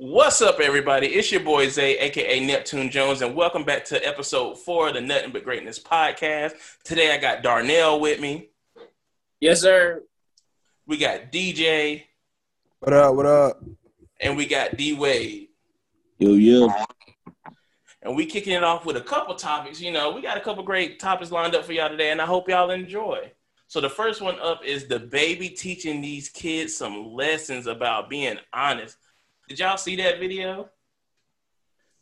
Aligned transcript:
What's 0.00 0.40
up, 0.40 0.60
everybody? 0.60 1.08
It's 1.08 1.32
your 1.32 1.40
boy 1.40 1.68
Zay, 1.68 1.98
aka 1.98 2.38
Neptune 2.38 2.88
Jones, 2.88 3.20
and 3.20 3.34
welcome 3.34 3.64
back 3.64 3.84
to 3.86 4.06
episode 4.06 4.56
four 4.56 4.86
of 4.86 4.94
the 4.94 5.00
Nothing 5.00 5.32
But 5.32 5.42
Greatness 5.42 5.80
podcast. 5.80 6.52
Today 6.84 7.12
I 7.12 7.18
got 7.18 7.42
Darnell 7.42 7.98
with 7.98 8.20
me. 8.20 8.50
Yes, 9.40 9.60
sir. 9.60 10.04
We 10.86 10.98
got 10.98 11.32
DJ. 11.32 12.04
What 12.78 12.92
up? 12.92 13.16
What 13.16 13.26
up? 13.26 13.64
And 14.20 14.36
we 14.36 14.46
got 14.46 14.76
D 14.76 14.92
Wade. 14.92 15.48
Yo, 16.18 16.34
yo. 16.34 16.72
And 18.00 18.14
we 18.14 18.24
kicking 18.24 18.52
it 18.52 18.62
off 18.62 18.86
with 18.86 18.96
a 18.96 19.00
couple 19.00 19.34
topics. 19.34 19.80
You 19.80 19.90
know, 19.90 20.12
we 20.12 20.22
got 20.22 20.36
a 20.36 20.40
couple 20.40 20.62
great 20.62 21.00
topics 21.00 21.32
lined 21.32 21.56
up 21.56 21.64
for 21.64 21.72
y'all 21.72 21.88
today, 21.88 22.12
and 22.12 22.22
I 22.22 22.26
hope 22.26 22.48
y'all 22.48 22.70
enjoy. 22.70 23.32
So 23.66 23.80
the 23.80 23.90
first 23.90 24.22
one 24.22 24.38
up 24.38 24.64
is 24.64 24.84
DaBaby 24.84 25.58
teaching 25.58 26.00
these 26.00 26.28
kids 26.28 26.76
some 26.76 27.14
lessons 27.14 27.66
about 27.66 28.08
being 28.08 28.38
honest. 28.52 28.96
Did 29.48 29.60
y'all 29.60 29.78
see 29.78 29.96
that 29.96 30.20
video? 30.20 30.68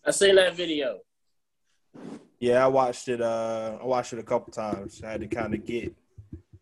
I 0.04 0.10
seen 0.10 0.34
that 0.34 0.56
video. 0.56 0.98
Yeah, 2.40 2.64
I 2.64 2.66
watched 2.66 3.06
it. 3.08 3.20
Uh, 3.20 3.78
I 3.80 3.84
watched 3.84 4.12
it 4.12 4.18
a 4.18 4.24
couple 4.24 4.52
times. 4.52 5.00
I 5.02 5.12
had 5.12 5.20
to 5.20 5.28
kind 5.28 5.54
of 5.54 5.64
get 5.64 5.94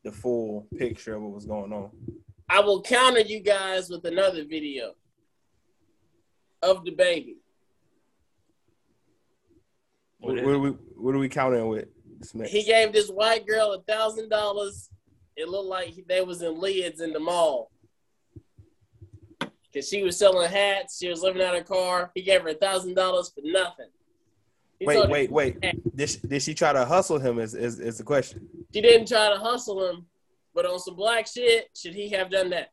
the 0.03 0.13
full 0.13 0.67
picture 0.77 1.15
of 1.15 1.23
what 1.23 1.33
was 1.33 1.47
going 1.47 1.73
on. 1.73 1.91
I 2.51 2.61
will 2.61 2.83
counter 2.83 3.21
you 3.21 3.41
guys 3.41 3.89
with 3.89 4.05
another 4.05 4.45
video 4.45 4.93
of 6.63 6.85
DaBaby. 6.85 7.37
What, 10.19 10.37
what, 10.37 10.55
are 10.55 10.59
we 10.59 10.71
what 10.71 11.15
are 11.15 11.19
we 11.19 11.31
counting 11.31 11.67
with? 11.69 11.89
Smith? 12.23 12.51
He 12.51 12.63
gave 12.63 12.93
this 12.93 13.09
white 13.09 13.47
girl 13.47 13.73
a 13.73 13.83
thousand 13.83 14.29
dollars. 14.29 14.91
It 15.35 15.49
looked 15.49 15.69
like 15.69 15.95
they 16.07 16.21
was 16.21 16.43
in 16.43 16.61
Lids 16.61 17.01
in 17.01 17.15
the 17.15 17.21
mall. 17.21 17.71
Cause 19.75 19.89
she 19.89 20.05
was 20.05 20.17
selling 20.17 20.49
hats, 20.49 20.99
she 20.99 21.09
was 21.09 21.23
living 21.23 21.43
out 21.43 21.57
of 21.57 21.65
car. 21.65 22.13
He 22.15 22.23
gave 22.23 22.43
her 22.43 22.49
a 22.51 22.55
thousand 22.55 22.95
dollars 22.95 23.31
for 23.35 23.41
nothing. 23.43 23.89
He 24.79 24.87
wait, 24.87 24.95
told 24.95 25.11
wait, 25.11 25.31
wait. 25.33 25.61
Did 25.97 26.11
she, 26.11 26.19
did 26.19 26.43
she 26.43 26.55
try 26.55 26.73
to 26.73 26.85
hustle 26.85 27.19
him? 27.19 27.39
Is, 27.39 27.55
is 27.55 27.81
is 27.81 27.99
the 27.99 28.05
question? 28.05 28.49
She 28.73 28.81
didn't 28.81 29.09
try 29.09 29.31
to 29.31 29.39
hustle 29.39 29.89
him, 29.89 30.07
but 30.55 30.65
on 30.67 30.79
some 30.79 30.95
black 30.95 31.27
shit, 31.27 31.71
should 31.75 31.95
he 31.95 32.09
have 32.11 32.31
done 32.31 32.51
that? 32.51 32.71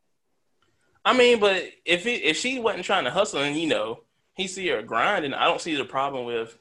I 1.04 1.16
mean, 1.16 1.40
but 1.40 1.64
if 1.84 2.06
it, 2.06 2.22
if 2.22 2.36
she 2.36 2.60
wasn't 2.60 2.84
trying 2.84 3.04
to 3.04 3.10
hustle 3.10 3.40
and 3.40 3.56
you 3.56 3.66
know 3.66 4.04
he 4.34 4.46
see 4.46 4.68
her 4.68 4.82
grinding, 4.82 5.34
I 5.34 5.46
don't 5.46 5.60
see 5.60 5.74
the 5.74 5.84
problem 5.84 6.24
with 6.24 6.56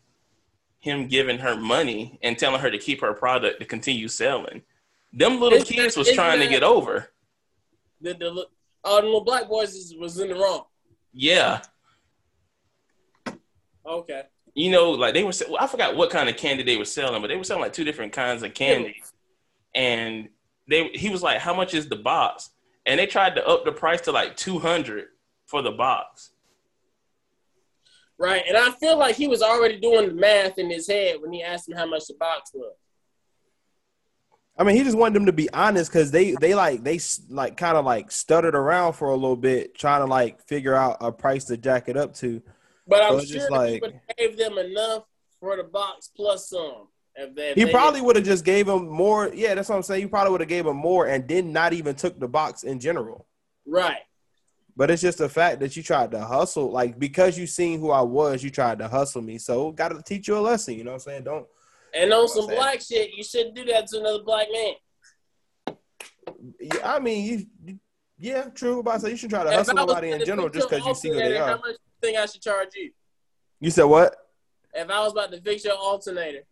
him 0.79 1.07
giving 1.07 1.37
her 1.37 1.55
money 1.55 2.17
and 2.23 2.37
telling 2.37 2.61
her 2.61 2.71
to 2.71 2.79
keep 2.79 3.01
her 3.01 3.13
product 3.13 3.59
to 3.59 3.65
continue 3.65 4.07
selling. 4.07 4.63
Them 5.13 5.39
little 5.39 5.59
It's- 5.59 5.69
kids 5.69 5.97
was 5.97 6.07
it's 6.07 6.15
trying 6.15 6.39
to 6.39 6.47
get 6.47 6.63
over. 6.63 7.11
The, 8.01 8.15
the 8.15 8.47
all 8.83 8.97
the 9.01 9.03
little 9.07 9.23
black 9.23 9.47
boys 9.47 9.73
is, 9.73 9.95
was 9.95 10.19
in 10.19 10.29
the 10.29 10.35
wrong. 10.35 10.63
Yeah, 11.13 11.61
Okay. 13.85 14.23
you 14.53 14.69
know, 14.71 14.91
like 14.91 15.13
they 15.13 15.23
were. 15.23 15.31
se- 15.31 15.53
I 15.59 15.67
forgot 15.67 15.95
what 15.95 16.09
kind 16.09 16.29
of 16.29 16.37
candy 16.37 16.63
they 16.63 16.77
were 16.77 16.85
selling, 16.85 17.21
but 17.21 17.27
they 17.27 17.35
were 17.35 17.43
selling 17.43 17.63
like 17.63 17.73
two 17.73 17.83
different 17.83 18.13
kinds 18.13 18.43
of 18.43 18.53
candy. 18.53 19.01
And 19.73 20.29
they 20.69 20.89
he 20.89 21.09
was 21.09 21.23
like, 21.23 21.39
"How 21.39 21.53
much 21.53 21.73
is 21.73 21.89
the 21.89 21.95
box?" 21.95 22.51
And 22.85 22.99
they 22.99 23.07
tried 23.07 23.35
to 23.35 23.45
up 23.47 23.65
the 23.65 23.71
price 23.71 24.01
to 24.01 24.11
like 24.11 24.37
two 24.37 24.59
hundred 24.59 25.07
for 25.45 25.61
the 25.61 25.71
box. 25.71 26.31
Right. 28.17 28.43
And 28.47 28.55
I 28.55 28.69
feel 28.71 28.97
like 28.99 29.15
he 29.15 29.27
was 29.27 29.41
already 29.41 29.79
doing 29.79 30.07
the 30.09 30.13
math 30.13 30.59
in 30.59 30.69
his 30.69 30.87
head 30.87 31.15
when 31.19 31.33
he 31.33 31.41
asked 31.41 31.67
him 31.67 31.75
how 31.75 31.87
much 31.87 32.05
the 32.07 32.13
box 32.19 32.51
was. 32.53 32.75
I 34.57 34.63
mean, 34.63 34.75
he 34.75 34.83
just 34.83 34.97
wanted 34.97 35.15
them 35.15 35.25
to 35.25 35.31
be 35.33 35.49
honest 35.53 35.91
because 35.91 36.11
they 36.11 36.33
they 36.39 36.53
like 36.53 36.83
they 36.83 36.95
s- 36.95 37.21
like 37.29 37.57
kind 37.57 37.77
of 37.77 37.85
like 37.85 38.11
stuttered 38.11 38.53
around 38.55 38.93
for 38.93 39.09
a 39.09 39.15
little 39.15 39.37
bit 39.37 39.75
trying 39.75 40.01
to 40.01 40.05
like 40.05 40.41
figure 40.47 40.75
out 40.75 40.97
a 41.01 41.11
price 41.11 41.45
to 41.45 41.57
jack 41.57 41.87
it 41.89 41.97
up 41.97 42.13
to. 42.15 42.41
But 42.87 43.01
I'm 43.01 43.25
sure 43.25 43.49
like- 43.49 43.81
gave 44.17 44.37
them 44.37 44.57
enough 44.57 45.03
for 45.39 45.55
the 45.57 45.63
box 45.63 46.09
plus 46.15 46.49
some. 46.49 46.87
If 47.15 47.35
they, 47.35 47.49
if 47.49 47.55
He 47.57 47.65
probably 47.71 48.01
would 48.01 48.15
have 48.15 48.25
just 48.25 48.45
gave 48.45 48.67
him 48.67 48.87
more. 48.87 49.31
Yeah, 49.33 49.55
that's 49.55 49.67
what 49.69 49.75
I'm 49.75 49.83
saying. 49.83 50.01
He 50.03 50.07
probably 50.07 50.31
would 50.31 50.41
have 50.41 50.49
gave 50.49 50.65
him 50.65 50.77
more 50.77 51.07
and 51.07 51.27
did 51.27 51.45
not 51.45 51.73
even 51.73 51.95
took 51.95 52.19
the 52.19 52.27
box 52.27 52.63
in 52.63 52.79
general. 52.79 53.25
right. 53.65 53.97
But 54.77 54.89
it's 54.89 55.01
just 55.01 55.17
the 55.17 55.27
fact 55.27 55.59
that 55.59 55.75
you 55.75 55.83
tried 55.83 56.11
to 56.11 56.21
hustle, 56.21 56.71
like 56.71 56.97
because 56.97 57.37
you 57.37 57.45
seen 57.45 57.79
who 57.81 57.91
I 57.91 58.01
was, 58.01 58.41
you 58.41 58.49
tried 58.49 58.79
to 58.79 58.87
hustle 58.87 59.21
me. 59.21 59.37
So 59.37 59.71
got 59.73 59.89
to 59.89 60.01
teach 60.01 60.29
you 60.29 60.37
a 60.37 60.39
lesson. 60.39 60.75
You 60.75 60.85
know 60.85 60.91
what 60.91 60.95
I'm 60.95 60.99
saying? 61.01 61.23
Don't. 61.25 61.45
And 61.93 62.13
on 62.13 62.27
some 62.27 62.47
black 62.47 62.81
shit, 62.81 63.11
you 63.15 63.23
shouldn't 63.23 63.55
do 63.55 63.65
that 63.65 63.87
to 63.87 63.99
another 63.99 64.23
black 64.23 64.47
man. 64.51 65.75
Yeah, 66.59 66.95
I 66.95 66.99
mean, 66.99 67.47
you, 67.65 67.79
yeah, 68.17 68.43
true. 68.43 68.79
About 68.79 68.95
to 68.95 68.99
say 69.01 69.09
you 69.11 69.17
should 69.17 69.29
try 69.29 69.43
to 69.43 69.51
hustle 69.51 69.75
was 69.75 70.03
in 70.03 70.25
general 70.25 70.49
just 70.49 70.69
because 70.69 70.85
you 70.85 70.95
see 70.95 71.09
who 71.09 71.15
they 71.15 71.37
are. 71.37 71.49
How 71.49 71.55
much 71.55 71.63
do 71.63 71.71
you 71.71 71.77
think 72.01 72.17
I 72.17 72.25
should 72.25 72.41
charge 72.41 72.69
you? 72.75 72.91
You 73.59 73.71
said 73.71 73.83
what? 73.83 74.15
If 74.73 74.89
I 74.89 74.99
was 75.01 75.11
about 75.11 75.31
to 75.31 75.41
fix 75.41 75.65
your 75.65 75.75
alternator. 75.75 76.43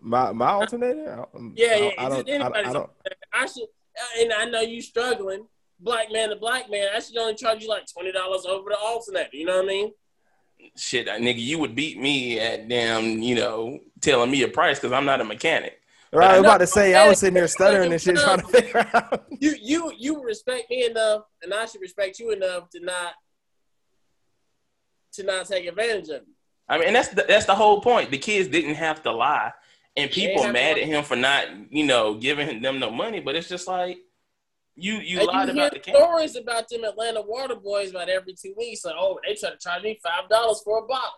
My 0.00 0.32
my 0.32 0.50
alternator? 0.50 1.26
I, 1.32 1.36
um, 1.36 1.54
Yeah, 1.56 1.66
I, 1.66 1.76
yeah. 1.78 1.90
I 1.98 2.08
don't. 2.08 2.28
I, 2.30 2.60
I 2.68 2.72
don't. 2.72 2.90
I 3.32 3.46
should, 3.46 3.66
and 4.20 4.32
I 4.32 4.44
know 4.44 4.60
you 4.60 4.82
struggling. 4.82 5.46
Black 5.80 6.10
man 6.12 6.30
to 6.30 6.36
black 6.36 6.70
man, 6.70 6.88
I 6.94 6.98
should 7.00 7.16
only 7.16 7.34
charge 7.34 7.62
you 7.62 7.68
like 7.68 7.84
twenty 7.92 8.12
dollars 8.12 8.44
over 8.44 8.70
the 8.70 8.76
alternator. 8.76 9.30
You 9.32 9.46
know 9.46 9.56
what 9.56 9.64
I 9.64 9.68
mean? 9.68 9.92
Shit, 10.76 11.08
uh, 11.08 11.18
nigga, 11.18 11.40
you 11.40 11.58
would 11.58 11.74
beat 11.74 11.98
me 11.98 12.38
at 12.38 12.68
damn, 12.68 13.20
you 13.20 13.34
know, 13.34 13.80
telling 14.00 14.30
me 14.30 14.42
a 14.42 14.48
price 14.48 14.78
because 14.78 14.92
I'm 14.92 15.04
not 15.04 15.20
a 15.20 15.24
mechanic. 15.24 15.80
Right, 16.12 16.30
I 16.30 16.38
was 16.38 16.46
about 16.46 16.58
to 16.58 16.66
say 16.66 16.94
I 16.94 17.06
was 17.08 17.18
sitting 17.18 17.36
here 17.36 17.48
stuttering 17.48 17.92
and 17.92 18.00
shit, 18.00 18.16
trying 18.16 18.40
to 18.40 18.46
figure 18.46 18.86
out. 18.94 19.26
You 19.40 19.54
you 19.60 19.92
you 19.98 20.22
respect 20.22 20.70
me 20.70 20.86
enough, 20.86 21.24
and 21.42 21.52
I 21.52 21.66
should 21.66 21.80
respect 21.82 22.18
you 22.18 22.30
enough 22.30 22.70
to 22.70 22.80
not 22.80 23.12
to 25.14 25.22
not 25.22 25.46
take 25.46 25.66
advantage 25.66 26.08
of 26.08 26.22
you. 26.26 26.34
I 26.68 26.78
mean, 26.78 26.88
and 26.88 26.96
that's 26.96 27.08
the, 27.08 27.24
that's 27.26 27.46
the 27.46 27.54
whole 27.54 27.80
point. 27.80 28.10
The 28.10 28.18
kids 28.18 28.48
didn't 28.48 28.74
have 28.74 29.02
to 29.02 29.12
lie, 29.12 29.52
and 29.96 30.10
people 30.10 30.44
are 30.44 30.52
mad 30.52 30.78
at 30.78 30.84
him 30.84 31.04
for 31.04 31.16
not, 31.16 31.46
you 31.70 31.84
know, 31.84 32.14
giving 32.14 32.62
them 32.62 32.78
no 32.78 32.90
money. 32.90 33.20
But 33.20 33.36
it's 33.36 33.48
just 33.48 33.68
like 33.68 33.98
you 34.78 34.94
you 34.94 35.18
And 35.18 35.26
lied 35.28 35.48
you 35.48 35.52
about 35.54 35.54
hear 35.54 35.70
the 35.70 35.78
camera. 35.80 36.00
stories 36.00 36.36
about 36.36 36.68
them 36.68 36.84
Atlanta 36.84 37.22
water 37.22 37.56
boys 37.56 37.90
about 37.90 38.08
every 38.08 38.34
two 38.34 38.54
weeks. 38.56 38.84
Like, 38.84 38.94
oh, 38.98 39.18
they 39.26 39.34
try 39.34 39.50
to 39.50 39.56
charge 39.58 39.82
me 39.82 39.98
five 40.02 40.28
dollars 40.28 40.60
for 40.64 40.78
a 40.78 40.86
bottle. 40.86 41.10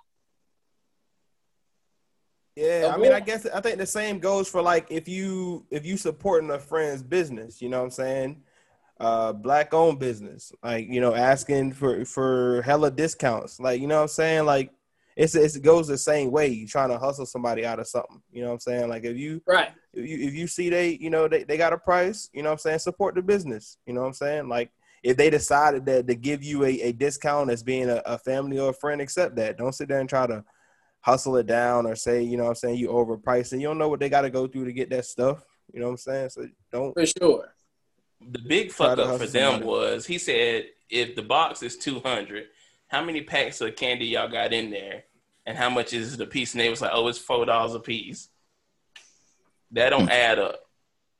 Yeah, 2.56 2.92
I 2.94 2.98
mean, 2.98 3.12
I 3.12 3.20
guess 3.20 3.46
I 3.46 3.60
think 3.60 3.78
the 3.78 3.86
same 3.86 4.18
goes 4.18 4.48
for 4.48 4.60
like 4.60 4.86
if 4.90 5.08
you 5.08 5.66
if 5.70 5.86
you 5.86 5.96
supporting 5.96 6.50
a 6.50 6.58
friend's 6.58 7.02
business, 7.02 7.62
you 7.62 7.68
know 7.68 7.78
what 7.78 7.84
I'm 7.84 7.90
saying? 7.90 8.42
Uh, 8.98 9.32
black 9.32 9.72
owned 9.72 9.98
business, 9.98 10.52
like 10.62 10.86
you 10.88 11.00
know, 11.00 11.14
asking 11.14 11.72
for 11.72 12.04
for 12.04 12.60
hella 12.62 12.90
discounts, 12.90 13.60
like 13.60 13.80
you 13.80 13.86
know 13.86 13.96
what 13.96 14.02
I'm 14.02 14.08
saying? 14.08 14.44
Like 14.44 14.72
it's, 15.16 15.34
it's 15.34 15.56
it 15.56 15.62
goes 15.62 15.88
the 15.88 15.98
same 15.98 16.30
way. 16.30 16.48
You 16.48 16.66
trying 16.66 16.90
to 16.90 16.98
hustle 16.98 17.26
somebody 17.26 17.66
out 17.66 17.78
of 17.80 17.86
something, 17.88 18.22
you 18.32 18.42
know 18.42 18.48
what 18.48 18.54
I'm 18.54 18.60
saying? 18.60 18.88
Like 18.88 19.04
if 19.04 19.16
you 19.16 19.42
Right. 19.46 19.70
if 19.92 20.08
you, 20.08 20.18
if 20.28 20.34
you 20.34 20.46
see 20.46 20.70
they 20.70 20.90
you 21.00 21.10
know 21.10 21.28
they, 21.28 21.44
they 21.44 21.56
got 21.56 21.72
a 21.72 21.78
price 21.78 22.28
you 22.32 22.42
know 22.42 22.50
what 22.50 22.54
i'm 22.54 22.58
saying 22.58 22.78
support 22.78 23.14
the 23.14 23.22
business 23.22 23.76
you 23.86 23.92
know 23.92 24.02
what 24.02 24.06
i'm 24.06 24.12
saying 24.12 24.48
like 24.48 24.70
if 25.02 25.16
they 25.16 25.30
decided 25.30 25.84
that 25.86 26.06
to 26.06 26.14
give 26.14 26.44
you 26.44 26.64
a, 26.64 26.80
a 26.82 26.92
discount 26.92 27.50
as 27.50 27.62
being 27.62 27.88
a, 27.90 28.00
a 28.06 28.16
family 28.18 28.58
or 28.58 28.70
a 28.70 28.74
friend 28.74 29.00
accept 29.00 29.34
that 29.34 29.56
don't 29.58 29.72
sit 29.74 29.88
there 29.88 29.98
and 29.98 30.08
try 30.08 30.26
to 30.26 30.44
hustle 31.00 31.36
it 31.36 31.46
down 31.46 31.86
or 31.86 31.96
say 31.96 32.22
you 32.22 32.36
know 32.36 32.44
what 32.44 32.50
i'm 32.50 32.54
saying 32.54 32.76
you 32.76 32.88
overpriced 32.88 33.52
and 33.52 33.60
you 33.60 33.66
don't 33.66 33.78
know 33.78 33.88
what 33.88 33.98
they 33.98 34.08
got 34.08 34.20
to 34.22 34.30
go 34.30 34.46
through 34.46 34.64
to 34.64 34.72
get 34.72 34.90
that 34.90 35.04
stuff 35.04 35.42
you 35.72 35.80
know 35.80 35.86
what 35.86 35.92
i'm 35.92 35.96
saying 35.98 36.28
so 36.30 36.46
don't 36.70 36.94
For 36.94 37.06
sure. 37.06 37.54
The 38.20 38.38
big 38.38 38.70
Try 38.70 38.88
fuck 38.88 38.98
up 38.98 39.18
for 39.18 39.26
them 39.26 39.52
somebody. 39.52 39.64
was 39.64 40.06
he 40.06 40.18
said 40.18 40.66
if 40.90 41.16
the 41.16 41.22
box 41.22 41.62
is 41.62 41.76
two 41.76 42.00
hundred, 42.00 42.46
how 42.90 43.04
many 43.04 43.22
packs 43.22 43.60
of 43.60 43.76
candy 43.76 44.06
y'all 44.06 44.28
got 44.28 44.52
in 44.52 44.70
there, 44.70 45.04
and 45.46 45.56
how 45.56 45.70
much 45.70 45.92
is 45.92 46.16
the 46.16 46.26
piece? 46.26 46.52
And 46.54 46.60
they 46.60 46.70
was 46.70 46.80
like, 46.80 46.92
oh, 46.92 47.08
it's 47.08 47.18
four 47.18 47.46
dollars 47.46 47.74
a 47.74 47.80
piece. 47.80 48.28
That 49.72 49.90
don't 49.90 50.04
hmm. 50.04 50.10
add 50.10 50.38
up. 50.38 50.60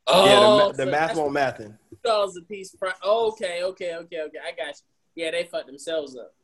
Oh, 0.06 0.24
yeah 0.24 0.40
the, 0.40 0.46
oh, 0.46 0.72
the 0.72 0.84
so 0.84 0.90
math 0.90 1.16
won't 1.16 1.34
mathing 1.34 1.76
two 2.02 2.08
dollars 2.08 2.36
a 2.36 2.42
piece. 2.42 2.74
Pri- 2.74 2.92
oh, 3.02 3.28
okay, 3.28 3.62
okay, 3.62 3.94
okay, 3.96 4.22
okay. 4.22 4.38
I 4.44 4.52
got 4.52 4.68
you. 4.68 5.24
Yeah, 5.24 5.30
they 5.30 5.44
fucked 5.44 5.66
themselves 5.66 6.16
up. 6.16 6.34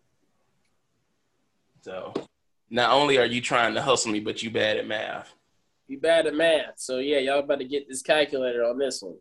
So 1.83 2.13
not 2.71 2.91
only 2.91 3.19
are 3.19 3.27
you 3.27 3.41
trying 3.41 3.75
to 3.75 3.83
hustle 3.83 4.13
me, 4.13 4.21
but 4.21 4.43
you 4.43 4.51
bad 4.51 4.77
at 4.77 4.87
math. 4.87 5.33
You 5.89 6.01
bad 6.01 6.27
at 6.27 6.35
math, 6.35 6.75
so 6.77 6.99
yeah, 6.99 7.19
y'all 7.19 7.39
about 7.39 7.61
to 7.61 7.65
get 7.65 7.89
this 7.89 8.03
calculator 8.03 8.65
on 8.65 8.77
this 8.77 9.03
one. 9.03 9.17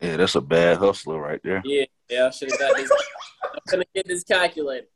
Yeah, 0.00 0.16
that's 0.16 0.34
a 0.34 0.40
bad 0.40 0.78
hustler 0.78 1.20
right 1.20 1.40
there. 1.44 1.60
Yeah, 1.64 1.84
yeah, 2.08 2.26
I 2.26 2.30
should 2.30 2.50
have 2.50 2.58
got 2.58 2.76
this. 2.76 2.90
I'm 3.44 3.60
gonna 3.70 3.84
get 3.94 4.08
this 4.08 4.24
calculator. 4.24 4.86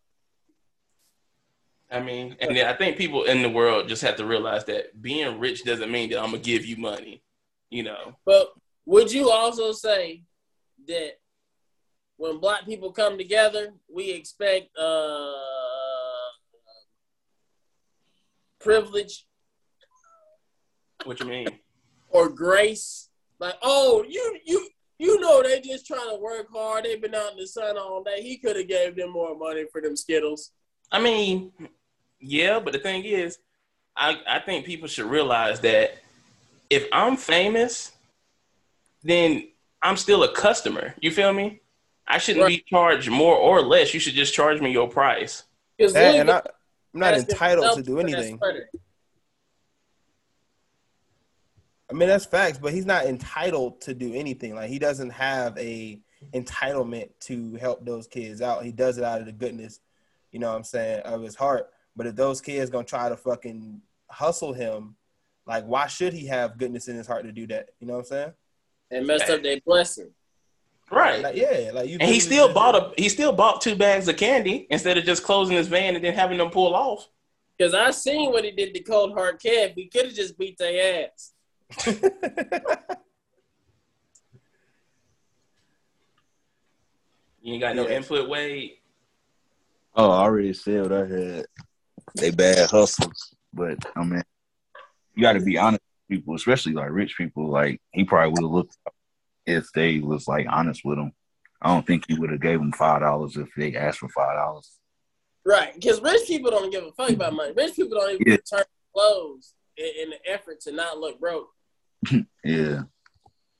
I 1.90 2.00
mean, 2.00 2.36
and 2.40 2.58
I 2.58 2.72
think 2.72 2.96
people 2.96 3.24
in 3.24 3.42
the 3.42 3.48
world 3.48 3.88
just 3.88 4.02
have 4.02 4.16
to 4.16 4.26
realize 4.26 4.64
that 4.64 5.00
being 5.00 5.38
rich 5.38 5.64
doesn't 5.64 5.90
mean 5.90 6.10
that 6.10 6.18
I'm 6.18 6.30
gonna 6.32 6.38
give 6.38 6.66
you 6.66 6.76
money. 6.76 7.22
You 7.70 7.84
know, 7.84 8.16
But 8.24 8.48
would 8.86 9.12
you 9.12 9.30
also 9.30 9.72
say 9.72 10.22
that 10.88 11.18
when 12.16 12.38
black 12.38 12.64
people 12.64 12.92
come 12.92 13.18
together, 13.18 13.74
we 13.92 14.10
expect 14.10 14.76
uh 14.76 15.32
privilege 18.60 19.26
what 21.04 21.20
you 21.20 21.26
mean? 21.26 21.46
or 22.08 22.28
grace? 22.28 23.08
Like, 23.38 23.54
oh, 23.62 24.04
you 24.08 24.38
you 24.44 24.68
You 24.98 25.20
know 25.20 25.42
they 25.42 25.60
just 25.60 25.86
trying 25.86 26.08
to 26.08 26.18
work 26.18 26.46
hard. 26.52 26.84
They've 26.84 27.00
been 27.00 27.14
out 27.14 27.32
in 27.32 27.38
the 27.38 27.46
sun 27.46 27.76
all 27.76 28.02
day. 28.02 28.22
He 28.22 28.38
could 28.38 28.56
have 28.56 28.68
gave 28.68 28.96
them 28.96 29.12
more 29.12 29.36
money 29.36 29.64
for 29.70 29.80
them 29.82 29.94
Skittles. 29.96 30.52
I 30.92 31.00
mean, 31.00 31.52
yeah, 32.20 32.60
but 32.60 32.72
the 32.72 32.78
thing 32.78 33.04
is, 33.04 33.38
I, 33.96 34.20
I 34.28 34.40
think 34.40 34.66
people 34.66 34.88
should 34.88 35.06
realize 35.06 35.60
that 35.60 35.98
if 36.70 36.86
I'm 36.92 37.16
famous, 37.16 37.92
then 39.02 39.48
I'm 39.82 39.96
still 39.96 40.22
a 40.22 40.32
customer. 40.32 40.94
You 41.00 41.10
feel 41.10 41.32
me? 41.32 41.60
I 42.06 42.18
shouldn't 42.18 42.44
Right. 42.44 42.64
be 42.64 42.64
charged 42.68 43.10
more 43.10 43.36
or 43.36 43.62
less. 43.62 43.92
You 43.94 44.00
should 44.00 44.14
just 44.14 44.34
charge 44.34 44.60
me 44.60 44.70
your 44.70 44.88
price. 44.88 45.44
Because 45.76 45.94
And, 45.94 46.16
and 46.16 46.30
I, 46.30 46.42
I'm 46.94 47.00
not 47.00 47.14
entitled 47.14 47.72
to 47.72 47.82
do 47.82 47.98
anything. 47.98 48.38
I 51.88 51.94
mean, 51.94 52.08
that's 52.08 52.26
facts, 52.26 52.58
but 52.58 52.72
he's 52.72 52.86
not 52.86 53.06
entitled 53.06 53.80
to 53.82 53.94
do 53.94 54.12
anything. 54.12 54.54
Like 54.54 54.68
he 54.70 54.78
doesn't 54.78 55.10
have 55.10 55.56
a 55.56 56.00
entitlement 56.34 57.10
to 57.20 57.54
help 57.56 57.84
those 57.84 58.08
kids 58.08 58.42
out. 58.42 58.64
He 58.64 58.72
does 58.72 58.98
it 58.98 59.04
out 59.04 59.20
of 59.20 59.26
the 59.26 59.32
goodness, 59.32 59.80
you 60.36 60.40
know 60.40 60.50
what 60.50 60.58
I'm 60.58 60.64
saying, 60.64 61.00
of 61.04 61.22
his 61.22 61.34
heart. 61.34 61.70
But 61.96 62.06
if 62.06 62.14
those 62.14 62.42
kids 62.42 62.68
gonna 62.68 62.84
try 62.84 63.08
to 63.08 63.16
fucking 63.16 63.80
hustle 64.10 64.52
him, 64.52 64.94
like 65.46 65.64
why 65.64 65.86
should 65.86 66.12
he 66.12 66.26
have 66.26 66.58
goodness 66.58 66.88
in 66.88 66.96
his 66.96 67.06
heart 67.06 67.24
to 67.24 67.32
do 67.32 67.46
that? 67.46 67.70
You 67.80 67.86
know 67.86 67.94
what 67.94 68.00
I'm 68.00 68.04
saying? 68.04 68.32
And 68.90 69.06
messed 69.06 69.30
up 69.30 69.42
their 69.42 69.58
blessing. 69.64 70.10
Right. 70.90 71.22
Like, 71.22 71.36
yeah, 71.36 71.70
like 71.72 71.88
you 71.88 71.96
and 71.98 72.10
he 72.10 72.20
still 72.20 72.52
bought 72.52 72.74
a 72.74 72.92
he 73.00 73.08
still 73.08 73.32
bought 73.32 73.62
two 73.62 73.76
bags 73.76 74.08
of 74.08 74.18
candy 74.18 74.66
instead 74.68 74.98
of 74.98 75.04
just 75.04 75.22
closing 75.22 75.56
his 75.56 75.68
van 75.68 75.94
and 75.94 76.04
then 76.04 76.12
having 76.12 76.36
them 76.36 76.50
pull 76.50 76.74
off. 76.74 77.08
Because 77.56 77.72
I 77.72 77.90
seen 77.92 78.30
what 78.30 78.44
he 78.44 78.50
did 78.50 78.74
to 78.74 78.82
Cold 78.82 79.14
Hard 79.14 79.40
Kev. 79.40 79.74
We 79.74 79.88
could 79.88 80.04
have 80.04 80.14
just 80.14 80.36
beat 80.36 80.58
their 80.58 81.06
ass. 81.06 81.32
You 87.46 87.52
ain't 87.52 87.62
got 87.62 87.76
no 87.76 87.86
Yeah. 87.86 87.98
input, 87.98 88.28
Wade. 88.28 88.78
Oh, 89.96 90.10
I 90.10 90.20
already 90.24 90.52
said 90.52 90.82
what 90.82 90.92
I 90.92 91.06
had. 91.06 91.46
They 92.14 92.30
bad 92.30 92.70
hustlers, 92.70 93.34
but 93.52 93.78
I 93.96 94.04
mean, 94.04 94.22
you 95.14 95.22
got 95.22 95.32
to 95.34 95.40
be 95.40 95.58
honest 95.58 95.80
with 96.08 96.18
people, 96.18 96.34
especially 96.34 96.72
like 96.72 96.90
rich 96.90 97.16
people. 97.16 97.48
Like 97.48 97.80
he 97.92 98.04
probably 98.04 98.32
would 98.32 98.42
have 98.42 98.50
looked 98.52 98.76
if 99.46 99.66
they 99.74 99.98
was 99.98 100.28
like 100.28 100.46
honest 100.50 100.82
with 100.84 100.98
him. 100.98 101.12
I 101.62 101.68
don't 101.72 101.86
think 101.86 102.04
he 102.06 102.14
would 102.14 102.30
have 102.30 102.40
gave 102.42 102.58
them 102.58 102.72
five 102.72 103.00
dollars 103.00 103.36
if 103.36 103.48
they 103.56 103.74
asked 103.74 103.98
for 103.98 104.08
five 104.10 104.36
dollars. 104.36 104.70
Right. 105.44 105.74
Because 105.74 106.00
rich 106.02 106.26
people 106.26 106.50
don't 106.50 106.70
give 106.70 106.84
a 106.84 106.92
fuck 106.92 107.10
about 107.10 107.32
money. 107.34 107.52
Rich 107.56 107.76
people 107.76 107.98
don't 107.98 108.10
even 108.12 108.26
Yeah. 108.26 108.36
return 108.36 108.64
clothes 108.94 109.54
in, 109.76 109.90
in 110.02 110.10
the 110.10 110.30
effort 110.30 110.60
to 110.62 110.72
not 110.72 110.98
look 110.98 111.18
broke. 111.18 111.48
Yeah. 112.44 112.82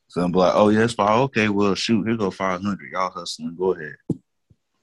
So 0.09 0.23
I'm 0.23 0.31
like, 0.33 0.53
oh 0.55 0.69
yeah, 0.69 0.85
it's 0.85 0.93
fine. 0.95 1.19
Okay, 1.23 1.49
well 1.49 1.75
shoot, 1.75 2.07
here 2.07 2.17
go 2.17 2.31
five 2.31 2.63
hundred. 2.63 2.91
Y'all 2.93 3.11
hustling, 3.11 3.57
go 3.59 3.75
ahead. 3.75 3.97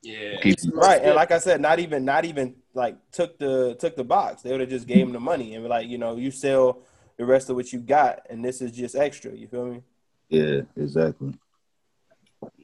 Yeah. 0.03 0.41
Keep 0.41 0.59
right, 0.73 1.01
and 1.01 1.15
like 1.15 1.31
I 1.31 1.39
said, 1.39 1.61
not 1.61 1.79
even 1.79 2.03
not 2.03 2.25
even 2.25 2.55
like 2.73 2.97
took 3.11 3.39
the 3.39 3.75
took 3.75 3.95
the 3.95 4.03
box. 4.03 4.41
They 4.41 4.51
would 4.51 4.59
have 4.59 4.69
just 4.69 4.85
gave 4.85 5.07
him 5.07 5.13
the 5.13 5.19
money 5.19 5.55
and 5.55 5.63
be 5.63 5.69
like, 5.69 5.87
you 5.87 5.97
know, 5.97 6.17
you 6.17 6.29
sell 6.29 6.79
the 7.17 7.25
rest 7.25 7.49
of 7.49 7.55
what 7.55 7.71
you 7.71 7.79
got, 7.79 8.19
and 8.29 8.43
this 8.43 8.61
is 8.61 8.73
just 8.73 8.95
extra. 8.95 9.31
You 9.31 9.47
feel 9.47 9.65
me? 9.65 9.81
Yeah, 10.29 10.61
exactly. 10.75 11.33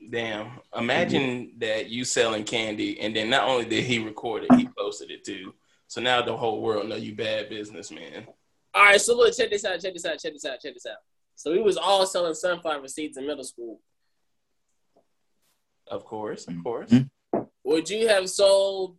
Damn. 0.10 0.60
Imagine 0.76 1.54
that 1.60 1.90
you 1.90 2.04
selling 2.04 2.44
candy 2.44 3.00
and 3.00 3.16
then 3.16 3.30
not 3.30 3.48
only 3.48 3.66
did 3.66 3.84
he 3.84 4.00
record 4.00 4.44
it, 4.44 4.56
he 4.56 4.68
posted 4.78 5.12
it 5.12 5.24
too. 5.24 5.54
So 5.88 6.02
now 6.02 6.22
the 6.22 6.36
whole 6.36 6.62
world 6.62 6.90
know 6.90 6.96
you 6.96 7.16
bad 7.16 7.50
businessman. 7.50 8.28
All 8.74 8.84
right, 8.84 9.00
so 9.00 9.16
look, 9.16 9.36
check 9.36 9.50
this 9.50 9.66
out, 9.66 9.80
check 9.80 9.94
this 9.94 10.06
out, 10.06 10.20
check 10.20 10.34
this 10.34 10.46
out, 10.46 10.60
check 10.60 10.74
this 10.74 10.86
out. 10.86 10.98
So 11.36 11.52
we 11.52 11.62
was 11.62 11.78
all 11.78 12.06
selling 12.06 12.34
sunflower 12.34 12.88
seeds 12.88 13.18
in 13.18 13.28
middle 13.28 13.44
school. 13.44 13.80
Of 15.88 16.06
course, 16.06 16.48
of 16.48 16.56
course. 16.64 16.90
Mhm. 16.90 17.10
Would 17.70 17.88
you 17.88 18.08
have 18.08 18.28
sold 18.28 18.98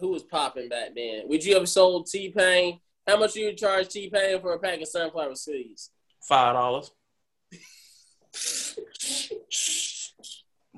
who 0.00 0.08
was 0.08 0.22
popping 0.22 0.68
back 0.68 0.94
then? 0.94 1.22
Would 1.28 1.42
you 1.42 1.54
have 1.54 1.66
sold 1.66 2.06
T 2.06 2.28
Pain? 2.28 2.78
How 3.06 3.18
much 3.18 3.34
you 3.34 3.54
charge 3.54 3.88
T 3.88 4.10
Pain 4.10 4.38
for 4.42 4.52
a 4.52 4.58
pack 4.58 4.82
of 4.82 4.86
sunflower 4.86 5.34
seeds? 5.34 5.92
Five 6.20 6.52
dollars. 6.52 6.90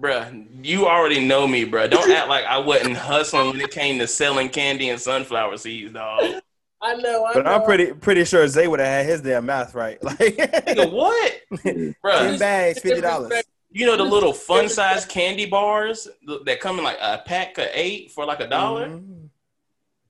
Bruh, 0.01 0.47
you 0.65 0.87
already 0.87 1.27
know 1.27 1.49
me, 1.49 1.67
bruh. 1.67 1.91
Don't 1.91 2.09
act 2.13 2.29
like 2.29 2.45
I 2.45 2.59
wasn't 2.59 2.97
hustling 2.97 3.51
when 3.51 3.61
it 3.63 3.73
came 3.73 3.99
to 3.99 4.07
selling 4.07 4.49
candy 4.49 4.91
and 4.91 5.01
sunflower 5.01 5.57
seeds, 5.57 5.93
dog. 5.93 6.41
I 6.81 6.95
know, 6.95 7.25
I 7.25 7.35
But 7.35 7.47
know. 7.47 7.55
I'm 7.55 7.65
pretty 7.65 7.95
pretty 7.95 8.25
sure 8.27 8.47
Zay 8.47 8.69
would 8.69 8.79
have 8.79 8.87
had 8.87 9.07
his 9.07 9.23
damn 9.23 9.45
math 9.45 9.75
right. 9.75 10.01
Like 10.05 10.19
Nigga, 10.19 10.93
what? 10.93 11.33
ten 11.65 12.39
bags, 12.39 12.79
fifty 12.79 13.01
dollars. 13.01 13.43
You 13.71 13.87
know 13.87 13.97
the 13.97 14.05
little 14.05 14.33
fun 14.33 14.69
size 14.69 15.05
candy 15.05 15.47
bars 15.47 16.09
that 16.45 16.61
come 16.61 16.79
in 16.79 16.85
like 16.85 16.99
a 17.01 17.23
pack 17.25 17.59
of 17.59 17.69
eight 17.73 18.11
for 18.11 18.25
like 18.25 18.41
a 18.41 18.49
dollar? 18.49 18.89
Mm-hmm. 18.89 19.27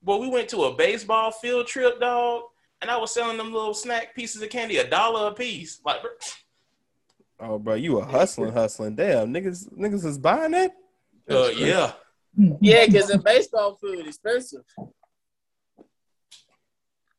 Well, 0.03 0.21
we 0.21 0.29
went 0.29 0.49
to 0.51 0.65
a 0.65 0.75
baseball 0.75 1.33
field 1.33 1.67
trip, 1.67 2.01
dog, 2.01 2.43
and 2.81 2.91
I 2.91 2.97
was 2.97 3.13
selling 3.13 3.37
them 3.37 3.53
little 3.53 3.75
snack 3.75 4.15
pieces 4.15 4.41
of 4.43 4.49
candy 4.49 4.79
a 4.79 4.89
dollar 4.89 5.31
a 5.31 5.35
piece. 5.35 5.81
Like, 5.85 6.03
bruh, 6.03 6.37
Oh, 7.41 7.59
bro, 7.59 7.75
you 7.75 7.95
were 7.95 8.05
hustling, 8.05 8.53
hustling. 8.53 8.97
Damn, 8.97 9.33
niggas, 9.33 9.73
niggas 9.73 10.05
was 10.05 10.19
buying 10.19 10.53
that. 10.53 10.73
uh, 11.31 11.49
yeah. 11.49 11.93
Yeah, 12.61 12.87
because 12.87 13.09
the 13.09 13.19
baseball 13.19 13.77
food 13.81 14.01
is 14.01 14.07
expensive. 14.07 14.63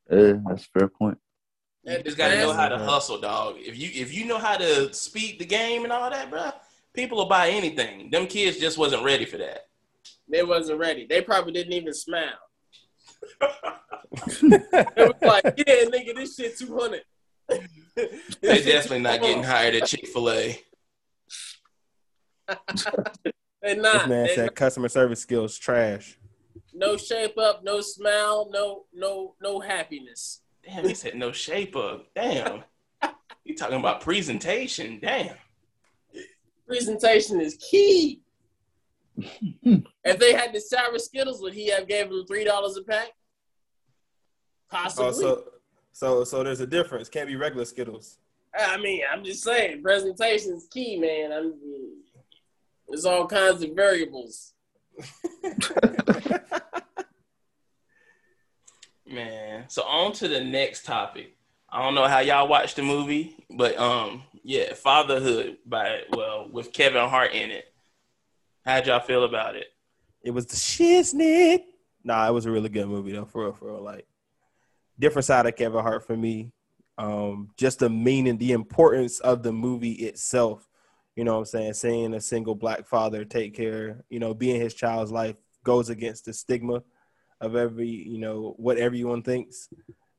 Yeah, 0.10 0.34
that's 0.48 0.66
a 0.66 0.80
fair 0.80 0.88
point. 0.88 1.18
You 1.90 2.04
just 2.04 2.18
gotta 2.18 2.36
know 2.38 2.54
how 2.54 2.70
to 2.70 2.78
hustle, 2.78 3.20
dog. 3.20 3.56
If 3.58 3.78
you 3.78 3.90
if 3.94 4.14
you 4.14 4.26
know 4.26 4.38
how 4.38 4.58
to 4.58 4.94
speak 4.94 5.40
the 5.40 5.46
game 5.46 5.84
and 5.84 5.92
all 5.92 6.10
that, 6.10 6.30
bruh, 6.30 6.54
people 6.94 7.18
will 7.18 7.26
buy 7.26 7.50
anything. 7.50 8.10
Them 8.12 8.28
kids 8.28 8.58
just 8.60 8.78
wasn't 8.78 9.04
ready 9.04 9.26
for 9.26 9.38
that. 9.38 9.68
They 10.30 10.44
wasn't 10.44 10.80
ready. 10.80 11.08
They 11.10 11.22
probably 11.22 11.54
didn't 11.54 11.74
even 11.74 11.94
smile. 11.94 12.38
They 14.42 14.60
was 14.98 15.14
like, 15.22 15.44
yeah, 15.58 15.86
nigga, 15.86 16.16
this 16.16 16.36
shit 16.36 16.58
200. 16.58 17.02
They 17.96 18.62
definitely 18.64 19.00
not 19.00 19.22
getting 19.22 19.44
hired 19.52 19.76
at 19.76 19.88
Chick 19.88 20.08
Fil 20.08 20.30
A. 20.30 20.62
They 23.62 23.74
This 23.74 24.08
man 24.08 24.26
They 24.28 24.36
said 24.36 24.56
customer 24.56 24.88
service 24.88 25.20
skills 25.20 25.58
trash. 25.58 26.18
no 26.74 26.96
shape 26.96 27.38
up, 27.38 27.62
no 27.62 27.82
smile, 27.82 28.50
no 28.52 28.86
no 28.94 29.36
no 29.42 29.60
happiness. 29.60 30.42
Damn, 30.70 30.88
he 30.88 30.94
said 30.94 31.16
no 31.16 31.32
shape 31.32 31.76
up. 31.76 32.06
Damn, 32.16 32.64
you 33.44 33.56
talking 33.56 33.80
about 33.80 34.02
presentation? 34.02 35.00
Damn. 35.02 35.36
Presentation 36.68 37.42
is 37.42 37.56
key. 37.56 38.22
if 39.18 40.20
they 40.20 40.34
had 40.34 40.54
the 40.54 40.62
sour 40.62 40.98
Skittles, 41.00 41.42
would 41.42 41.54
he 41.54 41.70
have 41.70 41.88
gave 41.88 42.10
them 42.10 42.26
three 42.28 42.44
dollars 42.44 42.78
a 42.78 42.84
pack? 42.84 43.10
Possibly. 44.70 45.08
Oh, 45.08 45.12
so 45.12 45.44
so 45.92 46.24
so 46.24 46.44
there's 46.44 46.62
a 46.62 46.68
difference. 46.68 47.10
Can't 47.10 47.28
be 47.28 47.36
regular 47.36 47.66
Skittles. 47.66 48.20
I 48.58 48.78
mean, 48.78 49.02
I'm 49.12 49.24
just 49.24 49.44
saying, 49.44 49.82
presentation 49.84 50.54
is 50.56 50.68
key, 50.72 50.98
man. 50.98 51.32
I'm, 51.32 51.54
there's 52.88 53.06
all 53.06 53.28
kinds 53.28 53.62
of 53.64 53.76
variables. 53.76 54.54
Man, 59.10 59.66
so 59.70 59.84
on 59.84 60.14
to 60.14 60.28
the 60.28 60.44
next 60.44 60.86
topic. 60.86 61.36
I 61.68 61.82
don't 61.82 61.96
know 61.96 62.08
how 62.08 62.20
y'all 62.20 62.48
watched 62.48 62.76
the 62.76 62.84
movie, 62.84 63.36
but 63.50 63.78
um, 63.78 64.24
yeah, 64.44 64.74
Fatherhood 64.76 65.58
by 65.66 66.02
well 66.12 66.48
with 66.52 66.74
Kevin 66.74 67.10
Hart 67.10 67.34
in 67.34 67.50
it. 67.50 67.66
How'd 68.66 68.86
y'all 68.86 69.00
feel 69.00 69.24
about 69.24 69.56
it? 69.56 69.68
It 70.22 70.32
was 70.32 70.46
the 70.46 70.56
shiznit. 70.56 71.64
Nah, 72.04 72.28
it 72.28 72.34
was 72.34 72.46
a 72.46 72.52
really 72.52 72.70
good 72.70 72.88
movie 72.88 73.14
though, 73.14 73.26
for 73.26 73.46
real, 73.46 73.54
for 73.54 73.74
real. 73.74 73.82
Like 73.82 74.06
different 75.00 75.26
side 75.26 75.48
of 75.48 75.56
Kevin 75.56 75.82
Hart 75.82 76.06
for 76.06 76.16
me. 76.16 76.52
Um, 77.00 77.50
just 77.58 77.80
the 77.80 77.90
meaning, 77.90 78.38
the 78.38 78.52
importance 78.52 79.20
of 79.22 79.42
the 79.42 79.52
movie 79.52 79.94
itself. 79.94 80.68
You 81.16 81.24
know 81.24 81.34
what 81.34 81.40
I'm 81.40 81.46
saying? 81.46 81.74
Seeing 81.74 82.14
a 82.14 82.22
single 82.22 82.56
black 82.56 82.86
father 82.86 83.26
take 83.26 83.56
care, 83.56 84.04
you 84.10 84.20
know, 84.20 84.36
being 84.36 84.62
his 84.62 84.76
child's 84.76 85.12
life 85.12 85.36
goes 85.64 85.90
against 85.90 86.26
the 86.26 86.34
stigma 86.34 86.84
of 87.42 87.56
every, 87.56 87.88
you 87.90 88.20
know, 88.20 88.54
what 88.58 88.78
everyone 88.78 89.22
thinks. 89.22 89.70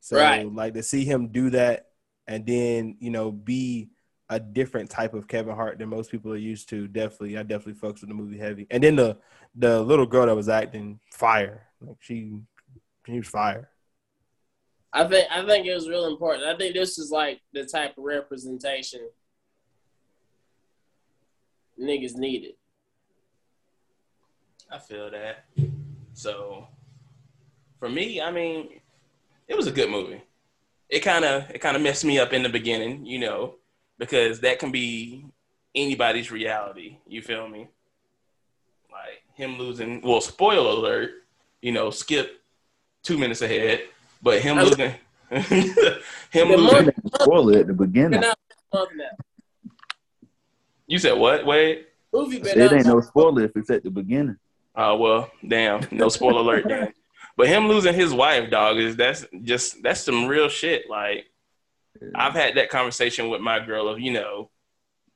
So 0.00 0.17
Right. 0.17 0.53
like 0.53 0.75
to 0.75 0.83
see 0.83 1.05
him 1.05 1.29
do 1.29 1.50
that 1.50 1.89
and 2.27 2.47
then, 2.47 2.97
you 3.00 3.11
know, 3.11 3.31
be 3.31 3.91
a 4.29 4.39
different 4.39 4.89
type 4.89 5.12
of 5.12 5.27
Kevin 5.27 5.55
Hart 5.55 5.79
than 5.79 5.89
most 5.89 6.11
people 6.11 6.33
are 6.33 6.37
used 6.37 6.69
to. 6.71 6.87
Definitely, 6.87 7.37
I 7.37 7.43
definitely 7.43 7.75
fucks 7.75 8.00
with 8.00 8.09
the 8.09 8.15
movie 8.15 8.39
heavy. 8.39 8.67
And 8.71 8.83
then 8.83 8.97
the 8.97 9.19
the 9.55 9.83
little 9.83 10.07
girl 10.07 10.27
that 10.27 10.37
was 10.37 10.49
acting 10.49 11.00
fire, 11.12 11.67
like 11.81 11.97
she 12.00 12.41
she 13.07 13.19
was 13.19 13.29
fire. 13.29 13.69
I 14.93 15.05
think 15.07 15.27
I 15.31 15.45
think 15.45 15.67
it 15.67 15.75
was 15.75 15.89
real 15.89 16.07
important. 16.07 16.47
I 16.47 16.57
think 16.57 16.75
this 16.75 16.99
is 16.99 17.11
like 17.11 17.41
the 17.53 17.65
type 17.65 17.99
of 17.99 18.05
representation 18.05 19.09
niggas 21.81 22.15
needed. 22.17 22.55
I 24.71 24.79
feel 24.79 25.11
that. 25.11 25.47
So 26.12 26.69
for 27.81 27.89
me, 27.89 28.21
I 28.21 28.31
mean, 28.31 28.81
it 29.49 29.57
was 29.57 29.67
a 29.67 29.73
good 29.73 29.91
movie. 29.91 30.23
It 30.89 31.01
kind 31.01 31.25
of 31.25 31.51
it 31.51 31.59
kind 31.61 31.77
of 31.77 31.83
messed 31.83 32.05
me 32.05 32.19
up 32.21 32.33
in 32.33 32.43
the 32.45 32.49
beginning, 32.49 33.05
you 33.05 33.19
know, 33.19 33.57
because 33.99 34.41
that 34.41 34.59
can 34.61 34.71
be 34.71 35.25
anybody's 35.75 36.31
reality. 36.31 36.99
You 37.07 37.23
feel 37.23 37.49
me? 37.49 37.67
Like 38.93 39.23
him 39.35 39.59
losing. 39.59 40.01
Well, 40.03 40.21
spoiler 40.21 40.71
alert. 40.71 41.11
You 41.63 41.73
know, 41.73 41.91
skip 41.91 42.41
two 43.03 43.19
minutes 43.19 43.43
ahead, 43.43 43.83
but 44.23 44.41
him 44.41 44.59
I- 44.59 44.63
losing. 44.63 44.95
him 46.31 46.49
losing. 46.49 46.85
month- 46.87 46.91
Spoiler 47.23 47.59
at 47.61 47.67
the 47.69 47.73
beginning. 47.73 48.25
out 48.25 48.37
a 48.73 48.77
month 48.77 48.91
now. 48.97 49.71
You 50.87 50.99
said 50.99 51.17
what? 51.19 51.47
Wait. 51.47 51.87
Movie 52.13 52.41
been 52.41 52.59
It 52.61 52.73
ain't 52.73 52.87
no 52.87 53.01
spoiler 53.01 53.45
if 53.45 53.53
it's 53.57 53.71
at 53.71 53.85
the 53.85 53.91
beginning. 53.91 54.37
Oh 54.75 54.97
well, 54.97 55.31
damn. 55.47 55.87
No 55.93 56.09
spoiler 56.09 56.41
alert. 56.41 56.65
Then. 56.67 56.93
But 57.37 57.49
him 57.49 57.69
losing 57.69 57.95
his 57.95 58.13
wife, 58.13 58.51
dog, 58.51 58.79
is 58.79 58.97
that's 58.97 59.25
just 59.43 59.83
that's 59.83 60.01
some 60.01 60.27
real 60.27 60.49
shit. 60.49 60.89
Like 60.91 61.27
I've 62.15 62.35
had 62.35 62.57
that 62.57 62.71
conversation 62.71 63.31
with 63.31 63.41
my 63.41 63.65
girl 63.65 63.89
of 63.89 64.01
you 64.01 64.13
know 64.13 64.51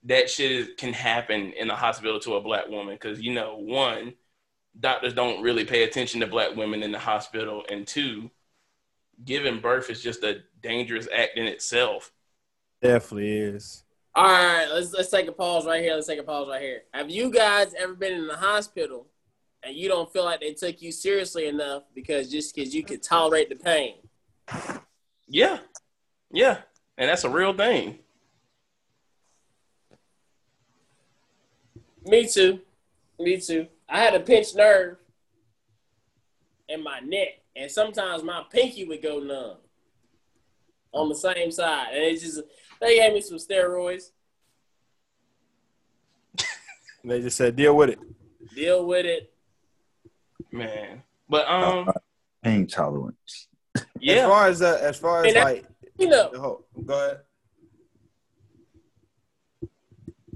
that 0.05 0.29
shit 0.29 0.51
is, 0.51 0.69
can 0.77 0.93
happen 0.93 1.53
in 1.53 1.69
the 1.69 1.75
hospital 1.75 2.21
to 2.21 2.35
a 2.35 2.41
black 2.41 2.69
woman 2.69 2.95
because 2.95 3.21
you 3.21 3.33
know 3.33 3.57
one 3.57 4.15
doctors 4.79 5.15
don't 5.15 5.43
really 5.43 5.65
pay 5.65 5.85
attention 5.85 6.21
to 6.21 6.27
black 6.27 6.57
women 6.57 6.83
in 6.83 6.93
the 6.93 6.99
hospital 6.99 7.63
and 7.71 7.87
two 7.87 8.31
giving 9.25 9.61
birth 9.61 9.89
is 9.89 10.03
just 10.03 10.25
a 10.25 10.43
dangerous 10.61 11.07
act 11.15 11.39
in 11.39 11.47
itself 11.47 12.13
Definitely 12.85 13.39
is. 13.39 13.83
All 14.15 14.25
right, 14.25 14.67
let's 14.71 14.93
let's 14.93 15.09
take 15.09 15.27
a 15.27 15.33
pause 15.33 15.65
right 15.65 15.83
here. 15.83 15.95
Let's 15.95 16.07
take 16.07 16.21
a 16.21 16.23
pause 16.23 16.49
right 16.49 16.61
here. 16.61 16.83
Have 16.93 17.09
you 17.09 17.31
guys 17.31 17.75
ever 17.79 17.95
been 17.95 18.13
in 18.13 18.27
the 18.27 18.37
hospital 18.37 19.07
and 19.67 19.75
you 19.75 19.89
don't 19.89 20.13
feel 20.13 20.25
like 20.25 20.41
they 20.41 20.53
took 20.53 20.83
you 20.83 20.93
seriously 20.93 21.47
enough 21.47 21.85
because 21.95 22.31
just 22.31 22.55
because 22.55 22.75
you 22.75 22.85
could 22.85 23.03
tolerate 23.03 23.49
the 23.49 23.57
pain? 23.57 23.97
yeah 25.27 25.59
yeah 26.31 26.59
and 26.99 27.09
that's 27.09 27.25
a 27.25 27.31
real 27.31 27.55
thing 27.55 27.99
Me 32.07 32.27
too. 32.27 32.61
Me 33.19 33.41
too. 33.41 33.67
I 33.89 33.99
had 33.99 34.15
a 34.15 34.21
pinched 34.21 34.57
nerve 34.57 34.97
in 36.69 36.83
my 36.83 37.01
neck, 37.01 37.41
and 37.57 37.71
sometimes 37.71 38.23
my 38.23 38.43
pinky 38.51 38.85
would 38.85 39.03
go 39.03 39.21
numb 39.21 39.57
on 40.93 41.09
the 41.09 41.15
same 41.15 41.51
side. 41.51 41.89
And 41.95 42.05
it's 42.05 42.23
just 42.23 42.43
they 42.81 42.99
gave 42.99 43.15
me 43.15 43.21
some 43.21 43.39
steroids. 43.39 44.11
They 47.07 47.21
just 47.21 47.37
said 47.37 47.55
deal 47.55 47.77
with 47.77 47.91
it. 47.91 47.99
Deal 48.55 48.87
with 48.87 49.05
it. 49.05 49.34
Man 50.55 51.03
but 51.29 51.49
um 51.49 51.89
Pain 52.45 52.67
tolerance. 52.67 53.49
Yeah. 53.99 54.17
As 54.17 54.29
far 54.29 54.47
as 54.49 54.63
uh, 54.63 54.79
as 54.83 54.99
far 54.99 55.25
as 55.25 55.35
And 55.35 55.43
like 55.43 55.65
You 55.99 56.09
know, 56.09 56.31
the 56.31 56.39
whole, 56.39 56.67
go 56.85 56.95
ahead. 56.95 57.21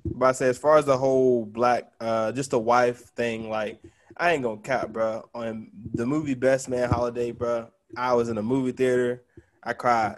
But 0.06 0.26
I 0.26 0.32
say 0.32 0.48
as 0.48 0.58
far 0.58 0.78
as 0.78 0.86
the 0.86 0.96
whole 0.96 1.44
black, 1.44 1.92
uh, 2.00 2.32
just 2.32 2.50
the 2.50 2.58
wife 2.58 3.10
thing, 3.10 3.50
like 3.50 3.80
I 4.16 4.32
ain't 4.32 4.42
gonna 4.42 4.60
cap, 4.60 4.88
bro. 4.88 5.28
On 5.34 5.70
the 5.92 6.06
movie 6.06 6.34
Best 6.34 6.68
Man 6.68 6.88
Holiday, 6.88 7.30
bro, 7.30 7.68
I 7.96 8.14
was 8.14 8.30
in 8.30 8.38
a 8.38 8.42
movie 8.42 8.72
theater. 8.72 9.22
I 9.62 9.74
cried. 9.74 10.16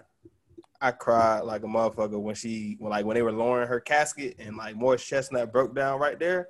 I 0.81 0.93
cried 0.93 1.41
like 1.41 1.63
a 1.63 1.67
motherfucker 1.67 2.19
when 2.19 2.35
she, 2.35 2.77
when 2.79 2.91
like 2.91 3.05
when 3.05 3.15
they 3.15 3.23
were 3.23 3.33
lowering 3.33 3.69
her 3.69 3.81
casket 3.81 4.37
and 4.39 4.57
like 4.57 4.77
Morris 4.77 5.05
Chestnut 5.05 5.53
broke 5.53 5.75
down 5.75 5.99
right 5.99 6.19
there. 6.19 6.49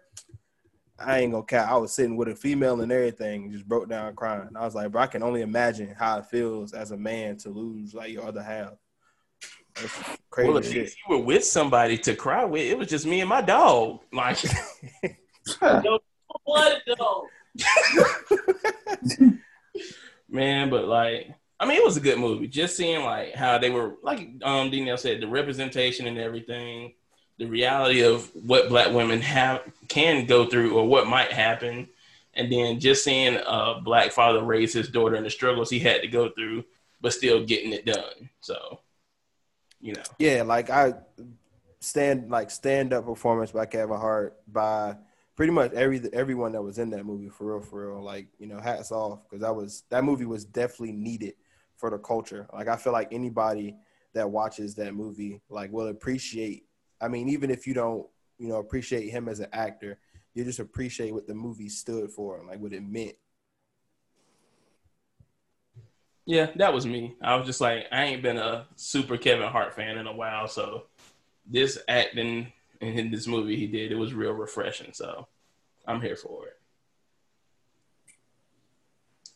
I 1.00 1.20
ain't 1.20 1.32
gonna 1.32 1.44
cap. 1.44 1.68
I 1.70 1.76
was 1.76 1.92
sitting 1.92 2.16
with 2.16 2.28
a 2.28 2.34
female 2.34 2.80
and 2.80 2.92
everything, 2.92 3.50
just 3.50 3.66
broke 3.66 3.88
down 3.88 4.14
crying. 4.14 4.50
I 4.54 4.64
was 4.64 4.74
like, 4.74 4.92
bro, 4.92 5.02
I 5.02 5.06
can 5.06 5.22
only 5.22 5.42
imagine 5.42 5.94
how 5.98 6.18
it 6.18 6.26
feels 6.26 6.72
as 6.74 6.90
a 6.90 6.96
man 6.96 7.36
to 7.38 7.48
lose 7.48 7.94
like 7.94 8.12
your 8.12 8.26
other 8.26 8.42
half. 8.42 8.74
That's 9.74 10.18
crazy 10.30 10.48
well 10.48 10.58
if 10.58 10.72
shit. 10.72 10.94
you 11.08 11.16
were 11.16 11.22
with 11.22 11.44
somebody 11.44 11.96
to 11.98 12.14
cry 12.14 12.44
with 12.44 12.62
it 12.62 12.76
was 12.76 12.88
just 12.88 13.06
me 13.06 13.20
and 13.20 13.28
my 13.28 13.40
dog 13.40 14.00
like 14.12 14.38
what 16.44 16.82
though? 16.98 17.26
man 20.28 20.70
but 20.70 20.86
like 20.86 21.28
i 21.58 21.66
mean 21.66 21.76
it 21.76 21.84
was 21.84 21.96
a 21.96 22.00
good 22.00 22.18
movie 22.18 22.46
just 22.46 22.76
seeing 22.76 23.04
like 23.04 23.34
how 23.34 23.58
they 23.58 23.70
were 23.70 23.96
like 24.02 24.28
um 24.42 24.70
Danielle 24.70 24.96
said 24.96 25.20
the 25.20 25.28
representation 25.28 26.06
and 26.06 26.18
everything 26.18 26.94
the 27.40 27.46
reality 27.46 28.02
of 28.02 28.30
what 28.34 28.68
black 28.68 28.92
women 28.92 29.20
have 29.22 29.62
can 29.88 30.26
go 30.26 30.44
through 30.44 30.76
or 30.76 30.86
what 30.86 31.06
might 31.06 31.32
happen 31.32 31.88
and 32.34 32.52
then 32.52 32.78
just 32.78 33.02
seeing 33.02 33.40
a 33.46 33.80
black 33.82 34.12
father 34.12 34.44
raise 34.44 34.74
his 34.74 34.90
daughter 34.90 35.16
and 35.16 35.24
the 35.24 35.30
struggles 35.30 35.70
he 35.70 35.78
had 35.78 36.02
to 36.02 36.06
go 36.06 36.28
through 36.28 36.62
but 37.00 37.14
still 37.14 37.44
getting 37.44 37.72
it 37.72 37.86
done 37.86 38.28
so 38.42 38.80
you 39.80 39.94
know 39.94 40.02
Yeah, 40.18 40.42
like 40.42 40.68
I 40.68 40.94
stand 41.80 42.30
like 42.30 42.50
stand 42.50 42.92
up 42.92 43.06
performance 43.06 43.52
by 43.52 43.64
Kevin 43.64 43.96
Hart 43.96 44.36
by 44.46 44.96
pretty 45.34 45.52
much 45.52 45.72
every 45.72 46.02
everyone 46.12 46.52
that 46.52 46.62
was 46.62 46.78
in 46.78 46.90
that 46.90 47.06
movie 47.06 47.30
for 47.30 47.54
real, 47.54 47.62
for 47.62 47.88
real. 47.88 48.04
Like 48.04 48.26
you 48.38 48.46
know, 48.46 48.60
hats 48.60 48.92
off 48.92 49.20
because 49.24 49.40
that 49.40 49.56
was 49.56 49.84
that 49.88 50.04
movie 50.04 50.26
was 50.26 50.44
definitely 50.44 50.92
needed 50.92 51.34
for 51.78 51.88
the 51.88 51.96
culture. 51.98 52.46
Like 52.52 52.68
I 52.68 52.76
feel 52.76 52.92
like 52.92 53.08
anybody 53.12 53.76
that 54.12 54.30
watches 54.30 54.74
that 54.74 54.94
movie 54.94 55.40
like 55.48 55.72
will 55.72 55.88
appreciate. 55.88 56.66
I 57.00 57.08
mean, 57.08 57.28
even 57.28 57.50
if 57.50 57.66
you 57.66 57.74
don't 57.74 58.06
you 58.38 58.48
know 58.48 58.56
appreciate 58.56 59.10
him 59.10 59.28
as 59.28 59.40
an 59.40 59.48
actor, 59.52 59.98
you 60.34 60.44
just 60.44 60.58
appreciate 60.58 61.12
what 61.12 61.26
the 61.26 61.34
movie 61.34 61.68
stood 61.68 62.10
for, 62.10 62.42
like 62.46 62.60
what 62.60 62.72
it 62.72 62.82
meant. 62.82 63.16
Yeah, 66.26 66.50
that 66.56 66.72
was 66.72 66.86
me. 66.86 67.16
I 67.20 67.34
was 67.34 67.46
just 67.46 67.60
like, 67.60 67.86
I 67.90 68.04
ain't 68.04 68.22
been 68.22 68.36
a 68.36 68.66
super 68.76 69.16
Kevin 69.16 69.48
Hart 69.48 69.74
fan 69.74 69.98
in 69.98 70.06
a 70.06 70.12
while, 70.12 70.46
so 70.46 70.84
this 71.46 71.78
acting 71.88 72.52
in 72.80 73.10
this 73.10 73.26
movie 73.26 73.56
he 73.56 73.66
did, 73.66 73.92
it 73.92 73.96
was 73.96 74.14
real 74.14 74.32
refreshing. 74.32 74.92
So 74.92 75.26
I'm 75.86 76.00
here 76.00 76.16
for 76.16 76.46
it. 76.46 76.56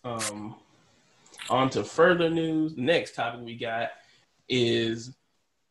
Um, 0.04 0.56
on 1.50 1.70
to 1.70 1.82
further 1.82 2.30
news. 2.30 2.74
The 2.74 2.82
next 2.82 3.14
topic 3.14 3.40
we 3.44 3.56
got 3.56 3.90
is: 4.48 5.14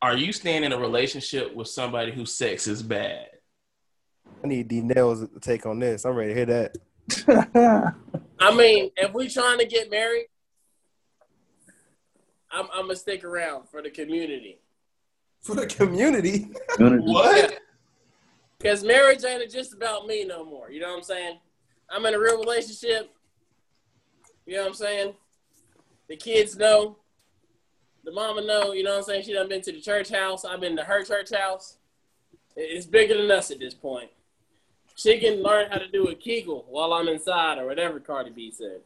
Are 0.04 0.18
you 0.18 0.34
staying 0.34 0.64
in 0.64 0.72
a 0.74 0.78
relationship 0.78 1.54
with 1.54 1.66
somebody 1.66 2.12
whose 2.12 2.34
sex 2.34 2.66
is 2.66 2.82
bad? 2.82 3.26
I 4.44 4.46
need 4.46 4.68
D 4.68 4.82
Nails 4.82 5.20
to 5.20 5.40
take 5.40 5.64
on 5.64 5.78
this. 5.78 6.04
I'm 6.04 6.14
ready 6.14 6.34
to 6.34 6.44
hear 6.44 6.74
that. 7.16 7.94
I 8.38 8.54
mean, 8.54 8.90
if 8.98 9.14
we're 9.14 9.30
trying 9.30 9.60
to 9.60 9.64
get 9.64 9.90
married, 9.90 10.26
I'm, 12.52 12.66
I'm 12.74 12.82
gonna 12.82 12.96
stick 12.96 13.24
around 13.24 13.70
for 13.70 13.80
the 13.80 13.88
community. 13.88 14.58
For 15.40 15.54
the 15.54 15.66
community. 15.66 16.50
What? 16.78 17.58
Because 18.58 18.84
marriage 18.84 19.24
ain't 19.24 19.50
just 19.50 19.72
about 19.72 20.06
me 20.06 20.26
no 20.26 20.44
more. 20.44 20.70
You 20.70 20.80
know 20.80 20.90
what 20.90 20.98
I'm 20.98 21.02
saying? 21.02 21.38
I'm 21.88 22.04
in 22.04 22.12
a 22.12 22.18
real 22.18 22.38
relationship. 22.38 23.10
You 24.44 24.56
know 24.56 24.64
what 24.64 24.68
I'm 24.68 24.74
saying? 24.74 25.14
The 26.10 26.16
kids 26.16 26.58
know. 26.58 26.98
The 28.04 28.12
mama 28.12 28.42
know. 28.42 28.72
You 28.72 28.82
know 28.82 28.90
what 28.90 28.98
I'm 28.98 29.04
saying? 29.04 29.24
She 29.24 29.32
done 29.32 29.48
been 29.48 29.62
to 29.62 29.72
the 29.72 29.80
church 29.80 30.10
house. 30.10 30.44
I've 30.44 30.60
been 30.60 30.76
to 30.76 30.84
her 30.84 31.02
church 31.04 31.30
house. 31.34 31.78
It's 32.56 32.86
bigger 32.86 33.16
than 33.16 33.30
us 33.30 33.50
at 33.50 33.58
this 33.58 33.74
point. 33.74 34.10
She 34.94 35.18
can 35.18 35.42
learn 35.42 35.70
how 35.70 35.78
to 35.78 35.88
do 35.88 36.06
a 36.08 36.14
kegel 36.14 36.66
while 36.68 36.92
I'm 36.92 37.08
inside 37.08 37.58
or 37.58 37.66
whatever 37.66 37.98
Cardi 37.98 38.30
B 38.30 38.52
said. 38.52 38.80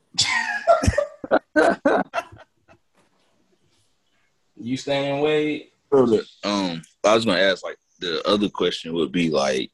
You 4.61 4.77
staying 4.77 5.21
Wade? 5.21 5.69
um, 5.93 6.83
I 7.05 7.15
was 7.15 7.25
gonna 7.25 7.41
ask 7.41 7.63
like 7.65 7.79
the 8.01 8.27
other 8.27 8.49
question 8.49 8.93
would 8.95 9.13
be 9.13 9.31
like, 9.31 9.71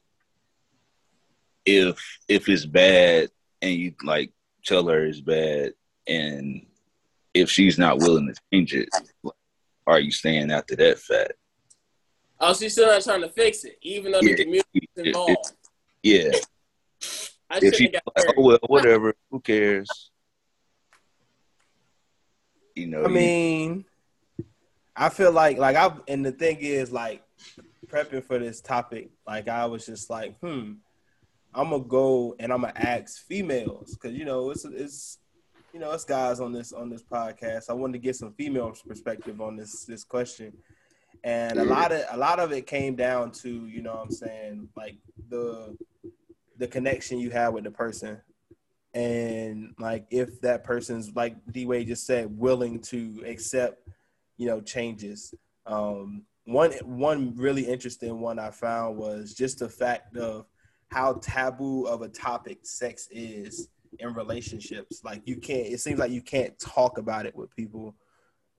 if 1.65 1.99
if 2.27 2.47
it's 2.47 2.65
bad 2.65 3.29
and 3.61 3.73
you 3.73 3.93
like 4.03 4.31
tell 4.63 4.87
her 4.87 5.05
it's 5.05 5.21
bad, 5.21 5.73
and 6.07 6.65
if 7.33 7.49
she's 7.49 7.79
not 7.79 7.97
willing 7.99 8.27
to 8.27 8.41
change 8.53 8.73
it, 8.73 8.89
are 9.87 9.99
you 9.99 10.11
staying 10.11 10.51
after 10.51 10.75
that 10.75 10.99
fact? 10.99 11.33
Oh, 12.39 12.53
she's 12.53 12.73
still 12.73 12.87
not 12.87 13.03
trying 13.03 13.21
to 13.21 13.29
fix 13.29 13.63
it, 13.63 13.77
even 13.81 14.11
though 14.11 14.21
the 14.21 14.29
Yeah. 14.29 14.35
community's 14.35 14.89
If, 14.95 15.05
involved. 15.05 15.51
yeah, 16.03 16.31
I 17.49 17.57
if 17.57 17.63
should 17.63 17.75
she 17.75 17.83
have 17.85 17.93
got 17.93 18.03
like, 18.17 18.35
oh 18.37 18.41
well, 18.41 18.59
whatever, 18.67 19.13
who 19.31 19.39
cares? 19.39 20.11
You 22.75 22.87
know, 22.87 23.05
I 23.05 23.07
mean, 23.07 23.85
I 24.95 25.09
feel 25.09 25.31
like 25.31 25.57
like 25.57 25.75
I 25.75 25.95
and 26.07 26.25
the 26.25 26.31
thing 26.33 26.57
is 26.59 26.91
like 26.91 27.23
prepping 27.87 28.23
for 28.25 28.37
this 28.37 28.59
topic, 28.59 29.11
like 29.25 29.47
I 29.47 29.65
was 29.65 29.85
just 29.85 30.09
like, 30.09 30.37
hmm, 30.39 30.73
I'm 31.53 31.69
gonna 31.69 31.83
go 31.83 32.35
and 32.37 32.51
I'm 32.51 32.61
gonna 32.61 32.73
ask 32.75 33.25
females 33.25 33.97
because 33.97 34.17
you 34.17 34.25
know 34.25 34.49
it's 34.51 34.65
it's 34.65 35.19
you 35.75 35.81
know 35.81 35.91
us 35.91 36.05
guys 36.05 36.39
on 36.39 36.53
this 36.53 36.71
on 36.71 36.89
this 36.89 37.03
podcast. 37.03 37.69
I 37.69 37.73
wanted 37.73 37.93
to 37.93 37.99
get 37.99 38.15
some 38.15 38.31
female 38.31 38.73
perspective 38.87 39.41
on 39.41 39.57
this 39.57 39.83
this 39.83 40.05
question, 40.05 40.53
and 41.21 41.59
a 41.59 41.65
lot 41.65 41.91
of 41.91 42.01
a 42.11 42.17
lot 42.17 42.39
of 42.39 42.53
it 42.53 42.65
came 42.65 42.95
down 42.95 43.31
to 43.43 43.67
you 43.67 43.81
know 43.81 43.95
what 43.95 44.03
I'm 44.03 44.11
saying 44.11 44.69
like 44.77 44.95
the 45.27 45.75
the 46.57 46.69
connection 46.69 47.19
you 47.19 47.29
have 47.31 47.51
with 47.51 47.65
the 47.65 47.71
person. 47.71 48.21
And 48.93 49.75
like 49.77 50.05
if 50.11 50.39
that 50.39 50.63
person's 50.63 51.13
like 51.13 51.35
D 51.51 51.65
Wade 51.65 51.87
just 51.87 52.05
said 52.05 52.39
willing 52.39 52.79
to 52.83 53.21
accept 53.27 53.85
you 54.37 54.47
know 54.47 54.61
changes. 54.61 55.33
Um 55.65 56.23
one 56.45 56.71
one 56.85 57.35
really 57.35 57.67
interesting 57.67 58.21
one 58.21 58.39
I 58.39 58.51
found 58.51 58.95
was 58.95 59.33
just 59.33 59.59
the 59.59 59.67
fact 59.67 60.15
of 60.15 60.45
how 60.89 61.19
taboo 61.21 61.83
of 61.83 62.01
a 62.01 62.07
topic 62.07 62.59
sex 62.63 63.09
is 63.11 63.67
in 63.99 64.13
relationships. 64.13 65.01
Like 65.03 65.21
you 65.25 65.37
can't. 65.37 65.67
It 65.67 65.79
seems 65.79 65.99
like 65.99 66.11
you 66.11 66.21
can't 66.21 66.57
talk 66.59 66.97
about 66.97 67.25
it 67.25 67.35
with 67.35 67.55
people. 67.55 67.95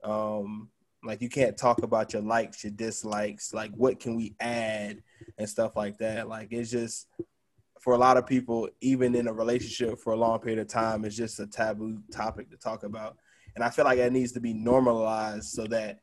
Um, 0.03 0.69
like 1.03 1.21
you 1.21 1.29
can't 1.29 1.57
talk 1.57 1.83
about 1.83 2.13
your 2.13 2.21
likes, 2.21 2.63
your 2.63 2.71
dislikes. 2.71 3.53
Like 3.53 3.71
what 3.71 3.99
can 3.99 4.15
we 4.15 4.35
add 4.39 5.01
and 5.37 5.49
stuff 5.49 5.75
like 5.75 5.97
that. 5.99 6.27
Like 6.27 6.49
it's 6.51 6.71
just 6.71 7.07
for 7.79 7.93
a 7.93 7.97
lot 7.97 8.17
of 8.17 8.25
people, 8.25 8.69
even 8.81 9.15
in 9.15 9.27
a 9.27 9.33
relationship 9.33 9.99
for 9.99 10.13
a 10.13 10.17
long 10.17 10.39
period 10.39 10.59
of 10.59 10.67
time, 10.67 11.05
it's 11.05 11.15
just 11.15 11.39
a 11.39 11.47
taboo 11.47 12.01
topic 12.11 12.49
to 12.49 12.57
talk 12.57 12.83
about. 12.83 13.17
And 13.55 13.63
I 13.63 13.69
feel 13.69 13.85
like 13.85 13.99
it 13.99 14.11
needs 14.11 14.33
to 14.33 14.39
be 14.39 14.53
normalized 14.53 15.49
so 15.49 15.65
that 15.67 15.99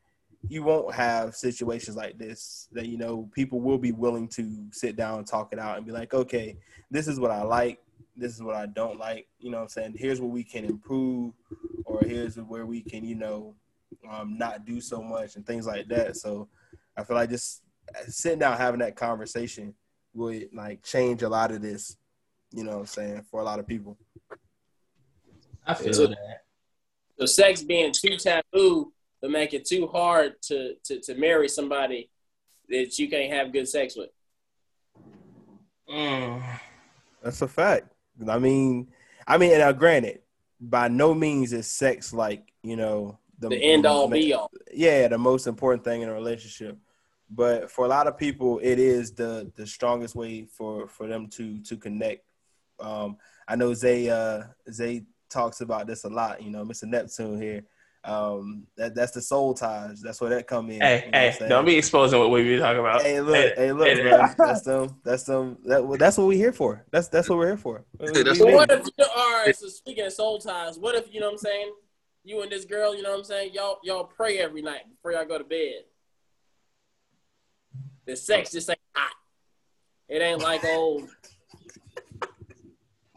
you 0.49 0.63
won't 0.63 0.95
have 0.95 1.35
situations 1.35 1.97
like 1.97 2.19
this 2.19 2.69
that 2.73 2.87
you 2.87 2.99
know 2.99 3.29
people 3.35 3.61
will 3.61 3.79
be 3.79 3.93
willing 3.93 4.29
to 4.29 4.67
sit 4.73 4.97
down 4.97 5.19
and 5.19 5.27
talk 5.27 5.53
it 5.53 5.59
out 5.59 5.77
and 5.77 5.87
be 5.87 5.93
like 5.93 6.13
okay 6.13 6.57
this 6.91 7.09
is 7.09 7.19
what 7.19 7.31
i 7.31 7.43
like 7.43 7.79
this 8.17 8.35
is 8.35 8.43
what 8.43 8.55
i 8.55 8.67
don't 8.67 8.99
like 8.99 9.27
you 9.39 9.51
know 9.51 9.59
what 9.59 9.65
i'm 9.65 9.69
saying 9.69 9.95
here's 9.97 10.21
where 10.21 10.31
we 10.31 10.45
can 10.45 10.65
improve 10.65 11.33
or 11.85 12.01
here's 12.07 12.37
where 12.37 12.67
we 12.67 12.81
can 12.81 13.05
you 13.05 13.15
know 13.15 13.55
um, 14.11 14.37
not 14.39 14.65
do 14.65 14.81
so 14.81 15.03
much 15.03 15.37
and 15.37 15.47
things 15.47 15.67
like 15.67 15.89
that 15.89 16.17
so 16.17 16.49
i 16.97 17.05
feel 17.05 17.17
like 17.17 17.31
just 17.31 17.63
sitting 18.07 18.39
down 18.39 18.57
having 18.57 18.81
that 18.81 18.97
conversation 18.97 19.75
would 20.15 20.49
like 20.53 20.83
change 20.83 21.23
a 21.23 21.29
lot 21.29 21.51
of 21.51 21.61
this 21.63 21.97
you 22.53 22.65
know 22.65 22.73
what 22.73 22.81
i'm 22.81 22.87
saying 22.87 23.23
for 23.31 23.41
a 23.41 23.45
lot 23.45 23.59
of 23.59 23.67
people 23.67 23.97
I 25.67 25.75
feel 25.75 25.93
So- 25.93 26.07
that. 26.09 26.43
So 27.19 27.27
sex 27.27 27.63
being 27.63 27.93
too 27.93 28.17
taboo 28.17 28.93
would 29.23 29.31
make 29.31 29.55
it 29.55 29.65
too 29.65 29.87
hard 29.87 30.43
to, 30.43 30.75
to, 30.85 31.01
to 31.01 31.15
marry 31.15 31.49
somebody 31.49 32.11
that 32.69 32.99
you 32.99 33.09
can't 33.09 33.33
have 33.33 33.53
good 33.53 33.69
sex 33.69 33.97
with. 33.97 34.11
Mm. 35.89 36.43
That's 37.23 37.41
a 37.41 37.47
fact. 37.49 37.94
I 38.29 38.39
mean, 38.39 38.89
I 39.27 39.39
mean, 39.39 39.59
now 39.59 39.73
granted, 39.73 40.21
by 40.61 40.89
no 40.89 41.15
means 41.15 41.53
is 41.53 41.67
sex 41.67 42.13
like 42.13 42.53
you 42.63 42.77
know 42.77 43.19
the, 43.39 43.49
The 43.49 43.63
end 43.63 43.87
all 43.87 44.09
be 44.09 44.33
all. 44.33 44.51
Yeah, 44.73 45.09
the 45.09 45.19
most 45.19 45.47
important 45.47 45.85
thing 45.85 46.03
in 46.03 46.09
a 46.09 46.15
relationship. 46.15 46.79
But 47.31 47.71
for 47.71 47.85
a 47.85 47.89
lot 47.89 48.07
of 48.07 48.19
people, 48.19 48.61
it 48.63 48.79
is 48.79 49.13
the 49.13 49.51
the 49.57 49.67
strongest 49.67 50.15
way 50.15 50.45
for 50.45 50.87
for 50.89 51.07
them 51.07 51.29
to 51.31 51.61
to 51.63 51.77
connect. 51.77 52.25
Um, 52.81 53.17
I 53.49 53.57
know 53.57 53.75
Zay 53.75 54.09
uh, 54.09 54.45
Zay 54.71 55.05
talks 55.31 55.61
about 55.61 55.87
this 55.87 56.05
a 56.05 56.09
lot. 56.09 56.43
You 56.43 56.51
know, 56.51 56.65
Mr. 56.65 56.85
Neptune 56.85 57.41
here. 57.41 57.65
Um, 58.05 58.67
that 58.77 58.95
that's 58.95 59.13
the 59.13 59.23
soul 59.23 59.55
ties. 59.55 60.03
That's 60.03 60.21
where 60.21 60.29
that 60.31 60.47
come 60.47 60.69
in. 60.71 60.83
Hey, 60.83 61.05
you 61.07 61.11
know 61.11 61.19
hey, 61.19 61.49
don't 61.49 61.65
be 61.65 61.77
exposing 61.77 62.19
what 62.19 62.31
we 62.31 62.43
be 62.43 62.59
talking 62.59 62.81
about. 62.81 63.01
Hey, 63.01 63.21
look, 63.23 63.35
Hey, 63.35 63.55
hey, 63.57 63.73
look, 63.73 63.89
hey, 63.89 64.03
bro. 64.03 64.27
That's 64.37 64.61
them. 64.63 65.01
That's 65.03 65.23
them. 65.25 65.57
That, 65.65 65.97
that's 65.99 66.19
what 66.19 66.27
we 66.27 66.37
here 66.37 66.53
for. 66.53 66.85
That's 66.91 67.09
that's 67.09 67.31
what 67.31 67.39
we're 67.39 67.47
here 67.47 67.57
for. 67.57 67.83
That's 67.99 68.39
So 68.39 68.45
what 68.47 68.71
if 68.71 68.85
you 68.99 69.05
all 69.17 69.33
right, 69.45 69.57
so 69.57 69.69
speaking 69.69 70.05
of 70.05 70.13
soul 70.13 70.39
ties, 70.39 70.79
what 70.79 70.95
if 70.95 71.13
you 71.15 71.21
know 71.21 71.27
what 71.27 71.33
I'm 71.33 71.39
saying? 71.39 71.73
You 72.25 72.43
and 72.43 72.53
this 72.53 72.67
girl, 72.67 72.95
you 72.95 73.03
know 73.03 73.11
what 73.13 73.19
I'm 73.21 73.25
saying? 73.25 73.53
Y'all 73.55 73.79
y'all 73.83 74.05
pray 74.05 74.39
every 74.39 74.61
night 74.61 74.83
before 74.91 75.13
y'all 75.13 75.25
go 75.25 75.39
to 75.39 75.45
bed. 75.45 75.85
The 78.07 78.17
sex 78.17 78.53
just 78.53 78.69
ain't 78.69 78.79
hot. 78.95 79.13
It 80.11 80.21
ain't 80.21 80.43
like 80.43 80.63
old. 80.67 81.09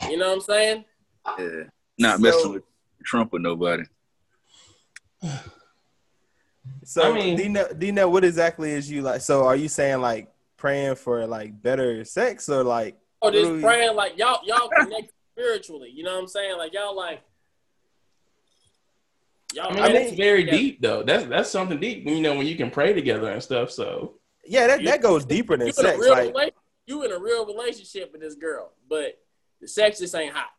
You 0.10 0.16
know 0.18 0.30
what 0.30 0.36
I'm 0.36 0.42
saying? 0.42 0.86
Yeah. 1.40 1.64
Not 1.98 2.18
So- 2.18 2.22
messing 2.22 2.54
with 2.54 2.64
Trump 3.04 3.34
or 3.34 3.40
nobody. 3.40 3.84
So, 6.84 7.02
I 7.02 7.14
mean- 7.14 7.38
Dina, 7.38 7.74
Dina, 7.74 8.08
what 8.08 8.24
exactly 8.26 8.72
is 8.72 8.90
you 8.92 9.02
like? 9.02 9.22
So, 9.22 9.46
are 9.46 9.56
you 9.56 9.68
saying 9.70 10.02
like 10.02 10.30
praying 10.58 10.96
for 10.96 11.26
like 11.26 11.62
better 11.62 12.04
sex 12.04 12.50
or 12.50 12.64
like? 12.64 12.98
Oh, 13.22 13.32
just 13.32 13.50
Really? 13.50 13.62
praying 13.62 13.96
like 13.96 14.18
y'all 14.18 14.40
y'all 14.46 14.70
connect 14.70 15.12
spiritually. 15.34 15.90
You 15.94 16.04
know 16.04 16.14
what 16.16 16.22
I'm 16.24 16.28
saying? 16.28 16.58
Like 16.58 16.74
y'all 16.74 16.96
like 16.96 17.22
y'all 19.54 19.72
I 19.72 19.74
mean, 19.88 19.94
that's 19.94 20.12
very 20.14 20.46
yeah. 20.46 20.52
deep 20.52 20.82
though. 20.82 21.04
That's 21.04 21.26
that's 21.26 21.50
something 21.50 21.80
deep. 21.80 22.06
You 22.06 22.22
know, 22.22 22.36
when 22.36 22.46
you 22.48 22.56
can 22.56 22.70
pray 22.70 22.94
together 22.94 23.32
and 23.32 23.42
stuff. 23.42 23.72
So 23.72 24.16
Yeah, 24.46 24.68
that, 24.68 24.82
You- 24.82 24.88
that 24.88 25.02
goes 25.02 25.26
deeper 25.26 25.58
than 25.58 25.68
you 25.68 25.74
in 25.78 25.86
a 25.86 25.90
sex. 25.90 26.00
real 26.00 26.12
Like, 26.12 26.34
rela- 26.34 26.52
you 26.86 27.04
in 27.06 27.12
a 27.12 27.20
real 27.20 27.46
relationship 27.46 28.12
with 28.12 28.22
this 28.22 28.36
girl, 28.36 28.72
but 28.90 29.18
the 29.62 29.68
sex 29.68 30.00
just 30.00 30.16
ain't 30.16 30.34
hot. 30.34 30.50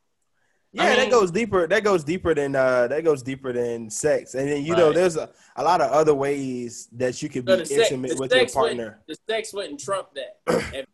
Yeah, 0.72 0.84
I 0.84 0.96
that 0.96 1.10
goes 1.10 1.30
deeper. 1.30 1.66
That 1.66 1.82
goes 1.82 2.04
deeper 2.04 2.34
than 2.34 2.54
uh, 2.54 2.88
that 2.88 3.02
goes 3.04 3.22
deeper 3.22 3.52
than 3.52 3.88
sex. 3.88 4.34
And 4.34 4.48
then 4.48 4.64
you 4.64 4.76
know, 4.76 4.92
there's 4.92 5.16
a, 5.16 5.30
a 5.56 5.64
lot 5.64 5.80
of 5.80 5.90
other 5.90 6.14
ways 6.14 6.88
that 6.92 7.22
you 7.22 7.28
could 7.28 7.44
be 7.44 7.52
So 7.52 7.56
the 7.56 7.66
sex, 7.66 7.90
intimate 7.90 8.10
the 8.10 8.16
with 8.16 8.34
your 8.34 8.48
partner. 8.48 9.00
The 9.06 9.16
sex 9.28 9.52
wouldn't 9.52 9.80
trump 9.80 10.08
that. 10.14 10.38
if, 10.74 10.86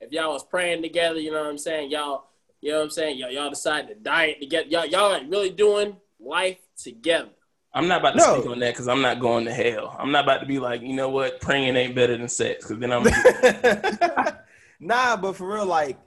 if 0.00 0.12
y'all 0.12 0.32
was 0.32 0.44
praying 0.44 0.82
together, 0.82 1.20
you 1.20 1.30
know 1.30 1.42
what 1.42 1.50
I'm 1.50 1.58
saying? 1.58 1.90
Y'all, 1.90 2.28
you 2.60 2.70
know 2.70 2.78
what 2.78 2.84
I'm 2.84 2.90
saying? 2.90 3.18
Y'all, 3.18 3.30
y'all 3.30 3.50
decide 3.50 3.88
to 3.88 3.94
diet 3.94 4.40
together. 4.40 4.68
Y'all, 4.68 4.86
y'all 4.86 5.10
like 5.10 5.30
really 5.30 5.50
doing 5.50 5.96
life 6.18 6.58
together. 6.76 7.30
I'm 7.74 7.86
not 7.86 8.00
about 8.00 8.12
to 8.12 8.16
No. 8.18 8.38
speak 8.38 8.50
on 8.50 8.58
that 8.60 8.72
because 8.72 8.88
I'm 8.88 9.02
not 9.02 9.20
going 9.20 9.44
to 9.44 9.52
hell. 9.52 9.94
I'm 9.98 10.10
not 10.10 10.24
about 10.24 10.40
to 10.40 10.46
be 10.46 10.58
like, 10.58 10.80
you 10.80 10.94
know 10.94 11.10
what, 11.10 11.40
praying 11.40 11.76
ain't 11.76 11.94
better 11.94 12.16
than 12.16 12.28
sex 12.28 12.66
because 12.66 12.80
then 12.80 12.92
I'm. 12.92 13.04
nah, 14.80 15.16
but 15.16 15.36
for 15.36 15.54
real, 15.54 15.66
like, 15.66 15.98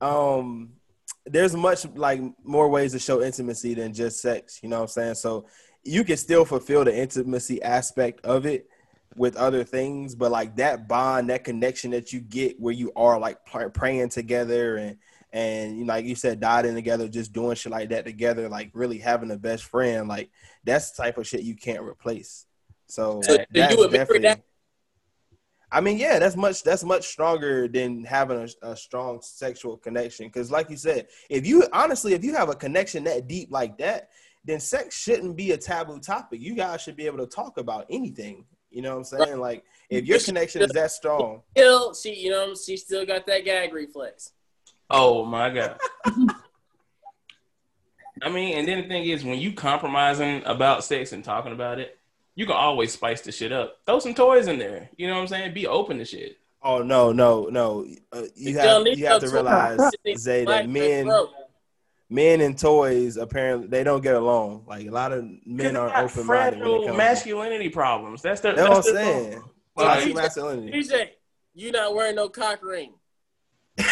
um, 0.00 0.70
there's 1.26 1.54
much 1.54 1.86
like 1.94 2.20
more 2.44 2.68
ways 2.68 2.92
to 2.92 2.98
show 2.98 3.22
intimacy 3.22 3.74
than 3.74 3.92
just 3.92 4.20
sex. 4.20 4.60
You 4.62 4.68
know 4.68 4.76
what 4.76 4.82
I'm 4.82 4.88
saying? 4.88 5.14
So 5.16 5.46
you 5.84 6.04
can 6.04 6.16
still 6.16 6.44
fulfill 6.44 6.84
the 6.84 6.96
intimacy 6.96 7.62
aspect 7.62 8.24
of 8.24 8.46
it 8.46 8.68
with 9.16 9.36
other 9.36 9.64
things, 9.64 10.14
but 10.14 10.30
like 10.30 10.56
that 10.56 10.88
bond, 10.88 11.30
that 11.30 11.44
connection 11.44 11.90
that 11.90 12.12
you 12.12 12.20
get 12.20 12.58
where 12.58 12.72
you 12.72 12.92
are 12.96 13.18
like 13.18 13.38
praying 13.74 14.08
together 14.08 14.76
and 14.76 14.96
and 15.34 15.78
you 15.78 15.84
know, 15.84 15.94
like 15.94 16.04
you 16.04 16.14
said, 16.14 16.40
dieting 16.40 16.74
together, 16.74 17.08
just 17.08 17.32
doing 17.32 17.56
shit 17.56 17.72
like 17.72 17.88
that 17.88 18.04
together, 18.04 18.48
like 18.50 18.70
really 18.74 18.98
having 18.98 19.30
a 19.30 19.38
best 19.38 19.64
friend, 19.64 20.06
like 20.06 20.30
that's 20.64 20.90
the 20.90 21.02
type 21.02 21.16
of 21.16 21.26
shit 21.26 21.42
you 21.42 21.56
can't 21.56 21.82
replace. 21.82 22.46
So, 22.86 23.22
So, 23.22 23.38
do 23.50 23.62
you 23.62 23.78
would 23.78 23.92
marry 23.92 24.18
that? 24.20 24.42
I 25.72 25.80
mean, 25.80 25.96
yeah, 25.96 26.18
that's 26.18 26.36
much 26.36 26.62
that's 26.62 26.84
much 26.84 27.06
stronger 27.08 27.66
than 27.66 28.04
having 28.04 28.46
a, 28.62 28.68
a 28.70 28.76
strong 28.76 29.20
sexual 29.22 29.78
connection. 29.78 30.26
Because, 30.26 30.50
like 30.50 30.68
you 30.68 30.76
said, 30.76 31.08
if 31.30 31.46
you 31.46 31.64
honestly, 31.72 32.12
if 32.12 32.22
you 32.22 32.34
have 32.34 32.50
a 32.50 32.54
connection 32.54 33.04
that 33.04 33.26
deep 33.26 33.50
like 33.50 33.78
that, 33.78 34.10
then 34.44 34.60
sex 34.60 34.94
shouldn't 35.00 35.34
be 35.34 35.52
a 35.52 35.56
taboo 35.56 35.98
topic. 35.98 36.42
You 36.42 36.54
guys 36.54 36.82
should 36.82 36.96
be 36.96 37.06
able 37.06 37.18
to 37.18 37.26
talk 37.26 37.56
about 37.56 37.86
anything. 37.88 38.44
You 38.70 38.82
know 38.82 38.90
what 38.90 39.12
I'm 39.12 39.26
saying? 39.26 39.40
Like, 39.40 39.64
if 39.88 40.04
your 40.04 40.18
connection 40.18 40.60
is 40.62 40.72
that 40.72 40.90
strong, 40.90 41.42
Still, 41.56 41.94
she, 41.94 42.14
you 42.16 42.30
know, 42.30 42.54
she 42.54 42.76
still 42.76 43.06
got 43.06 43.26
that 43.26 43.44
gag 43.44 43.72
reflex. 43.72 44.32
oh 44.90 45.24
my 45.24 45.48
god. 45.50 45.78
I 48.22 48.28
mean, 48.28 48.56
and 48.56 48.68
then 48.68 48.82
the 48.82 48.88
thing 48.88 49.04
is, 49.06 49.24
when 49.24 49.38
you 49.38 49.52
compromising 49.52 50.42
about 50.44 50.84
sex 50.84 51.12
and 51.12 51.24
talking 51.24 51.52
about 51.52 51.80
it, 51.80 51.98
you 52.34 52.46
can 52.46 52.54
always 52.56 52.92
spice 52.92 53.20
the 53.20 53.32
shit 53.32 53.52
up. 53.52 53.78
Throw 53.86 53.98
some 53.98 54.14
toys 54.14 54.46
in 54.48 54.58
there. 54.58 54.88
You 54.96 55.06
know 55.08 55.14
what 55.14 55.20
I'm 55.22 55.28
saying? 55.28 55.54
Be 55.54 55.66
open 55.66 55.98
to 55.98 56.04
shit. 56.04 56.38
oh 56.62 56.82
no, 56.82 57.12
no, 57.12 57.46
no, 57.50 57.86
uh, 58.12 58.22
you 58.34 58.52
You 58.52 58.58
have 58.58 58.86
you 58.86 59.06
have 59.06 59.20
to 59.20 59.28
realize, 59.30 59.78
You 60.04 60.16
Zay, 60.16 60.44
that 60.44 60.64
and 60.64 60.72
men 60.72 61.10
men 62.10 62.40
and 62.42 62.58
toys 62.58 63.16
apparently 63.16 63.68
they 63.68 63.82
don't 63.84 64.02
get 64.02 64.14
along. 64.14 64.64
Like 64.66 64.86
a 64.86 64.90
lot 64.90 65.12
of 65.12 65.24
men 65.46 65.76
aren't 65.76 65.94
open 65.96 66.26
minded 66.26 66.60
when 66.60 66.68
it 66.68 66.70
fragile 66.70 66.84
comes. 66.86 66.96
masculinity 66.98 67.68
problems. 67.70 68.22
That's 68.22 68.40
their. 68.40 68.54
That's 68.54 68.68
what 68.68 68.76
I'm 68.78 68.82
saying. 68.82 69.30
problem. 69.32 69.50
Toxic 69.78 70.14
Like- 70.14 70.22
masculinity. 70.24 70.72
DJ, 70.82 71.08
you 71.54 71.72
not 71.72 71.94
wearing 71.94 72.16
no 72.16 72.28
cock 72.28 72.62
ring. 72.62 72.92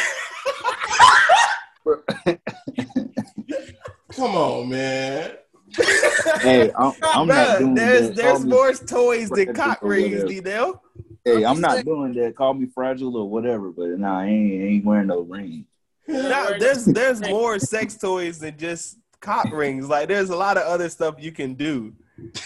Come 4.12 4.34
on, 4.34 4.68
man. 4.68 5.32
Hey, 6.40 6.70
I'm, 6.78 6.92
I'm 7.02 7.26
not 7.26 7.58
doing 7.58 7.74
there's 7.74 8.08
that. 8.08 8.16
there's 8.16 8.38
Call 8.38 8.40
me- 8.46 8.50
more 8.50 8.72
toys 8.72 9.28
than 9.30 9.46
fragile 9.46 9.54
cock 9.54 9.82
or 9.82 9.88
rings, 9.88 10.10
whatever. 10.22 10.28
D-Dell. 10.28 10.82
Hey, 11.24 11.44
I'm 11.44 11.56
I'm 11.56 11.60
not 11.60 11.72
saying- 11.72 11.84
doing 11.84 12.14
that. 12.14 12.36
Call 12.36 12.54
me 12.54 12.66
fragile 12.74 13.16
or 13.16 13.28
whatever, 13.28 13.70
but 13.70 13.88
nah, 13.98 14.20
I 14.20 14.26
ain't, 14.26 14.62
ain't 14.62 14.84
wearing 14.84 15.08
no 15.08 15.20
ring. 15.20 15.66
You 16.06 16.14
not 16.14 16.52
Nah, 16.52 16.58
there's 16.58 16.84
there's 16.86 17.20
more 17.20 17.58
sex 17.58 17.96
toys 17.96 18.38
than 18.38 18.56
just 18.56 18.98
cock 19.20 19.50
rings. 19.52 19.88
Like 19.88 20.08
there's 20.08 20.30
a 20.30 20.36
lot 20.36 20.56
of 20.56 20.64
other 20.64 20.88
stuff 20.88 21.16
you 21.18 21.30
can 21.32 21.54
do. 21.54 21.92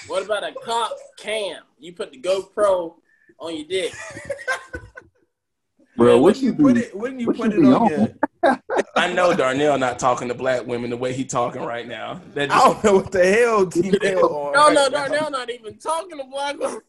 What 0.06 0.24
about 0.24 0.44
a 0.44 0.52
cock 0.52 0.92
cam? 1.18 1.62
You 1.78 1.92
put 1.94 2.12
the 2.12 2.20
GoPro 2.20 2.94
on 3.38 3.56
your 3.56 3.66
dick. 3.66 3.92
Bro, 5.96 6.14
what 6.18 6.22
wouldn't 6.22 6.42
you 6.42 6.50
you 6.50 6.54
put 6.56 6.74
do? 6.74 6.80
it? 6.80 6.96
Wouldn't 6.96 7.20
you 7.20 7.26
what 7.28 7.36
put 7.36 7.52
you 7.54 7.62
it 7.70 7.74
on 7.74 7.82
on? 7.82 7.88
your? 7.90 8.08
I 8.96 9.12
know 9.12 9.34
Darnell 9.34 9.78
not 9.78 9.98
talking 9.98 10.28
to 10.28 10.34
black 10.34 10.66
women 10.66 10.90
the 10.90 10.96
way 10.96 11.12
he 11.12 11.24
talking 11.24 11.62
right 11.62 11.86
now. 11.86 12.20
That 12.34 12.50
I 12.50 12.58
don't 12.58 12.84
know 12.84 12.94
what 12.96 13.12
the 13.12 13.24
hell 13.26 13.64
D-Dell 13.64 14.24
on. 14.24 14.52
No, 14.52 14.68
no, 14.70 14.82
right 14.84 14.92
now. 14.92 15.06
Darnell 15.06 15.30
not 15.30 15.50
even 15.50 15.78
talking 15.78 16.18
to 16.18 16.24
black 16.24 16.58
women. 16.58 16.80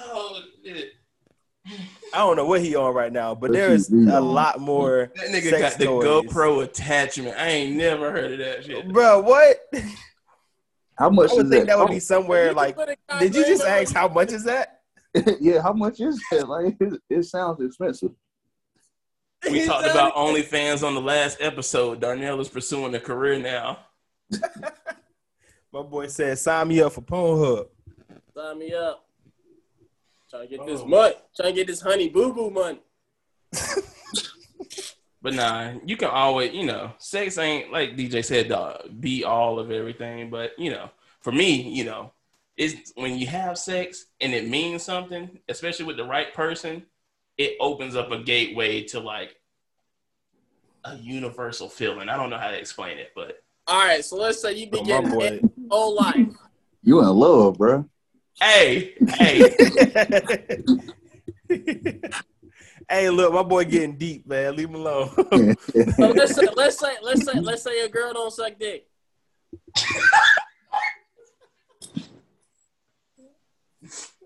oh, 0.00 0.40
shit. 0.64 0.92
I 2.14 2.18
don't 2.18 2.36
know 2.36 2.46
what 2.46 2.62
he 2.62 2.74
on 2.76 2.94
right 2.94 3.12
now, 3.12 3.34
but 3.34 3.50
What 3.50 3.52
there 3.52 3.68
you 3.68 3.74
is 3.74 3.88
be 3.88 4.08
a 4.08 4.20
lot 4.20 4.60
more. 4.60 5.12
That 5.16 5.28
nigga 5.28 5.50
sex 5.50 5.60
got 5.60 5.78
the 5.78 5.84
toys. 5.84 6.04
GoPro 6.06 6.64
attachment. 6.64 7.36
I 7.36 7.48
ain't 7.48 7.76
never 7.76 8.10
heard 8.10 8.32
of 8.32 8.38
that 8.38 8.64
shit. 8.64 8.88
Bro, 8.90 9.20
what? 9.22 9.58
How 10.98 11.10
much 11.10 11.30
I 11.30 11.34
would 11.34 11.46
is 11.46 11.50
think 11.50 11.66
that? 11.66 11.66
that 11.66 11.78
would 11.78 11.90
oh, 11.90 11.92
be 11.92 12.00
somewhere 12.00 12.52
like. 12.52 12.76
Did 13.18 13.34
you 13.34 13.44
just 13.44 13.64
ask 13.64 13.94
how 13.94 14.08
much 14.08 14.32
is 14.32 14.44
that? 14.44 14.80
yeah, 15.40 15.62
how 15.62 15.72
much 15.72 16.00
is 16.00 16.20
that? 16.30 16.48
Like, 16.48 16.76
it, 16.80 17.00
it 17.08 17.22
sounds 17.24 17.62
expensive. 17.62 18.10
We 19.50 19.66
talked 19.66 19.86
about 19.86 20.14
OnlyFans 20.14 20.86
on 20.86 20.94
the 20.94 21.00
last 21.00 21.38
episode. 21.40 22.00
Darnell 22.00 22.40
is 22.40 22.48
pursuing 22.48 22.94
a 22.94 23.00
career 23.00 23.38
now. 23.38 23.78
My 25.72 25.82
boy 25.82 26.08
said, 26.08 26.38
"Sign 26.38 26.68
me 26.68 26.80
up 26.80 26.92
for 26.92 27.02
Pornhub." 27.02 27.68
Sign 28.34 28.58
me 28.58 28.72
up. 28.72 29.04
Trying 30.30 30.48
to 30.48 30.56
get 30.56 30.66
this 30.66 30.80
oh. 30.82 30.86
money. 30.86 31.14
Trying 31.36 31.54
to 31.54 31.54
get 31.54 31.66
this 31.66 31.80
honey 31.80 32.08
boo 32.08 32.32
boo 32.32 32.50
money. 32.50 32.80
But 35.20 35.34
nah, 35.34 35.72
you 35.84 35.96
can 35.96 36.10
always, 36.10 36.52
you 36.54 36.64
know, 36.64 36.92
sex 36.98 37.38
ain't 37.38 37.72
like 37.72 37.96
DJ 37.96 38.24
said, 38.24 38.48
the 38.48 38.88
be 39.00 39.24
all 39.24 39.58
of 39.58 39.70
everything. 39.70 40.30
But 40.30 40.52
you 40.58 40.70
know, 40.70 40.90
for 41.20 41.32
me, 41.32 41.60
you 41.60 41.84
know, 41.84 42.12
it's 42.56 42.92
when 42.94 43.18
you 43.18 43.26
have 43.26 43.58
sex 43.58 44.06
and 44.20 44.32
it 44.32 44.48
means 44.48 44.82
something, 44.82 45.38
especially 45.48 45.86
with 45.86 45.96
the 45.96 46.04
right 46.04 46.32
person, 46.34 46.86
it 47.38 47.56
opens 47.60 47.94
up 47.96 48.10
a 48.10 48.18
gateway 48.18 48.82
to 48.82 49.00
like 49.00 49.36
a 50.84 50.96
universal 50.96 51.68
feeling. 51.68 52.08
I 52.08 52.16
don't 52.16 52.30
know 52.30 52.38
how 52.38 52.50
to 52.50 52.58
explain 52.58 52.98
it, 52.98 53.10
but 53.14 53.42
All 53.66 53.78
right, 53.84 54.04
so 54.04 54.16
let's 54.16 54.42
say 54.42 54.54
you 54.54 54.70
be 54.70 54.78
Oh, 54.78 54.82
my 54.82 54.86
getting 54.88 55.10
boy. 55.10 55.24
head 55.24 55.50
whole 55.70 55.94
life. 55.94 56.26
You 56.82 57.00
in 57.00 57.06
love, 57.08 57.58
bro. 57.58 57.88
hey, 58.40 58.94
hey, 59.08 59.40
hey, 62.88 63.10
look, 63.10 63.32
my 63.32 63.42
boy 63.42 63.64
getting 63.64 63.96
deep, 63.96 64.26
man. 64.26 64.54
Leave 64.56 64.68
him 64.68 64.76
alone. 64.76 65.10
So 65.96 66.10
let's 66.12 66.34
say, 66.34 66.46
let's 66.54 66.78
say, 66.78 66.96
let's 67.02 67.24
say, 67.24 67.40
let's 67.42 67.62
say 67.62 67.84
a 67.84 67.88
girl 67.88 68.12
don't 68.12 68.32
suck 68.32 68.58
dick. 68.58 68.86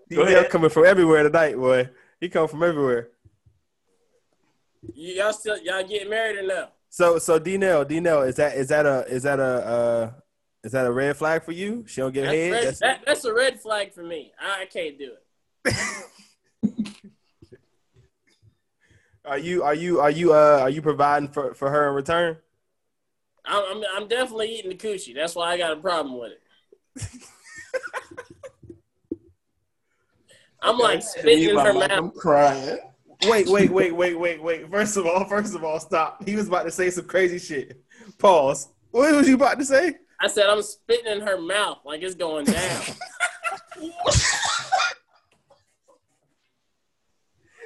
Go 0.09 0.25
He 0.25 0.33
ahead. 0.33 0.49
coming 0.49 0.69
from 0.69 0.85
everywhere 0.85 1.23
tonight, 1.23 1.55
boy. 1.55 1.89
He 2.23 2.29
come 2.29 2.47
from 2.47 2.63
everywhere. 2.63 3.09
Y'all 4.93 5.33
still 5.33 5.57
y'all 5.57 5.85
getting 5.85 6.09
married 6.09 6.37
or 6.37 6.47
no? 6.47 6.67
So, 6.89 7.19
so 7.19 7.37
D-Nell, 7.37 7.83
D-Nell, 7.83 8.21
is 8.21 8.37
that 8.37 8.55
is 8.55 8.69
that 8.69 8.85
a 8.85 9.05
is 9.09 9.23
that 9.23 9.41
a 9.41 9.43
uh, 9.43 10.11
is 10.63 10.71
that 10.71 10.85
a 10.85 10.91
red 10.93 11.17
flag 11.17 11.43
for 11.43 11.51
you? 11.51 11.83
She 11.85 11.99
don't 11.99 12.13
get 12.13 12.21
That's, 12.21 12.33
head. 12.33 12.51
red, 12.53 12.61
That's- 12.61 12.79
that, 12.79 13.03
that's 13.05 13.25
a 13.25 13.33
red 13.33 13.59
flag 13.59 13.91
for 13.91 14.03
me. 14.03 14.31
I, 14.39 14.61
I 14.61 14.65
can't 14.67 14.97
do 14.97 15.11
it. 15.65 15.75
Are 19.25 19.37
you 19.37 19.63
are 19.63 19.75
you 19.75 19.99
are 19.99 20.11
you 20.11 20.33
uh 20.33 20.59
are 20.61 20.69
you 20.69 20.81
providing 20.81 21.27
for, 21.29 21.53
for 21.53 21.69
her 21.69 21.89
in 21.89 21.95
return? 21.95 22.37
I'm, 23.45 23.63
I'm 23.63 23.83
I'm 23.95 24.07
definitely 24.07 24.57
eating 24.59 24.69
the 24.71 24.77
coochie. 24.77 25.13
That's 25.15 25.35
why 25.35 25.51
I 25.51 25.57
got 25.57 25.77
a 25.77 25.81
problem 25.81 26.19
with 26.19 26.31
it. 26.31 27.01
I'm 30.63 30.77
like 30.77 31.03
spitting 31.03 31.49
in 31.49 31.57
her 31.57 31.73
mouth. 31.73 31.91
I'm 31.91 32.11
crying. 32.11 32.79
Wait, 33.25 33.47
wait, 33.47 33.71
wait, 33.71 33.95
wait, 33.95 34.17
wait, 34.19 34.41
wait. 34.41 34.69
First 34.71 34.97
of 34.97 35.05
all, 35.05 35.25
first 35.25 35.55
of 35.55 35.63
all, 35.63 35.79
stop. 35.79 36.25
He 36.25 36.35
was 36.35 36.47
about 36.47 36.63
to 36.63 36.71
say 36.71 36.89
some 36.89 37.05
crazy 37.05 37.37
shit. 37.37 37.83
Pause. 38.17 38.69
What 38.91 39.13
was 39.13 39.27
you 39.27 39.35
about 39.35 39.59
to 39.59 39.65
say? 39.65 39.95
I 40.19 40.27
said 40.27 40.45
I'm 40.47 40.61
spitting 40.61 41.11
in 41.11 41.21
her 41.21 41.39
mouth 41.39 41.79
like 41.85 42.01
it's 42.01 42.15
going 42.15 42.45
down. 42.45 42.81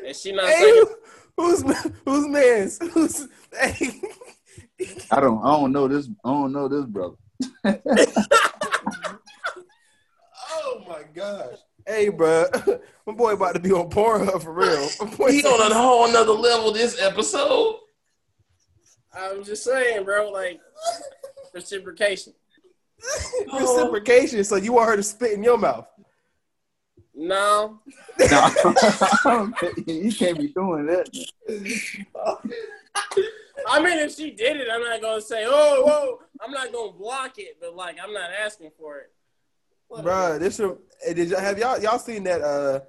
and 0.05 0.15
she 0.15 0.31
not 0.31 0.45
Hey, 0.49 0.59
saying 0.59 0.85
who's 1.35 1.61
who's 2.05 2.27
man's? 2.27 2.79
Who's 2.93 3.27
hey? 3.53 4.01
I 5.11 5.19
don't. 5.19 5.43
I 5.43 5.51
don't 5.51 5.71
know 5.71 5.87
this. 5.87 6.09
I 6.25 6.29
don't 6.29 6.51
know 6.51 6.67
this 6.67 6.85
brother. 6.85 7.15
Oh 10.59 10.83
my 10.87 11.03
gosh. 11.13 11.59
Hey, 11.87 12.09
bro, 12.09 12.47
my 13.07 13.13
boy 13.13 13.31
about 13.31 13.53
to 13.53 13.61
be 13.61 13.71
on 13.71 13.89
Pornhub 13.89 14.43
for 14.43 14.51
real. 14.51 14.89
My 14.99 15.15
boy 15.15 15.31
He 15.31 15.41
on 15.43 15.71
a 15.71 15.73
whole 15.73 16.09
another 16.09 16.33
level 16.33 16.73
this 16.73 17.01
episode. 17.01 17.77
I'm 19.17 19.41
just 19.41 19.63
saying, 19.63 20.03
bro, 20.03 20.29
like 20.29 20.59
reciprocation. 21.53 22.33
reciprocation. 23.53 24.43
So 24.43 24.57
you 24.57 24.73
want 24.73 24.89
her 24.89 24.97
to 24.97 25.03
spit 25.03 25.31
in 25.31 25.43
your 25.43 25.57
mouth? 25.57 25.87
No. 27.15 27.79
No, 28.19 29.53
you 29.87 30.11
can't 30.11 30.37
be 30.37 30.49
doing 30.49 30.87
that. 30.87 31.09
I 33.69 33.81
mean 33.81 33.97
if 33.99 34.13
she 34.13 34.31
did 34.31 34.57
it, 34.57 34.67
I'm 34.69 34.83
not 34.83 35.01
gonna 35.01 35.21
say, 35.21 35.45
oh 35.47 35.83
whoa, 35.85 36.19
I'm 36.41 36.51
not 36.51 36.73
gonna 36.73 36.91
block 36.91 37.39
it, 37.39 37.57
but 37.61 37.77
like 37.77 37.95
I'm 38.03 38.13
not 38.13 38.29
asking 38.31 38.71
for 38.77 38.99
it. 38.99 39.11
Bruh, 39.91 40.39
this 40.39 40.57
did 40.57 41.29
y'all 41.29 41.39
have 41.39 41.57
y'all 41.57 41.79
y'all 41.79 41.99
seen 41.99 42.23
that 42.23 42.41
uh 42.41 42.79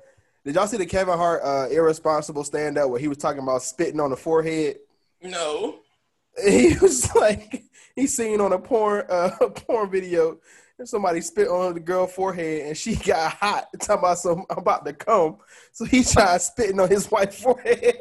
did 0.44 0.54
y'all 0.54 0.66
see 0.66 0.76
the 0.76 0.86
Kevin 0.86 1.16
Hart 1.16 1.42
uh 1.44 1.68
irresponsible 1.70 2.44
stand 2.44 2.78
up 2.78 2.90
where 2.90 3.00
he 3.00 3.08
was 3.08 3.18
talking 3.18 3.42
about 3.42 3.62
spitting 3.62 4.00
on 4.00 4.10
the 4.10 4.16
forehead? 4.16 4.78
No. 5.22 5.80
He 6.46 6.76
was 6.80 7.12
like 7.16 7.64
he 7.96 8.06
seen 8.06 8.40
on 8.40 8.52
a 8.52 8.58
porn 8.60 9.04
uh 9.08 9.30
porn 9.54 9.90
video 9.90 10.38
and 10.78 10.88
somebody 10.88 11.20
spit 11.20 11.48
on 11.48 11.74
the 11.74 11.80
girl 11.80 12.06
forehead 12.06 12.66
and 12.66 12.76
she 12.76 12.94
got 13.04 13.32
hot 13.32 13.66
talking 13.80 13.98
about 13.98 14.18
some 14.18 14.44
I'm 14.48 14.58
about 14.58 14.86
to 14.86 14.92
come. 14.92 15.38
So 15.72 15.84
he 15.84 16.04
tried 16.04 16.40
spitting 16.40 16.78
on 16.78 16.88
his 16.88 17.10
wife's 17.10 17.42
forehead. 17.42 17.96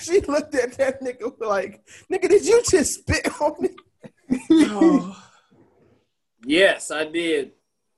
she 0.00 0.20
looked 0.20 0.54
at 0.54 0.72
that 0.74 1.00
nigga 1.00 1.32
like, 1.40 1.86
nigga, 2.12 2.28
did 2.28 2.44
you 2.44 2.62
just 2.68 3.00
spit 3.00 3.28
on 3.40 3.54
me? 3.60 3.70
Yes, 6.44 6.90
I 6.90 7.04
did. 7.04 7.52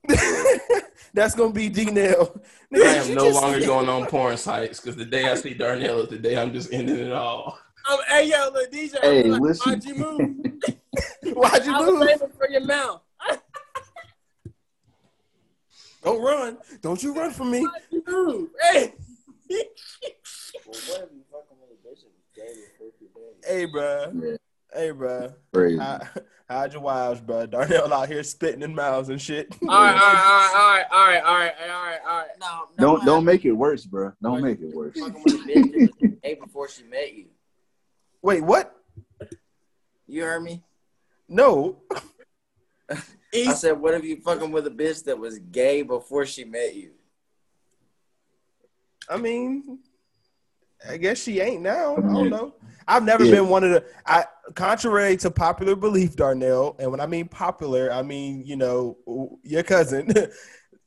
That's 1.14 1.34
gonna 1.34 1.52
be 1.52 1.68
D 1.68 1.86
Nail. 1.86 2.40
I 2.74 2.94
am 2.96 3.14
no 3.14 3.28
longer 3.30 3.60
going 3.60 3.88
on 3.88 4.06
porn 4.06 4.36
sites 4.36 4.80
because 4.80 4.96
the 4.96 5.04
day 5.04 5.28
I 5.30 5.34
see 5.34 5.54
Darnell 5.54 6.00
is 6.02 6.08
the 6.10 6.18
day 6.18 6.36
I'm 6.36 6.52
just 6.52 6.72
ending 6.72 6.96
it 6.98 7.12
all. 7.12 7.58
Um, 7.90 7.98
hey 8.08 8.28
yo, 8.28 8.50
look, 8.52 8.70
DJ, 8.70 9.00
Hey, 9.00 9.22
like, 9.24 9.40
listen. 9.40 9.72
why'd 9.72 9.84
you 9.84 9.94
move? 9.94 10.36
Why'd 11.34 11.64
you 11.66 11.72
I 11.74 11.80
was 11.80 11.88
move? 11.90 12.08
aiming 12.08 12.34
for 12.36 12.48
your 12.50 12.60
mouth. 12.64 13.00
Don't 16.02 16.22
run. 16.22 16.58
Don't 16.80 17.02
you 17.02 17.14
run 17.14 17.30
from 17.32 17.50
me. 17.50 17.62
Why'd 17.62 17.82
you 17.90 18.02
move? 18.06 18.50
Hey. 18.70 18.92
Hey, 23.46 23.66
bruh. 23.66 24.12
Yeah, 24.22 24.36
Hey, 24.74 24.90
bruh. 24.90 25.34
crazy. 25.52 25.78
How, 25.78 26.00
how'd 26.48 26.72
your 26.72 26.82
wives, 26.82 27.20
bruh? 27.20 27.48
Darnell 27.48 27.92
out 27.92 28.08
here 28.08 28.22
spitting 28.22 28.62
in 28.62 28.74
mouths 28.74 29.08
and 29.08 29.20
shit. 29.20 29.54
all 29.68 29.80
right, 29.80 29.94
all 29.94 30.02
right, 30.02 30.52
all 30.54 30.68
right, 30.68 30.86
all 30.92 31.06
right, 31.06 31.22
all 31.24 31.34
right, 31.34 31.54
all 31.60 31.82
right, 31.82 31.98
all 32.06 32.18
right. 32.18 32.28
No, 32.40 32.64
no, 32.76 32.96
Don't 32.96 33.04
don't 33.04 33.24
make 33.24 33.44
it 33.44 33.52
worse, 33.52 33.86
bro. 33.86 34.12
Don't 34.22 34.42
make 34.42 34.60
it 34.60 34.74
worse. 34.74 34.98
Fucking 34.98 35.22
with 35.22 35.34
a 35.34 35.38
bitch 35.38 35.70
that 35.72 35.90
was 36.00 36.10
gay 36.22 36.34
before 36.34 36.68
she 36.68 36.82
met 36.84 37.14
you. 37.14 37.26
Wait, 38.22 38.42
what? 38.42 38.74
You 40.06 40.22
heard 40.24 40.42
me? 40.42 40.62
No. 41.28 41.82
I 43.34 43.52
said, 43.52 43.72
what 43.72 43.92
if 43.94 44.04
you 44.04 44.20
fucking 44.22 44.50
with 44.50 44.66
a 44.66 44.70
bitch 44.70 45.04
that 45.04 45.18
was 45.18 45.38
gay 45.38 45.82
before 45.82 46.24
she 46.24 46.44
met 46.44 46.74
you? 46.74 46.92
I 49.08 49.18
mean, 49.18 49.80
I 50.88 50.96
guess 50.96 51.22
she 51.22 51.40
ain't 51.40 51.62
now. 51.62 51.96
I 51.96 52.00
don't 52.00 52.30
know. 52.30 52.54
I've 52.88 53.04
never 53.04 53.24
Yeah. 53.24 53.32
been 53.32 53.48
one 53.50 53.62
of 53.64 53.70
the. 53.70 53.84
I 54.06 54.24
contrary 54.54 55.16
to 55.18 55.30
popular 55.30 55.76
belief, 55.76 56.16
Darnell, 56.16 56.74
and 56.78 56.90
when 56.90 57.00
I 57.00 57.06
mean 57.06 57.28
popular, 57.28 57.92
I 57.92 58.02
mean 58.02 58.42
you 58.44 58.56
know 58.56 58.96
your 59.42 59.62
cousin. 59.62 60.08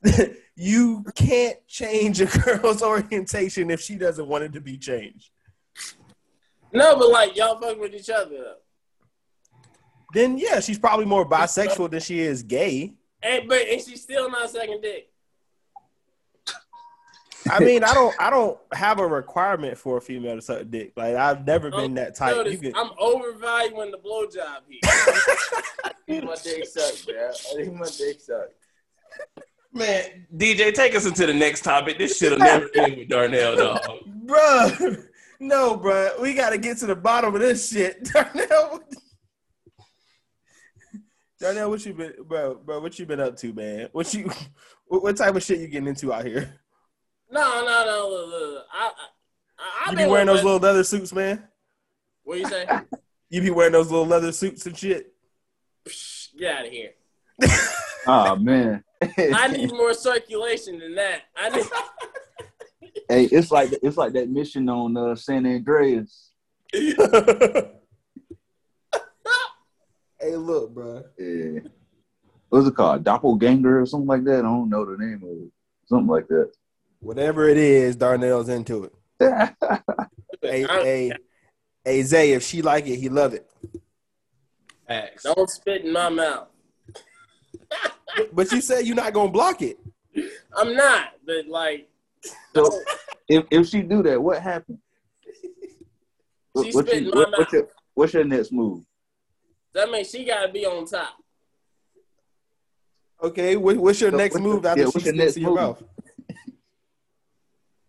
you 0.56 1.04
can't 1.14 1.56
change 1.68 2.20
a 2.20 2.26
girl's 2.26 2.82
orientation 2.92 3.70
if 3.70 3.80
she 3.80 3.94
doesn't 3.94 4.26
want 4.26 4.42
it 4.42 4.52
to 4.54 4.60
be 4.60 4.76
changed. 4.76 5.30
No, 6.72 6.96
but 6.98 7.08
like 7.10 7.36
y'all 7.36 7.60
fuck 7.60 7.78
with 7.78 7.94
each 7.94 8.10
other. 8.10 8.54
Then 10.12 10.36
yeah, 10.38 10.58
she's 10.58 10.78
probably 10.78 11.06
more 11.06 11.26
bisexual 11.26 11.90
than 11.92 12.00
she 12.00 12.20
is 12.20 12.42
gay. 12.42 12.94
And 13.22 13.48
but 13.48 13.60
and 13.68 13.80
she's 13.80 14.02
still 14.02 14.28
not 14.28 14.50
sucking 14.50 14.80
dick. 14.82 15.11
I 17.50 17.60
mean, 17.60 17.84
I 17.84 17.94
don't, 17.94 18.14
I 18.20 18.30
don't 18.30 18.58
have 18.72 18.98
a 18.98 19.06
requirement 19.06 19.76
for 19.76 19.96
a 19.98 20.00
female 20.00 20.36
to 20.36 20.42
suck 20.42 20.70
dick. 20.70 20.92
Like 20.96 21.16
I've 21.16 21.46
never 21.46 21.70
been 21.70 21.94
that 21.94 22.14
type. 22.14 22.36
Notice, 22.36 22.52
You 22.52 22.58
can, 22.58 22.74
I'm 22.76 22.90
overvaluing 22.98 23.90
the 23.90 23.98
blowjob 23.98 24.60
here. 24.68 26.22
My 26.22 26.34
dick 26.42 26.66
sucked, 26.66 27.06
bro. 27.06 27.28
I 27.28 27.54
think 27.56 27.74
my 27.74 27.86
dick 27.86 28.20
sucked. 28.20 28.54
Man, 29.72 30.26
DJ, 30.36 30.74
take 30.74 30.94
us 30.94 31.06
into 31.06 31.26
the 31.26 31.32
next 31.32 31.62
topic. 31.62 31.96
This 31.96 32.18
shit'll 32.18 32.38
never 32.38 32.68
end 32.76 32.98
with 32.98 33.08
Darnell, 33.08 33.56
dog. 33.56 33.80
Bruh, 34.26 35.04
no, 35.40 35.76
bruh. 35.78 36.20
We 36.20 36.34
got 36.34 36.50
to 36.50 36.58
get 36.58 36.78
to 36.78 36.86
the 36.86 36.96
bottom 36.96 37.34
of 37.34 37.40
this 37.40 37.70
shit. 37.70 38.04
Darnell, 38.12 38.80
Darnell, 41.40 41.70
what 41.70 41.84
you 41.86 41.94
been, 41.94 42.14
bro, 42.24 42.54
bro? 42.56 42.80
What 42.80 42.98
you 42.98 43.06
been 43.06 43.20
up 43.20 43.36
to, 43.38 43.52
man? 43.52 43.88
What 43.92 44.12
you, 44.12 44.30
what, 44.86 45.02
what 45.02 45.16
type 45.16 45.34
of 45.34 45.42
shit 45.42 45.60
you 45.60 45.68
getting 45.68 45.88
into 45.88 46.12
out 46.12 46.26
here? 46.26 46.60
No, 47.32 47.64
no, 47.64 47.84
no. 47.86 48.08
Look, 48.10 48.30
look, 48.30 48.52
look. 48.52 48.66
I, 48.72 48.90
I, 49.58 49.86
I, 49.86 49.90
You 49.90 49.96
be 49.96 50.06
wearing 50.06 50.28
with 50.28 50.36
those 50.36 50.44
little 50.44 50.60
leather 50.60 50.84
suits, 50.84 51.12
man. 51.12 51.42
What 52.22 52.38
you 52.38 52.46
say? 52.46 52.66
You 53.30 53.40
be 53.40 53.48
wearing 53.48 53.72
those 53.72 53.90
little 53.90 54.06
leather 54.06 54.30
suits 54.30 54.66
and 54.66 54.76
shit. 54.76 55.14
Psh, 55.86 56.36
Get 56.38 56.54
out 56.54 56.66
of 56.66 56.72
here. 56.72 56.90
Oh 58.04 58.34
man. 58.34 58.82
I 59.00 59.48
need 59.48 59.70
more 59.72 59.94
circulation 59.94 60.80
than 60.80 60.96
that. 60.96 61.22
I 61.36 61.48
need. 61.50 61.66
hey, 63.08 63.24
it's 63.26 63.52
like 63.52 63.72
it's 63.80 63.96
like 63.96 64.12
that 64.14 64.28
mission 64.28 64.68
on 64.68 64.96
uh, 64.96 65.14
San 65.14 65.46
Andreas. 65.46 66.32
hey, 66.72 66.96
look, 70.20 70.74
bro. 70.74 71.04
Yeah. 71.16 71.60
What's 72.48 72.66
it 72.66 72.74
called? 72.74 73.04
Doppelganger 73.04 73.80
or 73.80 73.86
something 73.86 74.08
like 74.08 74.24
that? 74.24 74.40
I 74.40 74.42
don't 74.42 74.68
know 74.68 74.84
the 74.84 74.98
name 74.98 75.22
of 75.22 75.46
it. 75.46 75.52
Something 75.86 76.08
like 76.08 76.26
that. 76.26 76.50
Whatever 77.02 77.48
it 77.48 77.56
is, 77.56 77.96
Darnell's 77.96 78.48
into 78.48 78.84
it. 78.84 78.94
hey, 80.40 80.62
hey, 80.68 81.12
hey, 81.84 82.02
Zay, 82.02 82.32
if 82.32 82.44
she 82.44 82.62
like 82.62 82.86
it, 82.86 82.96
he 82.96 83.08
love 83.08 83.34
it. 83.34 83.50
Facts. 84.86 85.24
Don't 85.24 85.50
spit 85.50 85.84
in 85.84 85.92
my 85.92 86.08
mouth. 86.08 86.48
But 88.32 88.52
you 88.52 88.60
said 88.60 88.86
you're 88.86 88.94
not 88.94 89.14
gonna 89.14 89.30
block 89.30 89.62
it. 89.62 89.78
I'm 90.54 90.76
not, 90.76 91.14
but 91.26 91.46
like, 91.48 91.88
So 92.54 92.80
if 93.26 93.46
if 93.50 93.66
she 93.68 93.80
do 93.80 94.02
that, 94.02 94.22
what 94.22 94.42
happened? 94.42 94.78
What, 96.52 96.66
She 96.66 96.72
what 96.72 96.86
spit 96.86 97.02
you- 97.04 97.08
in 97.08 97.14
my 97.14 97.20
what- 97.22 97.30
what's, 97.30 97.40
mouth. 97.40 97.52
your, 97.54 97.68
what's 97.94 98.12
your 98.12 98.24
next 98.24 98.52
move? 98.52 98.84
that 99.72 99.90
means 99.90 100.10
she 100.10 100.24
gotta 100.26 100.52
be 100.52 100.66
on 100.66 100.84
top. 100.84 101.14
Okay, 103.22 103.56
what, 103.56 103.76
what's 103.78 103.98
your 104.00 104.10
So 104.10 104.16
next 104.18 104.34
what's 104.34 104.42
move 104.44 104.62
your- 104.64 104.70
after 104.70 104.82
yeah, 104.82 104.84
she 104.84 104.92
what's 104.92 105.06
your 105.06 105.14
spits 105.14 105.16
next 105.24 105.36
in 105.36 105.42
your 105.42 105.50
move? 105.52 105.58
mouth? 105.60 105.82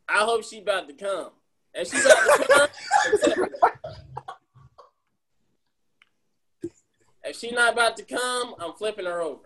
I 0.10 0.20
hope 0.20 0.44
she 0.44 0.60
about 0.62 0.88
to 0.90 0.94
come. 0.96 1.30
And 1.76 1.88
she 1.88 1.98
about 1.98 2.38
to 2.38 2.48
come, 2.48 2.68
accept 3.14 3.38
it. 3.38 3.50
if 7.24 7.38
she 7.38 7.52
not 7.52 7.74
about 7.74 7.98
to 7.98 8.04
come, 8.04 8.56
I'm 8.60 8.74
flipping 8.74 9.06
her 9.06 9.22
over. 9.22 9.40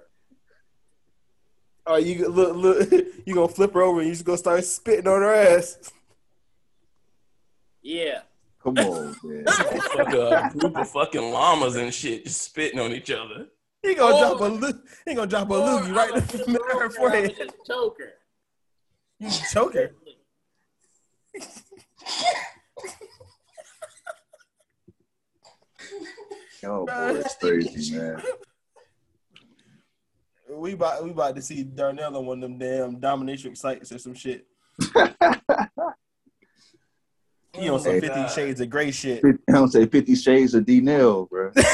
Oh, 1.85 1.95
you 1.95 2.27
look, 2.27 2.55
look, 2.55 2.91
you 3.25 3.33
gonna 3.33 3.47
flip 3.47 3.73
her 3.73 3.81
over 3.81 3.99
and 3.99 4.07
you 4.09 4.13
just 4.13 4.25
gonna 4.25 4.37
start 4.37 4.63
spitting 4.65 5.07
on 5.07 5.21
her 5.21 5.33
ass. 5.33 5.91
Yeah. 7.81 8.21
Come 8.61 8.77
on, 8.79 9.15
man. 9.23 9.45
Fuck 9.47 10.13
a 10.13 10.51
group 10.57 10.75
of 10.77 10.89
fucking 10.89 11.21
llamas 11.31 11.75
and 11.77 11.93
shit 11.93 12.25
just 12.25 12.41
spitting 12.41 12.79
on 12.79 12.91
each 12.91 13.09
other. 13.11 13.47
He 13.83 13.95
gonna 13.95 14.15
Or- 14.15 14.37
drop 14.37 14.41
a 14.41 14.53
lu- 14.53 14.81
he 15.05 15.13
gonna 15.13 15.27
drop 15.27 15.49
a 15.49 15.53
loogie 15.53 15.95
right 15.95 16.09
in 16.09 16.25
the 16.25 16.43
middle 16.51 16.67
of 16.71 16.81
her 16.81 16.89
forehead. 16.89 17.35
just 17.37 17.55
choke 17.65 17.97
her. 17.99 18.13
You 19.19 19.29
choke 19.53 19.73
her. 19.75 19.91
Oh 26.63 26.85
boy, 26.85 27.15
it's 27.15 27.35
crazy, 27.35 27.97
man. 27.97 28.21
We 30.49 30.73
about 30.73 31.03
we 31.03 31.11
about 31.11 31.35
to 31.35 31.41
see 31.41 31.63
Darnell 31.63 32.17
on 32.17 32.25
one 32.25 32.43
of 32.43 32.49
them 32.49 32.57
damn 32.57 32.99
dominatrix 32.99 33.57
sites 33.57 33.91
or 33.91 33.99
some 33.99 34.15
shit. 34.15 34.47
He 37.53 37.69
on 37.69 37.79
some 37.79 37.95
Oh, 37.95 37.99
Fifty 37.99 38.07
God. 38.07 38.31
Shades 38.31 38.61
of 38.61 38.69
Grey 38.69 38.91
shit. 38.91 39.23
I 39.25 39.51
don't 39.51 39.71
say 39.71 39.85
Fifty 39.85 40.15
Shades 40.15 40.53
of 40.53 40.65
D 40.65 40.81
Nail, 40.81 41.25
bro. 41.25 41.51
That's 41.55 41.65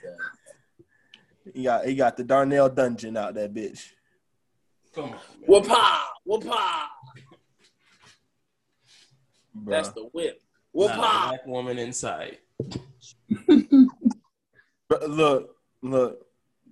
that. 0.00 0.18
He 1.54 1.62
got 1.64 1.86
he 1.86 1.94
got 1.94 2.16
the 2.16 2.24
Darnell 2.24 2.68
dungeon 2.68 3.16
out 3.16 3.34
that 3.34 3.54
bitch. 3.54 3.90
Come 4.94 5.04
on. 5.04 5.10
man. 5.10 5.18
Whoop-ah! 5.46 6.12
Whoop-ah! 6.24 6.90
Bruh. 9.56 9.70
That's 9.70 9.90
the 9.90 10.02
whip. 10.12 10.42
Not 10.74 10.90
a 10.94 11.28
black 11.28 11.46
woman 11.46 11.78
inside. 11.78 12.38
Bruh, 13.48 13.78
look, 15.08 15.56
look. 15.82 16.26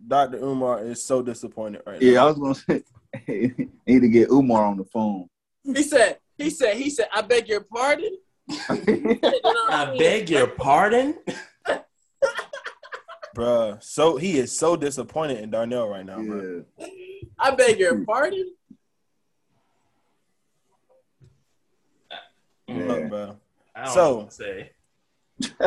Dr. 0.06 0.38
Umar 0.38 0.84
is 0.84 1.04
so 1.04 1.22
disappointed 1.22 1.82
right 1.86 2.00
Yeah, 2.00 2.10
now. 2.10 2.14
Yeah, 2.14 2.22
I 2.22 2.26
was 2.30 2.38
gonna 2.38 2.54
say 2.54 2.82
need 3.86 4.00
to 4.00 4.08
get 4.08 4.30
Umar 4.30 4.64
on 4.64 4.76
the 4.76 4.84
phone. 4.84 5.28
He 5.64 5.82
said, 5.82 6.18
he 6.36 6.50
said, 6.50 6.76
he 6.76 6.88
said, 6.88 7.08
I 7.12 7.22
beg 7.22 7.48
your 7.48 7.62
pardon? 7.62 8.16
You 8.48 8.56
know 8.66 9.32
what 9.42 9.72
I 9.72 9.96
beg 9.98 10.30
your 10.30 10.46
pardon. 10.46 11.16
Bruh. 13.38 13.80
So 13.82 14.16
he 14.16 14.38
is 14.38 14.56
so 14.56 14.74
disappointed 14.76 15.38
in 15.38 15.50
Darnell 15.50 15.88
right 15.88 16.04
now, 16.04 16.20
bro. 16.22 16.64
I 17.38 17.52
beg 17.52 17.78
your 17.78 18.04
pardon? 18.04 18.52
Mm, 22.68 22.86
Look, 22.88 23.08
bro. 23.08 23.36
I 23.76 23.84
don't 23.84 23.94
So- 23.94 24.00
know 24.10 24.16
what 24.18 24.30
to 24.30 24.34
say. 24.36 24.72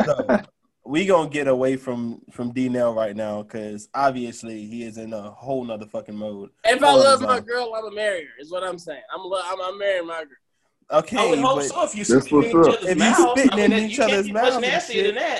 So 0.04 0.40
we 0.84 1.06
gonna 1.06 1.30
get 1.30 1.48
away 1.48 1.76
from 1.76 2.20
from 2.30 2.52
D 2.52 2.68
Nell 2.68 2.92
right 2.92 3.16
now 3.16 3.42
because 3.42 3.88
obviously 3.94 4.66
he 4.66 4.84
is 4.84 4.98
in 4.98 5.14
a 5.14 5.30
whole 5.30 5.64
nother 5.64 5.86
fucking 5.86 6.14
mode. 6.14 6.50
If 6.64 6.82
I 6.82 6.92
love 6.92 7.22
no. 7.22 7.28
my 7.28 7.40
girl, 7.40 7.72
I'm 7.74 7.84
gonna 7.84 7.94
marry 7.94 8.24
her. 8.24 8.30
Is 8.38 8.50
what 8.52 8.62
I'm 8.64 8.78
saying. 8.78 9.00
I'm 9.14 9.22
lo- 9.22 9.40
I'm, 9.42 9.60
I'm 9.62 9.78
marrying 9.78 10.06
my 10.06 10.24
girl. 10.24 10.98
Okay, 10.98 11.16
I 11.16 11.26
would 11.30 11.38
hope 11.38 11.62
so 11.62 11.84
if 11.84 11.94
you 11.96 12.04
That's 12.04 12.26
spit 12.26 12.32
in 12.32 12.44
each 12.50 12.54
what's 12.54 12.68
up. 12.68 12.74
other's 12.74 12.90
If 12.90 12.96
you 12.98 13.04
mouth. 13.04 13.30
spitting 13.38 13.52
I 13.52 13.56
mean, 13.56 13.72
in 13.72 13.84
each 13.84 13.90
you 13.92 13.96
can't 13.96 14.12
other's 14.12 14.26
be 14.26 14.32
mouths 14.32 14.54
much 14.56 14.60
nastier 14.60 15.04
shit. 15.04 15.14
than 15.14 15.38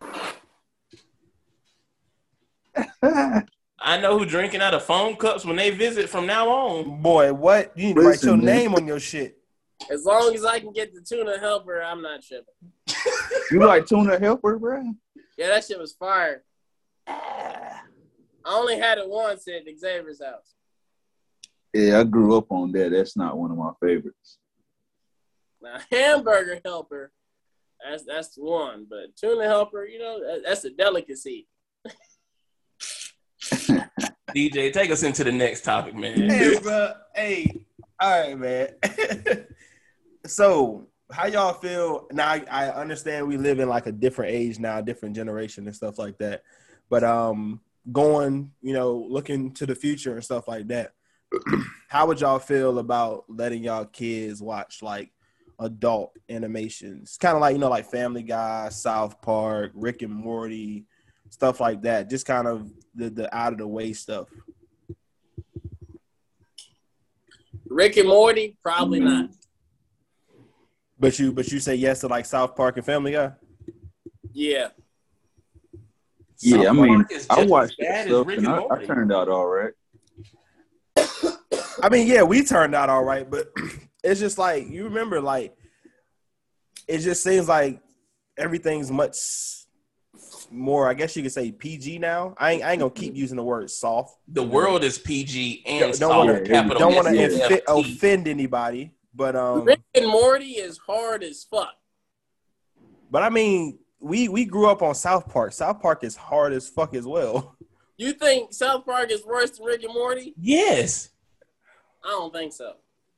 that. 0.00 0.31
I 3.02 4.00
know 4.00 4.18
who 4.18 4.24
drinking 4.24 4.60
out 4.60 4.74
of 4.74 4.84
phone 4.84 5.16
cups 5.16 5.44
when 5.44 5.56
they 5.56 5.70
visit 5.70 6.08
from 6.08 6.26
now 6.26 6.48
on. 6.48 7.02
boy, 7.02 7.32
what 7.32 7.76
you 7.76 7.88
need 7.88 7.96
to 7.96 8.00
write 8.02 8.22
your 8.22 8.36
name 8.36 8.74
on 8.74 8.86
your 8.86 9.00
shit. 9.00 9.38
As 9.90 10.04
long 10.04 10.34
as 10.34 10.44
I 10.44 10.60
can 10.60 10.72
get 10.72 10.94
the 10.94 11.00
tuna 11.00 11.38
helper, 11.40 11.82
I'm 11.82 12.02
not 12.02 12.22
tripping. 12.22 12.54
you 13.50 13.58
like 13.58 13.86
tuna 13.86 14.18
helper, 14.18 14.58
bro? 14.58 14.94
Yeah, 15.36 15.48
that 15.48 15.64
shit 15.64 15.78
was 15.78 15.92
fire. 15.92 16.44
I 17.08 17.80
only 18.46 18.78
had 18.78 18.98
it 18.98 19.08
once 19.08 19.48
at 19.48 19.62
Xavier's 19.78 20.22
house. 20.22 20.54
Yeah, 21.72 22.00
I 22.00 22.04
grew 22.04 22.36
up 22.36 22.50
on 22.50 22.70
that. 22.72 22.92
That's 22.92 23.16
not 23.16 23.36
one 23.36 23.50
of 23.50 23.56
my 23.56 23.72
favorites. 23.80 24.38
Now, 25.60 25.78
hamburger 25.90 26.60
helper, 26.64 27.12
that's 27.82 28.04
that's 28.04 28.36
one. 28.36 28.86
But 28.88 29.16
tuna 29.16 29.44
helper, 29.44 29.84
you 29.86 29.98
know, 29.98 30.40
that's 30.44 30.64
a 30.64 30.70
delicacy. 30.70 31.48
DJ, 34.34 34.72
take 34.72 34.90
us 34.90 35.02
into 35.02 35.24
the 35.24 35.32
next 35.32 35.62
topic, 35.62 35.94
man. 35.94 36.30
Hey, 36.30 36.58
bro. 36.58 36.92
Hey, 37.14 37.64
all 38.00 38.20
right, 38.20 38.38
man. 38.38 38.68
so, 40.26 40.88
how 41.10 41.26
y'all 41.26 41.52
feel? 41.54 42.06
Now, 42.12 42.28
I, 42.28 42.44
I 42.50 42.68
understand 42.70 43.28
we 43.28 43.36
live 43.36 43.58
in 43.60 43.68
like 43.68 43.86
a 43.86 43.92
different 43.92 44.32
age 44.32 44.58
now, 44.58 44.80
different 44.80 45.14
generation 45.14 45.66
and 45.66 45.76
stuff 45.76 45.98
like 45.98 46.18
that. 46.18 46.42
But 46.88 47.04
um, 47.04 47.60
going, 47.90 48.52
you 48.62 48.72
know, 48.72 49.06
looking 49.08 49.52
to 49.54 49.66
the 49.66 49.74
future 49.74 50.14
and 50.14 50.24
stuff 50.24 50.48
like 50.48 50.68
that. 50.68 50.92
how 51.88 52.06
would 52.06 52.20
y'all 52.20 52.38
feel 52.38 52.78
about 52.78 53.24
letting 53.28 53.64
y'all 53.64 53.86
kids 53.86 54.42
watch 54.42 54.82
like 54.82 55.10
adult 55.58 56.12
animations, 56.28 57.16
kind 57.20 57.34
of 57.34 57.40
like 57.40 57.52
you 57.52 57.58
know, 57.58 57.68
like 57.70 57.90
Family 57.90 58.22
Guy, 58.22 58.68
South 58.70 59.20
Park, 59.22 59.72
Rick 59.74 60.02
and 60.02 60.12
Morty, 60.12 60.86
stuff 61.32 61.60
like 61.60 61.82
that? 61.82 62.10
Just 62.10 62.26
kind 62.26 62.46
of 62.46 62.70
the 62.94 63.10
the 63.10 63.34
out 63.34 63.52
of 63.52 63.58
the 63.58 63.66
way 63.66 63.92
stuff. 63.92 64.28
Rick 67.66 67.96
and 67.96 68.08
Morty, 68.08 68.56
probably 68.62 69.00
mm-hmm. 69.00 69.08
not. 69.08 69.30
But 70.98 71.18
you, 71.18 71.32
but 71.32 71.50
you 71.50 71.58
say 71.58 71.74
yes 71.74 72.00
to 72.00 72.08
like 72.08 72.26
South 72.26 72.54
Park 72.54 72.76
and 72.76 72.86
Family 72.86 73.12
Guy. 73.12 73.32
Yeah. 74.32 74.68
Yeah, 76.38 76.70
I 76.70 76.72
mean, 76.72 77.06
I 77.30 77.44
watched 77.44 77.76
that 77.78 78.06
stuff 78.06 78.26
and 78.28 78.38
and 78.38 78.48
I, 78.48 78.64
I 78.68 78.84
turned 78.84 79.12
out 79.12 79.28
all 79.28 79.46
right. 79.46 79.72
I 81.82 81.88
mean, 81.88 82.08
yeah, 82.08 82.22
we 82.22 82.44
turned 82.44 82.74
out 82.74 82.90
all 82.90 83.04
right, 83.04 83.28
but 83.28 83.46
it's 84.04 84.20
just 84.20 84.38
like 84.38 84.68
you 84.68 84.84
remember, 84.84 85.20
like 85.20 85.54
it 86.88 86.98
just 86.98 87.22
seems 87.22 87.48
like 87.48 87.80
everything's 88.36 88.90
much 88.90 89.14
more. 90.50 90.88
I 90.88 90.94
guess 90.94 91.16
you 91.16 91.22
could 91.22 91.32
say 91.32 91.50
PG 91.52 91.98
now. 91.98 92.34
I 92.38 92.52
ain't, 92.52 92.62
I 92.64 92.72
ain't 92.72 92.80
gonna 92.80 92.90
keep 92.90 93.14
using 93.16 93.36
the 93.36 93.42
word 93.42 93.70
soft. 93.70 94.18
The 94.28 94.42
world 94.42 94.84
is 94.84 94.98
PG 94.98 95.62
and 95.66 95.80
Don't 95.80 95.94
soft 95.94 96.16
wanna- 96.16 96.40
capital 96.42 96.78
Don't 96.78 96.94
want 96.94 97.08
to 97.08 97.14
infi- 97.14 97.62
offend 97.66 98.28
anybody, 98.28 98.92
but 99.14 99.34
um, 99.36 99.64
Rick 99.64 99.80
and 99.94 100.06
Morty 100.06 100.52
is 100.52 100.78
hard 100.78 101.22
as 101.24 101.44
fuck. 101.44 101.74
but 103.10 103.22
I 103.22 103.30
mean, 103.30 103.78
we 104.00 104.28
we 104.28 104.44
grew 104.44 104.68
up 104.68 104.82
on 104.82 104.94
South 104.94 105.28
Park. 105.28 105.52
South 105.52 105.80
Park 105.80 106.04
is 106.04 106.16
hard 106.16 106.52
as 106.52 106.68
fuck 106.68 106.94
as 106.94 107.06
well. 107.06 107.56
You 107.98 108.14
think 108.14 108.52
South 108.52 108.84
Park 108.84 109.12
is 109.12 109.24
worse 109.24 109.50
than 109.50 109.66
Rick 109.66 109.84
and 109.84 109.94
Morty? 109.94 110.34
Yes. 110.36 111.10
I 112.04 112.08
don't 112.08 112.32
think 112.32 112.52
so. 112.52 112.72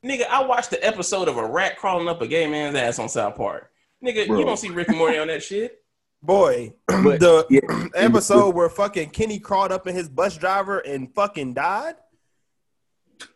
Nigga, 0.05 0.27
I 0.29 0.45
watched 0.45 0.69
the 0.71 0.85
episode 0.85 1.29
of 1.29 1.39
a 1.39 1.47
rat 1.47 1.79
crawling 1.79 2.07
up 2.09 2.21
a 2.21 2.27
gay 2.27 2.47
man's 2.47 2.77
ass 2.77 2.99
on 2.99 3.09
South 3.09 3.35
Park. 3.37 3.71
Nigga, 4.05 4.27
Bro. 4.27 4.41
you 4.41 4.45
don't 4.45 4.59
see 4.59 4.69
Rick 4.69 4.89
and 4.89 4.99
Morty 4.99 5.17
on 5.17 5.29
that 5.29 5.43
shit. 5.43 5.83
Boy, 6.25 6.73
But, 6.87 7.21
the 7.21 7.47
yeah, 7.51 7.89
episode 7.95 8.55
where 8.55 8.71
fucking 8.71 9.11
Kenny 9.11 9.39
crawled 9.39 9.71
up 9.71 9.87
in 9.87 9.95
his 9.95 10.09
bus 10.09 10.39
driver 10.39 10.79
and 10.79 11.15
fucking 11.15 11.53
died. 11.53 11.97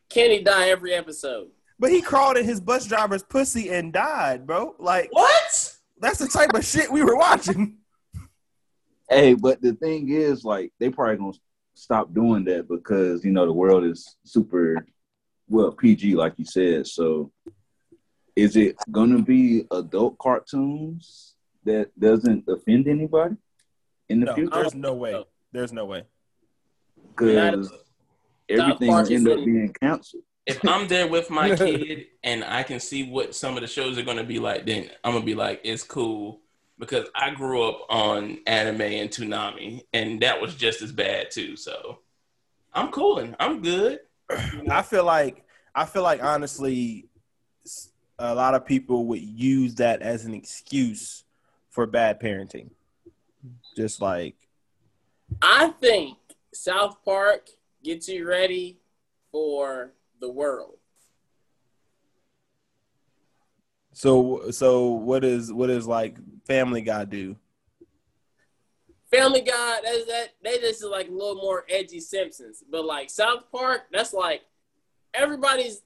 Kenny 0.08 0.42
die 0.42 0.70
every 0.70 0.94
episode. 0.94 1.48
But 1.78 1.90
he 1.90 2.00
crawled 2.00 2.38
in 2.38 2.46
his 2.46 2.62
bus 2.62 2.86
driver's 2.86 3.22
pussy 3.22 3.68
and 3.68 3.92
died, 3.92 4.46
bro. 4.46 4.74
Like 4.78 5.10
What? 5.12 5.76
that's 6.00 6.18
the 6.18 6.28
type 6.28 6.54
of 6.54 6.64
shit 6.64 6.90
we 6.90 7.04
were 7.04 7.16
watching. 7.16 7.76
Hey, 9.10 9.32
but 9.32 9.62
the 9.62 9.72
thing 9.72 10.10
is, 10.10 10.44
like, 10.44 10.70
they 10.78 10.90
probably 10.90 11.16
gonna 11.16 11.32
stop 11.72 12.12
doing 12.12 12.44
that 12.44 12.68
because 12.68 13.24
you 13.24 13.30
know 13.30 13.46
the 13.46 13.52
world 13.54 13.84
is 13.84 14.16
super 14.22 14.86
well 15.48 15.72
PG, 15.72 16.14
like 16.14 16.34
you 16.36 16.44
said. 16.44 16.86
So, 16.86 17.32
is 18.36 18.54
it 18.54 18.76
gonna 18.90 19.22
be 19.22 19.64
adult 19.70 20.18
cartoons 20.18 21.36
that 21.68 21.90
doesn't 21.98 22.44
offend 22.48 22.88
anybody 22.88 23.36
in 24.08 24.20
the 24.20 24.26
No, 24.26 24.34
future? 24.34 24.50
there's 24.54 24.74
no 24.74 24.94
way. 24.94 25.24
There's 25.52 25.72
no 25.72 25.84
way. 25.84 26.04
Because 27.10 27.70
everything 28.48 28.90
Park 28.90 29.10
end 29.10 29.28
up 29.28 29.44
being 29.44 29.74
canceled. 29.80 30.22
If 30.46 30.66
I'm 30.66 30.88
there 30.88 31.06
with 31.06 31.28
my 31.28 31.54
kid 31.56 32.06
and 32.22 32.42
I 32.42 32.62
can 32.62 32.80
see 32.80 33.10
what 33.10 33.34
some 33.34 33.56
of 33.56 33.60
the 33.60 33.66
shows 33.66 33.98
are 33.98 34.02
gonna 34.02 34.24
be 34.24 34.38
like, 34.38 34.64
then 34.64 34.90
I'm 35.04 35.12
gonna 35.12 35.24
be 35.24 35.34
like, 35.34 35.60
it's 35.62 35.82
cool 35.82 36.40
because 36.78 37.06
I 37.14 37.30
grew 37.34 37.62
up 37.68 37.84
on 37.90 38.38
anime 38.46 38.80
and 38.80 39.10
Toonami, 39.10 39.82
and 39.92 40.22
that 40.22 40.40
was 40.40 40.54
just 40.54 40.80
as 40.80 40.92
bad 40.92 41.30
too. 41.30 41.54
So 41.56 41.98
I'm 42.72 42.90
cooling. 42.90 43.34
I'm 43.38 43.60
good. 43.60 44.00
I 44.70 44.82
feel 44.82 45.04
like 45.04 45.44
I 45.74 45.84
feel 45.84 46.02
like 46.02 46.22
honestly, 46.22 47.08
a 48.18 48.34
lot 48.34 48.54
of 48.54 48.64
people 48.64 49.04
would 49.06 49.22
use 49.22 49.74
that 49.76 50.00
as 50.00 50.24
an 50.24 50.32
excuse 50.32 51.24
for 51.78 51.86
bad 51.86 52.18
parenting. 52.18 52.70
Just 53.76 54.02
like 54.02 54.34
I 55.40 55.68
think 55.80 56.18
South 56.52 56.96
Park 57.04 57.50
gets 57.84 58.08
you 58.08 58.26
ready 58.26 58.80
for 59.30 59.92
the 60.20 60.28
world. 60.28 60.74
so 63.92 64.50
so 64.50 64.88
what 64.88 65.24
is 65.24 65.52
what 65.52 65.70
is 65.70 65.86
like 65.86 66.16
Family 66.48 66.82
Guy 66.82 67.04
do? 67.04 67.36
Family 69.12 69.42
Guy, 69.42 69.78
that's 69.84 70.04
that 70.06 70.30
they 70.42 70.58
just 70.58 70.82
is 70.82 70.90
like 70.90 71.06
a 71.06 71.12
little 71.12 71.36
more 71.36 71.64
edgy 71.70 72.00
Simpsons. 72.00 72.64
But 72.68 72.86
like 72.86 73.08
South 73.08 73.44
Park, 73.52 73.82
that's 73.92 74.12
like 74.12 74.42
everybody's 75.14 75.82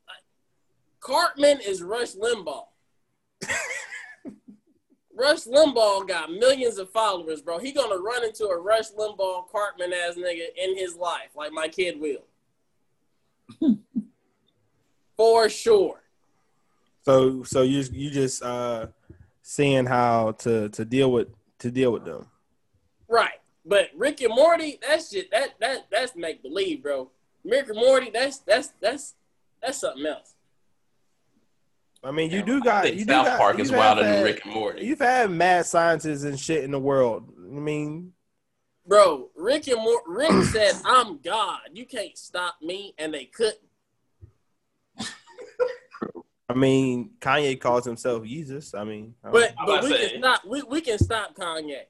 Cartman 1.00 1.60
is 1.60 1.82
Rush 1.82 2.12
Limbaugh. 2.14 2.64
Rush 5.16 5.44
Limbaugh 5.44 6.08
got 6.08 6.30
millions 6.30 6.78
of 6.78 6.90
followers, 6.90 7.42
bro. 7.42 7.58
He 7.58 7.72
gonna 7.72 7.98
run 7.98 8.24
into 8.24 8.46
a 8.46 8.58
Rush 8.58 8.90
Limbaugh 8.92 9.50
Cartman 9.50 9.92
ass 9.92 10.16
nigga 10.16 10.46
in 10.56 10.76
his 10.76 10.96
life, 10.96 11.30
like 11.36 11.52
my 11.52 11.68
kid 11.68 12.00
will. 12.00 12.24
For 15.16 15.48
sure. 15.48 16.02
So 17.04 17.42
so 17.42 17.62
you 17.62 17.84
you 17.92 18.10
just 18.10 18.42
uh 18.42 18.86
seeing 19.42 19.86
how 19.86 20.32
to 20.38 20.68
to 20.70 20.84
deal 20.84 21.12
with 21.12 21.28
to 21.58 21.70
deal 21.70 21.92
with 21.92 22.04
them. 22.04 22.26
Right. 23.08 23.40
But 23.64 23.90
Rick 23.96 24.22
and 24.22 24.34
Morty, 24.34 24.78
that 24.82 25.02
shit, 25.02 25.30
that 25.30 25.54
that 25.60 25.86
that's 25.90 26.16
make 26.16 26.42
believe, 26.42 26.82
bro. 26.82 27.10
Rick 27.44 27.68
and 27.68 27.78
Morty, 27.78 28.10
that's 28.12 28.38
that's 28.38 28.72
that's 28.80 29.14
that's 29.62 29.78
something 29.78 30.06
else. 30.06 30.31
I 32.04 32.10
mean, 32.10 32.30
you 32.30 32.38
Yeah, 32.40 32.44
do 32.44 32.56
I 32.56 32.60
got 32.60 32.82
think 32.84 32.98
you 32.98 33.04
do 33.04 33.12
South 33.12 33.26
got, 33.26 33.38
Park 33.38 33.58
is 33.60 33.70
wilder 33.70 34.02
than 34.02 34.24
Rick 34.24 34.44
and 34.44 34.54
Morty. 34.54 34.84
You've 34.84 34.98
had 34.98 35.30
mad 35.30 35.66
scientists 35.66 36.24
and 36.24 36.38
shit 36.38 36.64
in 36.64 36.70
the 36.72 36.78
world. 36.80 37.32
I 37.38 37.58
mean, 37.60 38.12
Bro, 38.86 39.30
Rick 39.36 39.68
and 39.68 39.80
Mor- 39.80 40.02
Rick 40.08 40.44
said, 40.52 40.72
"I'm 40.84 41.18
God. 41.18 41.60
You 41.72 41.86
can't 41.86 42.18
stop 42.18 42.56
me," 42.60 42.94
and 42.98 43.14
they 43.14 43.26
couldn't. 43.26 43.58
I 46.48 46.54
mean, 46.54 47.10
Kanye 47.20 47.58
calls 47.58 47.84
himself 47.86 48.24
Jesus. 48.24 48.74
I 48.74 48.84
mean, 48.84 49.14
I 49.24 49.30
But 49.30 49.54
I'm 49.58 49.66
but 49.66 49.84
we 49.84 49.90
say- 49.90 50.10
can 50.10 50.18
stop. 50.20 50.44
We, 50.44 50.62
we 50.62 50.80
can 50.80 50.98
stop 50.98 51.34
Kanye. 51.34 51.82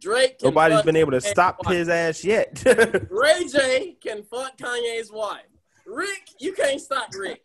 Drake. 0.00 0.38
Can 0.38 0.48
nobody's 0.50 0.76
fuck 0.78 0.84
been 0.84 0.96
able 0.96 1.10
to 1.12 1.16
Kanye's 1.16 1.26
stop 1.30 1.64
wife. 1.64 1.74
his 1.74 1.88
ass 1.88 2.22
yet. 2.24 2.62
Ray 3.10 3.44
J 3.48 3.96
can 4.00 4.22
fuck 4.22 4.56
Kanye's 4.56 5.10
wife. 5.10 5.40
Rick, 5.86 6.28
you 6.38 6.52
can't 6.52 6.80
stop 6.80 7.08
Rick. 7.18 7.42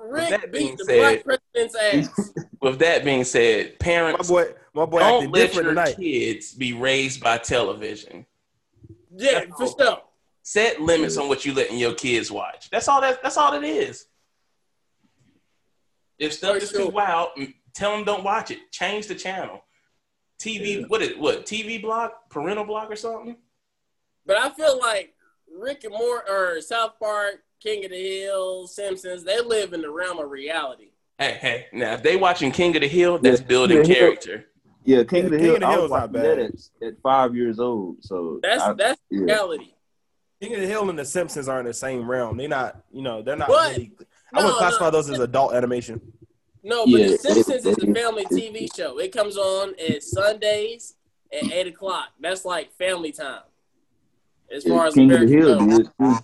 Rick 0.00 0.30
that 0.30 0.52
being 0.52 0.68
beat 0.70 0.78
the 0.78 0.84
said- 0.84 1.24
black 1.24 1.40
president's 1.54 1.76
ass. 2.16 2.32
With 2.60 2.78
that 2.80 3.04
being 3.04 3.24
said, 3.24 3.70
my 3.72 3.76
parents 3.78 4.28
boy, 4.28 4.44
my 4.74 4.84
boy 4.84 4.98
don't 4.98 5.14
acting 5.24 5.30
let 5.32 5.54
your 5.54 5.64
tonight. 5.64 5.96
kids 5.96 6.52
be 6.52 6.74
raised 6.74 7.22
by 7.22 7.38
television. 7.38 8.26
Yeah, 9.16 9.44
for 9.56 9.66
sure. 9.66 10.02
Set 10.42 10.80
limits 10.80 11.16
on 11.16 11.28
what 11.28 11.44
you 11.46 11.54
letting 11.54 11.78
your 11.78 11.94
kids 11.94 12.30
watch. 12.30 12.68
That's 12.70 12.86
all 12.88 13.00
that. 13.00 13.22
That's 13.22 13.36
all 13.38 13.54
it 13.54 13.64
is. 13.64 14.06
If 16.18 16.34
stuff 16.34 16.56
For 16.56 16.62
is 16.62 16.70
sure. 16.70 16.80
too 16.82 16.88
wild, 16.88 17.30
mm, 17.38 17.54
tell 17.74 17.92
them 17.92 18.04
don't 18.04 18.24
watch 18.24 18.50
it. 18.50 18.70
Change 18.70 19.06
the 19.06 19.14
channel. 19.14 19.64
TV, 20.38 20.86
what 20.88 21.00
is 21.02 21.16
what? 21.18 21.46
TV 21.46 21.80
block, 21.80 22.28
parental 22.30 22.64
block, 22.64 22.90
or 22.90 22.96
something. 22.96 23.36
But 24.26 24.36
I 24.36 24.50
feel 24.50 24.78
like 24.78 25.14
Rick 25.50 25.84
and 25.84 25.92
Mort 25.94 26.24
or 26.28 26.60
South 26.60 26.98
Park, 26.98 27.42
King 27.60 27.84
of 27.84 27.90
the 27.90 28.20
Hill, 28.20 28.66
Simpsons, 28.66 29.22
they 29.24 29.40
live 29.40 29.72
in 29.72 29.82
the 29.82 29.90
realm 29.90 30.18
of 30.18 30.30
reality. 30.30 30.90
Hey, 31.18 31.36
hey. 31.40 31.66
Now, 31.72 31.92
if 31.94 32.02
they 32.02 32.16
watching 32.16 32.50
King 32.50 32.74
of 32.76 32.82
the 32.82 32.88
Hill, 32.88 33.18
that's 33.18 33.40
Yeah, 33.40 33.46
building 33.46 33.82
King 33.82 33.90
of 33.90 33.96
Hill. 33.96 34.06
character. 34.06 34.46
Yeah, 34.84 35.04
King 35.04 35.26
of 35.26 35.30
the 35.32 35.36
King 35.36 35.46
Hill. 35.46 35.54
of 35.56 35.60
the 35.60 35.66
I 35.66 35.72
Hill 35.72 35.82
was 35.82 35.88
is 35.88 35.90
not 35.90 36.12
watching 36.12 36.22
that 36.22 36.38
at, 36.82 36.88
at 36.88 37.02
five 37.02 37.34
years 37.36 37.60
old. 37.60 37.96
So 38.02 38.40
That's 38.42 38.62
I- 38.62 38.72
that's 38.72 39.00
yeah. 39.10 39.20
reality. 39.24 39.74
King 40.40 40.54
of 40.54 40.60
the 40.62 40.66
Hill 40.66 40.88
and 40.88 40.98
the 40.98 41.04
Simpsons 41.04 41.48
are 41.48 41.60
in 41.60 41.66
the 41.66 41.74
same 41.74 42.10
realm. 42.10 42.38
They're 42.38 42.48
not, 42.48 42.82
you 42.90 43.02
know, 43.02 43.20
they're 43.20 43.36
not 43.36 43.48
But- 43.48 43.72
really. 43.72 43.92
I 44.32 44.44
would 44.44 44.54
classify 44.54 44.86
no. 44.86 44.90
those 44.92 45.10
as 45.10 45.18
adult 45.18 45.52
animation. 45.54 46.00
No, 46.62 46.84
but 46.86 46.92
Yeah, 47.00 47.06
The 47.08 47.18
Simpsons 47.18 47.66
is 47.66 47.76
a 47.78 47.92
family 47.92 48.24
TV 48.26 48.68
show. 48.74 48.98
It 48.98 49.12
comes 49.12 49.36
on 49.36 49.74
at 49.78 50.02
Sundays 50.02 50.94
at 51.32 51.50
eight 51.52 51.66
o'clock. 51.66 52.08
That's 52.20 52.44
like 52.44 52.72
family 52.74 53.12
time. 53.12 53.42
As 54.50 54.64
far 54.64 54.86
as 54.86 54.94
King 54.94 55.12
of 55.12 55.20
the 55.20 55.26
Hill 55.26 55.58
goes. 55.58 55.78
did 55.78 55.90
too. 56.00 56.14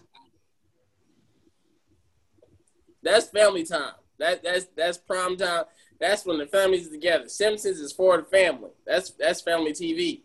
That's 3.07 3.29
family 3.29 3.65
time. 3.65 3.95
That 4.19 4.43
that's 4.43 4.67
that's 4.77 4.99
prime 4.99 5.37
time. 5.37 5.65
That's 6.01 6.27
when 6.27 6.39
the 6.39 6.47
family's 6.47 6.89
together. 6.89 7.29
Simpsons 7.29 7.79
is 7.79 7.93
for 7.93 8.17
the 8.17 8.25
family. 8.25 8.71
That's 8.85 9.11
that's 9.11 9.41
family 9.41 9.73
TV. 9.73 10.23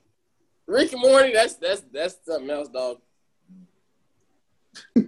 Rick 0.66 0.94
and 0.94 1.02
Morty, 1.02 1.32
that's 1.32 1.54
that's 1.56 1.82
that's 1.94 2.18
something 2.26 2.50
else, 2.50 2.70
dog. 2.70 2.98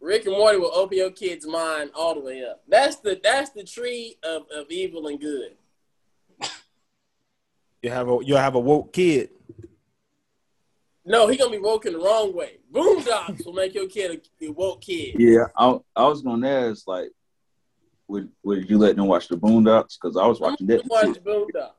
Rick 0.00 0.26
and 0.26 0.36
Morty 0.36 0.58
will 0.58 0.70
open 0.72 0.98
your 0.98 1.10
kid's 1.10 1.46
mind 1.46 1.90
all 1.96 2.14
the 2.14 2.20
way 2.20 2.44
up. 2.44 2.62
That's 2.68 2.96
the 2.96 3.20
that's 3.20 3.50
the 3.50 3.64
tree 3.64 4.16
of, 4.22 4.42
of 4.54 4.70
evil 4.70 5.08
and 5.08 5.20
good. 5.20 5.56
You 7.82 7.90
have 7.90 8.08
a 8.08 8.18
you 8.22 8.36
have 8.36 8.54
a 8.54 8.60
woke 8.60 8.92
kid. 8.92 9.30
No, 11.04 11.26
he 11.28 11.36
gonna 11.36 11.50
be 11.50 11.58
woken 11.58 11.92
the 11.92 11.98
wrong 11.98 12.34
way. 12.34 12.58
Boondocks 12.72 13.44
will 13.44 13.52
make 13.52 13.74
your 13.74 13.86
kid 13.88 14.22
a, 14.40 14.46
a 14.46 14.48
woke 14.52 14.80
kid. 14.80 15.16
Yeah, 15.18 15.46
I, 15.56 15.78
I 15.94 16.06
was 16.06 16.22
gonna 16.22 16.48
ask 16.48 16.86
like, 16.88 17.10
would 18.08 18.30
would 18.42 18.68
you 18.70 18.78
let 18.78 18.96
them 18.96 19.06
watch 19.06 19.28
the 19.28 19.36
Boondocks? 19.36 19.98
Because 20.00 20.16
I 20.16 20.26
was 20.26 20.40
watching 20.40 20.66
that. 20.68 20.82
Watch 20.86 21.06
shit. 21.14 21.24
Boondocks. 21.24 21.72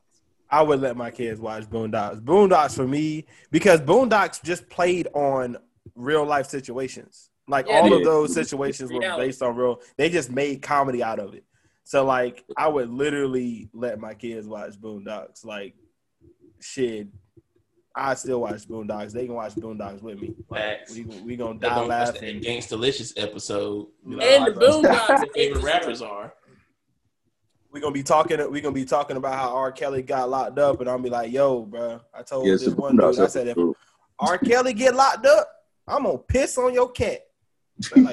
I 0.48 0.62
would 0.62 0.80
let 0.80 0.96
my 0.96 1.10
kids 1.10 1.40
watch 1.40 1.64
Boondocks. 1.64 2.20
Boondocks 2.22 2.76
for 2.76 2.86
me 2.86 3.26
because 3.50 3.80
Boondocks 3.80 4.40
just 4.42 4.68
played 4.68 5.08
on 5.12 5.56
real 5.96 6.24
life 6.24 6.46
situations. 6.46 7.30
Like 7.48 7.66
Yeah, 7.66 7.80
all 7.80 7.90
they- 7.90 7.96
of 7.96 8.04
those 8.04 8.32
situations 8.32 8.92
were 8.92 9.00
based 9.00 9.42
on 9.42 9.56
real. 9.56 9.80
They 9.96 10.08
just 10.08 10.30
made 10.30 10.62
comedy 10.62 11.02
out 11.02 11.18
of 11.18 11.34
it. 11.34 11.44
So 11.82 12.04
like 12.04 12.44
I 12.56 12.68
would 12.68 12.90
literally 12.90 13.70
let 13.72 13.98
my 13.98 14.14
kids 14.14 14.46
watch 14.46 14.74
Boondocks. 14.80 15.44
Like 15.44 15.74
shit, 16.60 17.08
I 17.98 18.12
still 18.14 18.42
watch 18.42 18.68
Boondocks. 18.68 19.12
They 19.12 19.24
can 19.24 19.34
watch 19.34 19.54
Boondocks 19.54 20.02
with 20.02 20.20
me. 20.20 20.34
Like, 20.50 20.88
we 20.90 21.04
we 21.24 21.34
gonna 21.36 21.58
die 21.58 21.68
gonna 21.68 21.80
watch 21.88 21.88
laughing. 22.14 22.40
the 22.40 22.46
Gangstalicious 22.46 23.14
episode. 23.16 23.86
You 24.06 24.16
know, 24.16 24.22
And 24.22 24.44
like 24.44 24.54
the 24.54 24.60
their 24.60 24.70
Boondocks 24.70 25.24
favorite 25.34 25.62
rappers 25.64 26.02
are. 26.02 26.34
we 27.72 27.80
gonna 27.80 27.94
be 27.94 28.02
talking. 28.02 28.50
We 28.50 28.60
gonna 28.60 28.74
be 28.74 28.84
talking 28.84 29.16
about 29.16 29.34
how 29.34 29.54
R. 29.56 29.72
Kelly 29.72 30.02
got 30.02 30.28
locked 30.28 30.58
up, 30.58 30.80
and 30.80 30.90
I'll 30.90 30.98
be 30.98 31.08
like, 31.08 31.32
"Yo, 31.32 31.62
bro, 31.62 32.00
I 32.12 32.22
told 32.22 32.46
Yeah, 32.46 32.52
it's 32.54 32.64
this 32.66 32.74
one 32.74 32.96
dude. 32.98 33.18
I 33.18 33.26
said 33.28 33.48
if. 33.48 33.56
R. 34.18 34.36
Kelly 34.38 34.72
get 34.74 34.94
locked 34.94 35.24
up, 35.24 35.48
I'm 35.88 36.02
gonna 36.04 36.18
piss 36.18 36.58
on 36.58 36.74
your 36.74 36.90
cat." 36.90 37.20
Like. 37.96 38.12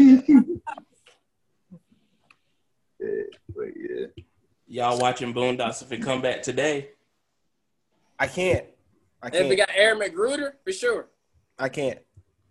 Yeah, 2.99 3.23
but 3.53 3.65
yeah. 3.75 4.05
Y'all 4.67 4.97
watching 4.99 5.33
Boondocks 5.33 5.81
if 5.81 5.91
it 5.91 6.01
come 6.01 6.21
back 6.21 6.41
today. 6.41 6.91
I 8.17 8.27
can't. 8.27 8.65
I 9.23 9.27
And 9.27 9.35
if 9.35 9.49
we 9.49 9.55
got 9.55 9.69
Aaron 9.73 9.99
McGruder, 9.99 10.51
for 10.65 10.73
sure. 10.73 11.07
I 11.57 11.69
can't. 11.69 11.99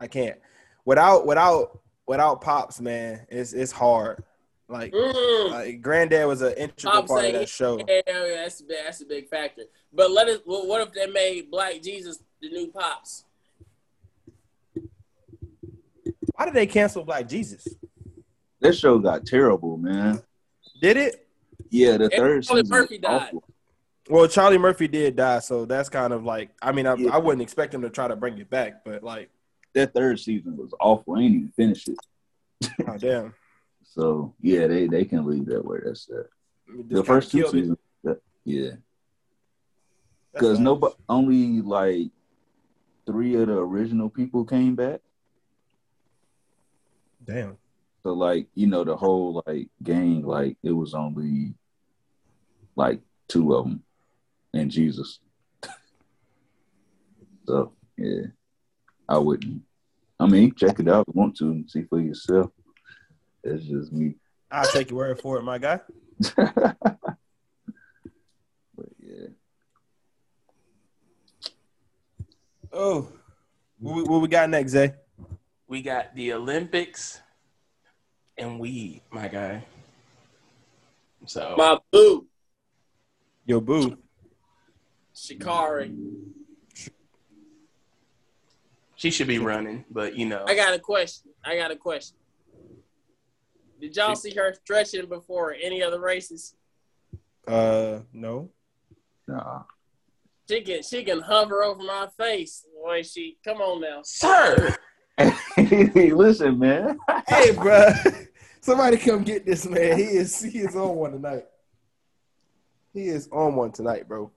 I 0.01 0.07
can't. 0.07 0.39
Without 0.87 1.27
without 1.27 1.79
without 2.07 2.41
pops, 2.41 2.81
man, 2.81 3.27
it's 3.29 3.53
it's 3.53 3.71
hard. 3.71 4.25
Like, 4.69 4.93
Mm. 4.93 5.51
like 5.51 5.83
Granddad 5.83 6.27
was 6.27 6.41
an 6.41 6.55
integral 6.55 6.93
Pop 7.03 7.07
part 7.09 7.25
of 7.27 7.33
that 7.35 7.49
show. 7.49 7.79
Yeah, 7.87 8.01
yeah, 8.07 8.37
that's 8.37 8.61
a 8.61 8.65
big, 8.65 8.77
that's 8.85 9.01
a 9.03 9.05
big 9.05 9.29
factor. 9.29 9.65
But 9.93 10.11
let 10.13 10.29
us. 10.29 10.39
Well, 10.47 10.67
what 10.67 10.81
if 10.81 10.95
they 10.95 11.07
made 11.09 11.51
Black 11.51 11.83
Jesus 11.83 12.21
the 12.41 12.49
new 12.49 12.69
pops? 12.69 13.25
Why 16.35 16.47
did 16.47 16.55
they 16.55 16.67
cancel 16.67 17.05
Black 17.05 17.29
Jesus? 17.29 17.69
This 18.61 18.79
show 18.79 18.99
got 18.99 19.27
terrible, 19.27 19.77
man. 19.77 20.23
Did 20.81 20.97
it? 20.97 21.27
Yeah, 21.69 21.99
the 21.99 22.05
And 22.05 22.13
third 22.15 22.45
Charlie 22.45 22.63
season. 22.63 22.77
Murphy 22.79 22.99
died. 22.99 23.23
awful. 23.29 23.45
Well, 24.09 24.27
Charlie 24.27 24.59
Murphy 24.59 24.89
did 24.89 25.17
die, 25.17 25.39
so 25.39 25.65
that's 25.65 25.89
kind 25.89 26.13
of 26.13 26.25
like. 26.25 26.51
I 26.61 26.73
mean, 26.73 26.87
I, 26.87 26.95
Yeah. 26.95 27.15
I 27.15 27.19
wouldn't 27.19 27.43
expect 27.43 27.73
him 27.73 27.83
to 27.83 27.91
try 27.91 28.09
to 28.09 28.17
bring 28.17 28.39
it 28.39 28.51
back, 28.51 28.85
but 28.85 29.03
like, 29.03 29.31
That 29.75 29.95
third 29.95 30.19
season 30.21 30.57
was 30.57 30.75
awful. 30.81 31.17
I 31.17 31.21
ain't 31.21 31.35
even 31.35 31.53
finished 31.57 31.89
it. 31.89 31.99
oh 32.87 32.99
damn. 32.99 33.35
So 33.85 34.35
yeah, 34.41 34.69
they 34.69 34.87
they 34.87 35.05
can 35.05 35.27
leave 35.27 35.45
that 35.47 35.63
where 35.63 35.83
that's 35.85 36.09
at. 36.09 36.27
The 36.89 37.05
first 37.05 37.31
two 37.31 37.47
seasons, 37.47 37.77
that, 38.05 38.23
yeah, 38.45 38.71
because 40.33 40.59
nobody 40.59 40.95
only 41.11 41.61
like 41.61 42.11
three 43.05 43.35
of 43.35 43.49
the 43.49 43.59
original 43.59 44.09
people 44.09 44.47
came 44.47 44.77
back. 44.77 45.01
Damn. 47.27 47.59
So 48.03 48.15
like 48.15 48.47
you 48.55 48.67
know 48.67 48.83
the 48.83 48.97
whole 48.97 49.43
like 49.47 49.69
gang 49.83 50.23
like 50.23 50.57
it 50.63 50.73
was 50.73 50.95
only 50.95 51.53
like 52.77 53.01
two 53.29 53.55
of 53.55 53.65
them 53.65 53.83
and 54.55 54.71
Jesus. 54.71 55.21
so 57.47 57.73
yeah, 57.97 58.27
I 59.09 59.19
wouldn't. 59.19 59.63
I 60.21 60.27
mean, 60.27 60.55
check 60.55 60.79
it 60.79 60.89
out 60.89 61.07
if 61.09 61.15
you 61.15 61.21
want 61.21 61.37
to 61.39 61.45
and 61.51 61.71
see 61.71 61.83
for 61.83 62.01
yourself. 62.01 62.51
It's 63.43 63.65
just 63.65 63.93
me. 63.93 64.15
I'll 64.51 64.65
take 64.67 64.91
your 64.91 64.99
word 64.99 65.21
for 65.21 65.39
it, 65.39 65.43
my 65.43 65.59
guy. 65.59 65.81
but 66.37 66.77
yeah, 69.01 69.27
Oh, 72.73 73.09
what, 73.79 73.97
we- 73.97 74.03
what 74.05 74.21
we 74.23 74.29
got 74.29 74.49
next, 74.49 74.73
Zay? 74.73 74.95
We 75.67 75.83
got 75.83 76.15
the 76.15 76.35
Olympics 76.35 77.21
and 78.39 78.61
weed, 78.61 79.03
my 79.11 79.29
guy. 79.29 79.65
So 81.27 81.55
My 81.57 81.79
boo, 81.91 82.27
Yo, 83.47 83.61
boo. 83.61 83.97
Sha'Carri. 85.23 85.95
she 88.97 89.11
should 89.11 89.29
be 89.29 89.39
running, 89.39 89.85
but 89.89 90.17
you 90.17 90.27
know, 90.27 90.45
I 90.49 90.57
got 90.57 90.75
a 90.75 90.81
question. 90.81 91.31
I 91.45 91.57
got 91.57 91.71
a 91.71 91.77
question. 91.77 92.17
Did 93.81 93.97
y'all 93.97 94.17
see 94.17 94.35
her 94.35 94.55
stretching 94.55 95.07
before 95.07 95.55
any 95.61 95.81
other 95.83 96.01
races? 96.01 96.55
Uh, 97.47 98.01
no. 98.13 98.51
nah. 99.29 99.63
She 100.49 100.63
can 100.63 100.83
she 100.83 101.05
can 101.05 101.21
hover 101.21 101.63
over 101.63 101.83
my 101.83 102.09
face. 102.19 102.67
Boy, 102.75 103.03
she 103.03 103.39
come 103.45 103.59
on 103.59 103.81
now. 103.81 104.01
sir. 104.03 104.77
hey, 105.57 106.13
listen, 106.13 106.59
man. 106.59 106.99
Hey, 107.29 107.53
bro. 107.57 107.91
Somebody 108.61 108.97
come 108.97 109.23
get 109.23 109.47
this 109.47 109.67
man. 109.67 109.99
He 109.99 110.05
is 110.05 110.41
he 110.41 110.59
is 110.59 110.75
on 110.75 110.97
one 110.97 111.13
tonight. 111.13 111.45
He 112.93 113.07
is 113.07 113.29
on 113.31 113.55
one 113.55 113.71
tonight, 113.71 114.09
bro. 114.09 114.33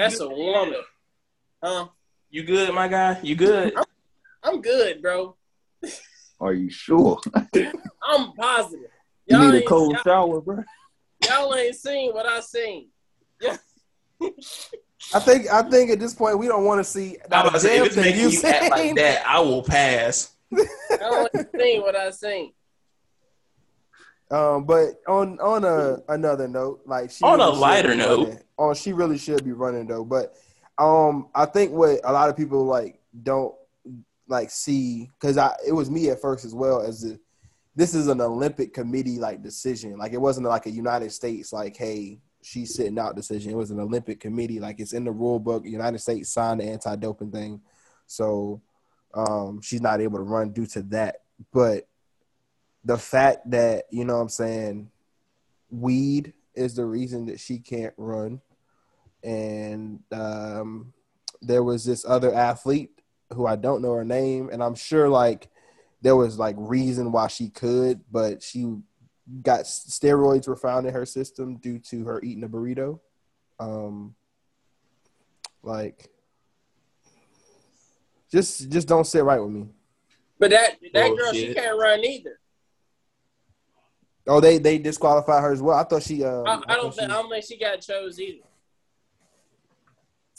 That's 0.00 0.18
a 0.20 0.28
woman. 0.28 0.80
Huh? 1.62 1.88
You 2.30 2.42
good, 2.44 2.72
my 2.72 2.88
guy? 2.88 3.20
You 3.22 3.34
good? 3.34 3.74
I'm 4.42 4.62
good, 4.62 5.02
bro. 5.02 5.36
Are 6.40 6.54
you 6.54 6.70
sure? 6.70 7.20
I'm 7.34 8.32
positive. 8.32 8.88
You 9.26 9.36
Y'all 9.36 9.52
need 9.52 9.62
a 9.62 9.66
cold 9.66 9.92
y'all, 9.92 10.02
shower, 10.02 10.40
bro. 10.40 10.64
y'all 11.28 11.54
ain't 11.54 11.74
seen 11.74 12.14
what 12.14 12.24
I 12.24 12.40
seen. 12.40 12.88
I 15.12 15.18
think 15.18 15.52
I 15.52 15.62
think 15.68 15.90
at 15.90 16.00
this 16.00 16.14
point 16.14 16.38
we 16.38 16.48
don't 16.48 16.64
want 16.64 16.78
to 16.78 16.84
see 16.84 17.18
I 17.30 17.42
not 17.42 17.52
was 17.52 17.64
a 17.64 17.68
about 17.68 17.68
to 17.68 17.68
say, 17.68 17.76
damn 17.76 17.80
if 17.80 17.86
it's 17.86 17.94
thing 17.96 18.04
making 18.04 18.20
you 18.20 18.28
you 18.30 18.42
act 18.42 18.70
like 18.70 18.94
that, 18.94 19.26
I 19.26 19.40
will 19.40 19.62
pass. 19.62 20.34
Y'all 20.50 21.28
ain't 21.34 21.48
seen 21.60 21.82
what 21.82 21.94
I 21.94 22.10
seen. 22.10 22.52
Um, 24.30 24.64
but 24.64 25.00
on 25.08 25.38
on 25.40 25.64
a 25.64 25.98
another 26.08 26.46
note, 26.46 26.82
like 26.86 27.10
she 27.10 27.24
On 27.24 27.40
a 27.40 27.44
really 27.44 27.52
should 27.54 27.60
lighter 27.60 27.90
be 27.90 27.96
note. 27.96 28.18
running. 28.28 28.42
on 28.58 28.74
she 28.74 28.92
really 28.92 29.18
should 29.18 29.44
be 29.44 29.52
running 29.52 29.86
though. 29.86 30.04
But 30.04 30.34
um, 30.78 31.28
I 31.34 31.46
think 31.46 31.72
what 31.72 32.00
a 32.04 32.12
lot 32.12 32.28
of 32.28 32.36
people 32.36 32.64
like 32.64 33.00
don't 33.22 33.54
like 34.28 34.50
see 34.50 35.10
because 35.20 35.36
I 35.36 35.54
it 35.66 35.72
was 35.72 35.90
me 35.90 36.10
at 36.10 36.20
first 36.20 36.44
as 36.44 36.54
well 36.54 36.80
as 36.80 37.02
the, 37.02 37.18
this 37.74 37.94
is 37.94 38.06
an 38.06 38.20
Olympic 38.20 38.72
committee 38.72 39.18
like 39.18 39.42
decision. 39.42 39.98
Like 39.98 40.12
it 40.12 40.20
wasn't 40.20 40.46
like 40.46 40.66
a 40.66 40.70
United 40.70 41.10
States 41.10 41.52
like 41.52 41.76
hey 41.76 42.20
she's 42.42 42.74
sitting 42.74 42.98
out 42.98 43.16
decision. 43.16 43.50
It 43.50 43.56
was 43.56 43.72
an 43.72 43.80
Olympic 43.80 44.20
committee 44.20 44.60
like 44.60 44.78
it's 44.78 44.92
in 44.92 45.04
the 45.04 45.10
rule 45.12 45.40
book. 45.40 45.64
United 45.66 45.98
States 45.98 46.30
signed 46.32 46.60
the 46.60 46.64
anti 46.64 46.94
doping 46.96 47.32
thing, 47.32 47.60
so 48.06 48.62
um, 49.12 49.60
she's 49.60 49.82
not 49.82 50.00
able 50.00 50.18
to 50.18 50.24
run 50.24 50.52
due 50.52 50.66
to 50.66 50.82
that. 50.84 51.16
But 51.52 51.88
the 52.84 52.98
fact 52.98 53.50
that 53.50 53.84
you 53.90 54.04
know 54.04 54.16
what 54.16 54.22
I'm 54.22 54.28
saying 54.28 54.90
weed 55.70 56.32
is 56.54 56.74
the 56.74 56.84
reason 56.84 57.26
that 57.26 57.40
she 57.40 57.58
can't 57.58 57.94
run. 57.96 58.40
And 59.22 60.00
um, 60.12 60.92
there 61.42 61.62
was 61.62 61.84
this 61.84 62.04
other 62.06 62.34
athlete 62.34 62.90
who 63.32 63.46
I 63.46 63.56
don't 63.56 63.82
know 63.82 63.92
her 63.92 64.04
name 64.04 64.50
and 64.50 64.62
I'm 64.62 64.74
sure 64.74 65.08
like 65.08 65.48
there 66.02 66.16
was 66.16 66.38
like 66.38 66.56
reason 66.58 67.12
why 67.12 67.28
she 67.28 67.48
could 67.48 68.00
but 68.10 68.42
she 68.42 68.74
got 69.42 69.60
steroids 69.60 70.48
were 70.48 70.56
found 70.56 70.86
in 70.86 70.94
her 70.94 71.06
system 71.06 71.56
due 71.58 71.78
to 71.78 72.04
her 72.06 72.20
eating 72.22 72.42
a 72.42 72.48
burrito. 72.48 72.98
Um 73.60 74.16
like 75.62 76.10
just 78.32 78.68
just 78.70 78.88
don't 78.88 79.06
sit 79.06 79.22
right 79.22 79.40
with 79.40 79.52
me. 79.52 79.68
But 80.40 80.50
that 80.50 80.78
that 80.94 81.16
girl, 81.16 81.32
she 81.32 81.54
can't 81.54 81.78
run 81.78 82.04
either. 82.04 82.39
Oh 84.26 84.40
they 84.40 84.58
they 84.58 84.78
disqualified 84.78 85.42
her 85.42 85.52
as 85.52 85.62
well 85.62 85.78
I 85.78 85.84
thought 85.84 86.02
she 86.02 86.22
uh 86.24 86.42
I, 86.42 86.60
I 86.66 86.74
don't 86.76 86.82
thought 86.84 86.96
think 86.96 87.10
I 87.10 87.14
don't 87.14 87.30
think 87.30 87.44
she 87.44 87.58
got 87.58 87.80
chose 87.80 88.18
either. 88.20 88.38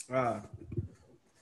she- 0.08 0.14
ah. 0.14 0.40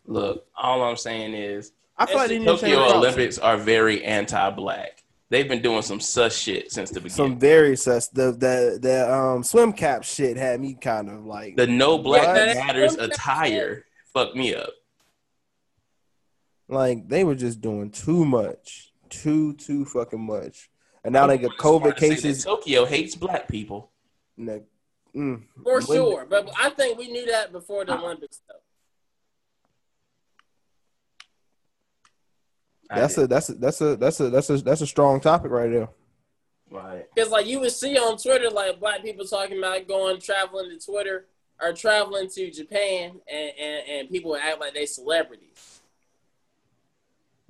Look, 0.07 0.45
all 0.57 0.83
I'm 0.83 0.97
saying 0.97 1.35
is 1.35 1.73
I 1.97 2.07
feel 2.07 2.17
like 2.17 2.29
they 2.31 2.39
need 2.39 2.47
to 2.47 2.51
change 2.53 2.61
Tokyo 2.75 2.89
the. 2.89 2.95
Olympics 2.97 3.39
are 3.39 3.57
very 3.57 4.03
anti-black. 4.05 5.05
They've 5.29 5.47
been 5.47 5.63
doing 5.63 5.83
some 5.83 6.01
sus 6.01 6.35
shit 6.37 6.73
since 6.73 6.91
the 6.91 6.95
beginning. 6.97 7.15
Some 7.17 7.25
beginning. 7.35 7.41
very 7.41 7.77
sus. 7.77 8.09
The 8.09 8.33
the 8.33 8.79
the 8.83 9.13
um 9.15 9.45
swim 9.45 9.73
cap 9.73 10.03
shit 10.03 10.37
had 10.37 10.61
me 10.61 10.75
kind 10.75 11.09
of 11.09 11.25
like. 11.27 11.55
the 11.57 11.69
no 11.69 11.99
black 11.99 12.23
Yeah, 12.25 12.33
that- 12.47 12.57
matters 12.57 12.95
attire 12.97 13.85
fucked 14.13 14.35
me 14.35 14.55
up. 14.57 14.71
like 16.69 17.09
they 17.09 17.23
were 17.23 17.37
just 17.37 17.61
doing 17.61 17.91
too 17.91 18.25
much, 18.25 18.93
too 19.09 19.53
too 19.55 19.85
fucking 19.85 20.21
much, 20.27 20.71
and 21.05 21.13
now 21.13 21.27
they 21.27 21.39
got 21.39 21.53
COVID 21.59 21.95
to 21.95 22.01
say 22.01 22.09
that 22.09 22.15
cases. 22.15 22.45
Tokyo 22.45 22.85
hates 22.85 23.15
black 23.15 23.49
people. 23.49 23.91
Like, 24.37 24.65
mm, 25.15 25.43
For 25.63 25.75
when- 25.75 25.83
sure. 25.83 26.27
But 26.29 26.51
I 26.59 26.71
think 26.71 26.99
we 26.99 27.11
knew 27.11 27.27
that 27.27 27.53
before 27.53 27.85
the 27.85 27.99
Olympics 27.99 28.41
though. 28.49 28.55
That's 32.93 33.17
a 33.19 33.27
that's 33.27 33.49
a 33.49 33.55
that's 33.55 33.81
a 33.81 33.97
that's 33.97 34.21
a 34.21 34.31
that's 34.31 34.51
a 34.51 34.57
that's 34.59 34.81
a 34.81 34.87
strong 34.87 35.21
topic 35.21 35.53
right 35.53 35.71
there. 35.71 35.89
right. 36.71 37.07
Because 37.15 37.31
like 37.31 37.47
you 37.47 37.61
would 37.61 37.71
see 37.73 37.97
on 37.97 38.17
Twitter, 38.17 38.51
like 38.51 38.81
black 38.81 39.03
people 39.03 39.25
talking 39.25 39.59
about 39.59 39.87
going 39.87 40.21
traveling 40.21 40.71
to 40.71 40.85
Twitter 40.85 41.27
or 41.63 41.73
traveling 41.73 42.29
to 42.31 42.51
Japan, 42.51 43.21
and 43.31 43.53
and, 43.61 43.89
and 43.89 44.11
people 44.11 44.35
act 44.35 44.59
like 44.61 44.75
they 44.75 44.87
celebrities. 44.87 45.80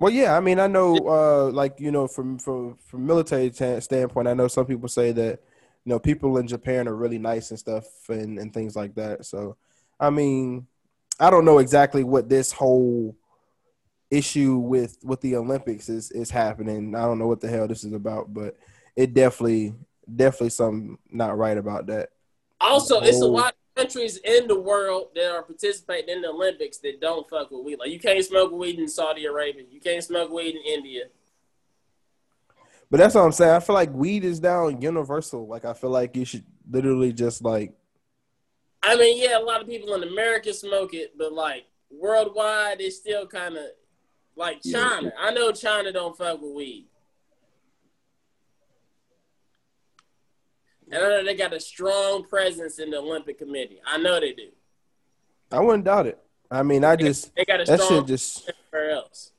Well, 0.00 0.10
yeah, 0.10 0.34
I 0.34 0.40
mean, 0.40 0.58
I 0.58 0.66
know, 0.66 0.96
uh, 0.96 1.50
like 1.52 1.78
you 1.78 1.90
know, 1.90 2.08
from 2.08 2.38
from 2.38 2.78
from 2.86 3.04
military 3.04 3.50
ta- 3.50 3.80
standpoint, 3.80 4.28
I 4.28 4.32
know 4.32 4.48
some 4.48 4.64
people 4.64 4.88
say 4.88 5.12
that 5.12 5.40
you 5.84 5.90
know 5.90 5.98
people 5.98 6.38
in 6.38 6.48
Japan 6.48 6.88
are 6.88 6.96
really 6.96 7.18
nice 7.18 7.50
and 7.50 7.58
stuff 7.58 7.84
and 8.08 8.38
and 8.38 8.50
things 8.50 8.74
like 8.74 8.94
that. 8.94 9.26
So, 9.26 9.58
I 10.00 10.08
mean, 10.08 10.66
I 11.20 11.28
don't 11.28 11.44
know 11.44 11.58
exactly 11.58 12.02
what 12.02 12.30
this 12.30 12.50
whole 12.50 13.14
issue 14.10 14.56
with 14.56 14.96
with 15.02 15.20
the 15.20 15.36
Olympics 15.36 15.90
is 15.90 16.10
is 16.12 16.30
happening. 16.30 16.94
I 16.94 17.02
don't 17.02 17.18
know 17.18 17.28
what 17.28 17.42
the 17.42 17.48
hell 17.48 17.68
this 17.68 17.84
is 17.84 17.92
about, 17.92 18.32
but 18.32 18.56
it 18.96 19.12
definitely 19.12 19.74
definitely 20.16 20.48
something 20.48 20.96
not 21.10 21.36
right 21.36 21.58
about 21.58 21.88
that. 21.88 22.08
Also, 22.58 23.02
it's 23.02 23.20
a 23.20 23.26
lot 23.26 23.54
countries 23.80 24.18
in 24.18 24.46
the 24.46 24.58
world 24.58 25.08
that 25.14 25.30
are 25.30 25.42
participating 25.42 26.16
in 26.16 26.22
the 26.22 26.28
Olympics 26.28 26.78
that 26.78 27.00
don't 27.00 27.28
fuck 27.28 27.50
with 27.50 27.64
weed. 27.64 27.78
Like 27.78 27.90
you 27.90 27.98
can't 27.98 28.24
smoke 28.24 28.52
weed 28.52 28.78
in 28.78 28.88
Saudi 28.88 29.24
Arabia, 29.26 29.64
you 29.70 29.80
can't 29.80 30.02
smoke 30.04 30.30
weed 30.30 30.54
in 30.56 30.62
India. 30.66 31.04
But 32.90 32.98
that's 32.98 33.14
what 33.14 33.22
I'm 33.24 33.32
saying. 33.32 33.52
I 33.54 33.60
feel 33.60 33.74
like 33.74 33.92
weed 33.92 34.24
is 34.24 34.40
now 34.40 34.68
universal. 34.68 35.46
Like 35.46 35.64
I 35.64 35.74
feel 35.74 35.90
like 35.90 36.16
you 36.16 36.24
should 36.24 36.44
literally 36.70 37.12
just 37.12 37.42
like 37.42 37.74
I 38.82 38.96
mean, 38.96 39.22
yeah, 39.22 39.38
a 39.38 39.44
lot 39.44 39.60
of 39.60 39.68
people 39.68 39.94
in 39.94 40.02
America 40.02 40.54
smoke 40.54 40.94
it, 40.94 41.16
but 41.16 41.32
like 41.32 41.66
worldwide, 41.90 42.80
it's 42.80 42.96
still 42.96 43.26
kind 43.26 43.56
of 43.56 43.64
like 44.36 44.60
Yeah. 44.62 44.80
China. 44.80 45.12
I 45.18 45.32
know 45.32 45.52
China 45.52 45.92
don't 45.92 46.16
fuck 46.16 46.40
with 46.40 46.54
weed. 46.54 46.86
And 50.90 51.02
I 51.04 51.08
know 51.08 51.24
they 51.24 51.34
got 51.36 51.52
a 51.52 51.60
strong 51.60 52.24
presence 52.24 52.78
in 52.78 52.90
the 52.90 52.98
Olympic 52.98 53.38
Committee. 53.38 53.80
I 53.86 53.98
know 53.98 54.18
they 54.20 54.32
do. 54.32 54.48
I 55.52 55.60
wouldn't 55.60 55.84
doubt 55.84 56.06
it. 56.06 56.18
I 56.50 56.62
mean, 56.62 56.84
I 56.84 56.96
just 56.96 57.34
They 57.36 57.44
got 57.44 57.60
a 57.60 57.64
that 57.64 57.80
shit 57.80 58.06
just 58.06 58.50
everywhere 58.72 58.96
else. 58.96 59.32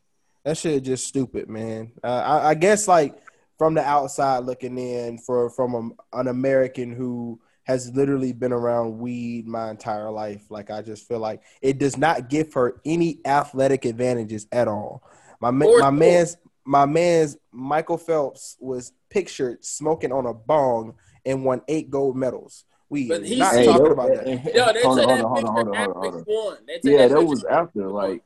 that 0.46 0.58
shit 0.58 0.84
just 0.84 1.08
stupid, 1.08 1.50
man. 1.50 1.92
Uh, 2.04 2.08
I, 2.08 2.50
I 2.50 2.54
guess 2.54 2.88
like 2.88 3.16
from 3.58 3.74
the 3.74 3.84
outside 3.84 4.40
looking 4.46 4.78
in 4.78 5.18
for 5.18 5.50
from 5.50 5.76
a, 6.14 6.20
an 6.20 6.28
American 6.28 6.92
who 6.94 7.40
has 7.64 7.94
literally 7.94 8.34
been 8.34 8.54
around 8.54 8.98
weed 8.98 9.46
my 9.46 9.70
entire 9.70 10.10
life. 10.10 10.50
Like 10.50 10.72
I 10.72 10.82
just 10.82 11.08
feel 11.08 11.20
like 11.20 11.42
it 11.62 11.78
does 11.78 11.98
not 11.98 12.30
give 12.30 12.54
her 12.54 12.82
any 12.86 13.20
athletic 13.26 13.86
advantages 13.86 14.48
at 14.52 14.68
all. 14.68 15.04
My 15.42 15.52
ma- 15.52 15.78
my 15.80 15.90
man's 15.92 16.38
my 16.64 16.86
man's 16.86 17.38
Michael 17.52 17.98
Phelps 17.98 18.56
was 18.60 18.94
pictured 19.10 19.64
smoking 19.66 20.12
on 20.12 20.26
a 20.26 20.34
bong 20.34 20.96
and 21.26 21.44
won 21.46 21.62
eight 21.68 21.90
gold 21.90 22.16
medals. 22.16 22.66
We 22.90 23.08
But 23.08 23.24
he's- 23.24 23.40
not 23.40 23.54
Hey, 23.56 23.66
talking 23.66 23.86
yo, 23.86 23.92
about 23.92 24.10
that. 24.10 24.26
Yo, 24.56 24.74
they 24.74 24.82
hold 24.84 25.00
on, 25.00 25.06
hold 25.08 25.22
on, 25.22 25.28
hold 25.30 25.46
on, 25.46 25.46
hold 25.46 25.46
on, 25.46 25.54
hold 25.54 25.70
on, 25.70 25.78
after 25.78 26.00
hold 26.00 26.14
on. 26.16 26.24
he 26.28 26.34
won. 26.34 26.58
They 26.68 26.74
took 26.76 26.84
Yeah, 26.86 27.08
that 27.08 27.22
was 27.24 27.44
after 27.46 27.54
after 27.56 27.90
won. 27.90 27.94
like 28.10 28.24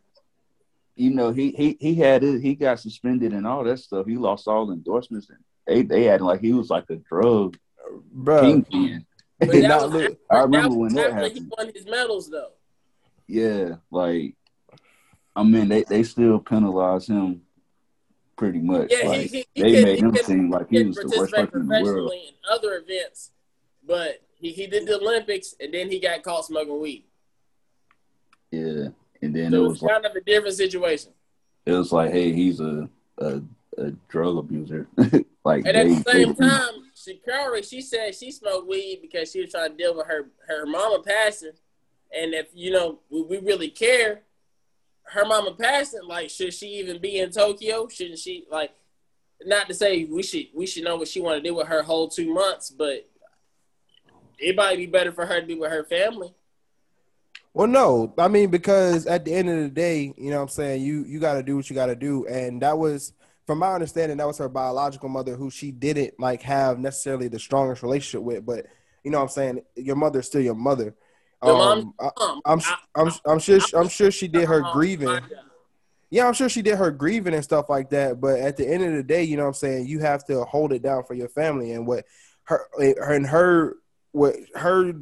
you 0.96 1.10
know 1.12 1.32
he 1.32 1.52
he 1.52 1.78
he 1.80 1.96
had 1.96 2.24
it. 2.24 2.42
He 2.42 2.56
got 2.56 2.80
suspended 2.80 3.34
and 3.34 3.46
all 3.46 3.64
that 3.64 3.80
stuff. 3.80 4.06
He 4.08 4.18
lost 4.18 4.48
all 4.48 4.72
endorsements 4.72 5.30
and 5.30 5.40
they 5.68 5.84
they 5.84 6.10
acting 6.10 6.26
like 6.28 6.42
he 6.42 6.54
was 6.54 6.70
like 6.70 6.86
a 6.90 6.96
drug 6.96 7.58
Bro, 8.12 8.42
kingpin. 8.42 9.06
But 9.40 9.50
did 9.52 9.64
not 9.68 9.84
was 9.84 9.94
look- 9.94 10.04
after, 10.04 10.18
I 10.32 10.42
remember 10.44 10.70
that 10.70 10.76
when 10.76 10.80
was 10.80 10.94
that 10.94 11.12
after 11.12 11.28
he 11.30 11.48
won 11.58 11.72
his 11.74 11.86
medals, 11.86 12.30
though. 12.30 12.52
Yeah, 13.28 13.76
like 13.92 14.36
I 15.36 15.44
mean 15.44 15.68
they 15.68 15.84
they 15.84 16.04
still 16.04 16.40
penalize 16.40 17.08
him 17.08 17.42
pretty 18.36 18.60
much. 18.60 18.92
Yeah, 18.92 19.08
like 19.08 19.22
he, 19.22 19.28
he, 19.28 19.46
he 19.54 19.62
they 19.62 19.72
could, 19.76 19.84
made 19.86 19.96
he 20.00 20.02
him 20.06 20.16
seem 20.18 20.50
like 20.50 20.70
he 20.70 20.78
he 20.80 20.84
was 20.86 20.96
the 20.98 21.14
worst 21.18 21.34
person 21.34 21.62
in 21.62 21.68
the 21.68 21.82
world. 21.84 22.12
in 22.14 22.34
other 22.52 22.76
events, 22.86 23.32
but 23.88 24.22
he, 24.40 24.52
he 24.52 24.68
did 24.68 24.86
the 24.88 24.98
Olympics 25.00 25.56
and 25.60 25.74
then 25.74 25.90
he 25.90 26.00
got 26.00 26.22
caught 26.24 26.46
smoking 26.46 26.80
weed. 26.82 27.06
Yeah, 28.52 28.90
and 29.22 29.36
then 29.36 29.52
So 29.52 29.58
it 29.58 29.66
it 29.66 29.68
was 29.68 29.82
like 29.82 29.92
kind 29.94 30.06
of 30.06 30.16
a 30.16 30.22
different 30.22 30.56
situation. 30.56 31.12
it 31.66 31.72
was 31.74 31.92
like 31.92 32.12
hey 32.12 32.32
he's 32.32 32.60
a 32.60 32.90
a, 33.18 33.42
a 33.78 33.92
drug 34.08 34.38
abuser. 34.38 34.88
like 35.46 35.66
And 35.66 35.78
at 35.78 35.88
they, 35.88 35.94
the 35.96 36.12
same 36.12 36.34
they- 36.34 36.48
time, 36.48 36.74
Sha'Carri, 36.96 37.68
she 37.70 37.82
said 37.82 38.16
she 38.16 38.32
smoked 38.32 38.68
weed 38.68 39.00
because 39.02 39.32
she 39.32 39.42
was 39.42 39.52
trying 39.52 39.72
to 39.72 39.78
deal 39.78 39.96
with 39.96 40.08
her 40.08 40.28
her 40.48 40.66
mama 40.66 41.02
passing. 41.06 41.52
And 42.18 42.34
if 42.34 42.48
you 42.54 42.72
know 42.72 43.00
we, 43.10 43.22
we 43.24 43.38
really 43.40 43.70
care, 43.70 44.22
her 45.06 45.26
mama 45.26 45.54
passing, 45.54 46.02
like 46.08 46.30
should 46.30 46.54
she 46.54 46.68
even 46.80 47.00
be 47.00 47.20
in 47.20 47.32
Tokyo? 47.32 47.88
Shouldn't 47.88 48.20
she 48.20 48.46
like? 48.50 48.72
Not 49.46 49.68
to 49.68 49.74
say 49.74 50.06
we 50.06 50.24
should 50.24 50.48
we 50.54 50.66
should 50.66 50.84
know 50.84 50.96
what 50.96 51.08
she 51.08 51.22
want 51.22 51.44
to 51.44 51.48
do 51.48 51.56
with 51.56 51.68
her 51.68 51.84
whole 51.84 52.08
two 52.08 52.34
months, 52.34 52.70
but 52.70 53.08
it 54.40 54.56
might 54.56 54.78
be 54.78 54.86
better 54.86 55.12
for 55.12 55.26
her 55.26 55.42
to 55.42 55.46
be 55.46 55.56
with 55.56 55.72
her 55.72 55.84
family. 55.84 56.34
Well, 57.54 57.68
no, 57.68 58.14
I 58.18 58.28
mean 58.28 58.50
because 58.50 59.06
at 59.06 59.26
the 59.26 59.34
end 59.34 59.50
of 59.50 59.58
the 59.58 59.70
day, 59.70 60.14
you 60.18 60.30
know 60.30 60.38
what 60.38 60.44
I'm 60.44 60.50
saying, 60.50 60.82
you 60.84 61.04
you 61.06 61.20
got 61.20 61.36
to 61.36 61.44
do 61.44 61.56
what 61.56 61.70
you 61.70 61.76
got 61.76 61.88
to 61.88 61.96
do 61.96 62.26
and 62.28 62.62
that 62.62 62.78
was 62.78 63.14
from 63.46 63.60
my 63.60 63.74
understanding 63.74 64.18
that 64.18 64.28
was 64.28 64.40
her 64.40 64.50
biological 64.50 65.10
mother 65.10 65.36
who 65.36 65.52
she 65.52 65.72
didn't 65.72 66.20
like 66.20 66.42
have 66.42 66.80
necessarily 66.80 67.28
the 67.28 67.40
strongest 67.40 67.84
relationship 67.84 68.26
with, 68.26 68.46
but 68.46 68.66
you 69.04 69.12
know 69.12 69.20
what 69.20 69.26
I'm 69.26 69.30
saying, 69.30 69.62
your 69.76 69.96
mother's 69.96 70.26
still 70.26 70.42
your 70.42 70.56
mother. 70.56 70.96
Um, 71.46 71.94
I, 72.00 72.10
Mom, 72.18 72.42
I'm 72.46 72.62
I'm 72.96 73.12
I'm 73.26 73.40
sure 73.40 73.60
I'm 73.76 73.90
sure 73.90 74.12
she 74.12 74.28
did 74.28 74.48
her 74.48 74.62
grieving. 74.74 75.20
Yeah, 76.10 76.28
I'm 76.28 76.34
sure 76.34 76.50
she 76.50 76.62
did 76.62 76.78
her 76.78 76.92
grieving 76.92 77.34
and 77.34 77.44
stuff 77.44 77.70
like 77.70 77.90
that. 77.90 78.22
But 78.22 78.40
at 78.40 78.58
the 78.58 78.68
end 78.68 78.84
of 78.84 78.94
the 78.94 79.04
day, 79.04 79.24
you 79.24 79.38
know 79.38 79.44
what 79.44 79.50
I'm 79.50 79.54
saying, 79.56 79.88
you 79.88 80.00
have 80.00 80.24
to 80.26 80.44
hold 80.46 80.72
it 80.72 80.82
down 80.82 81.04
for 81.04 81.14
your 81.14 81.30
family. 81.30 81.72
And 81.72 81.86
what 81.86 82.06
her 82.44 82.68
and 82.78 83.26
her 83.28 83.78
what 84.12 84.36
her 84.56 84.94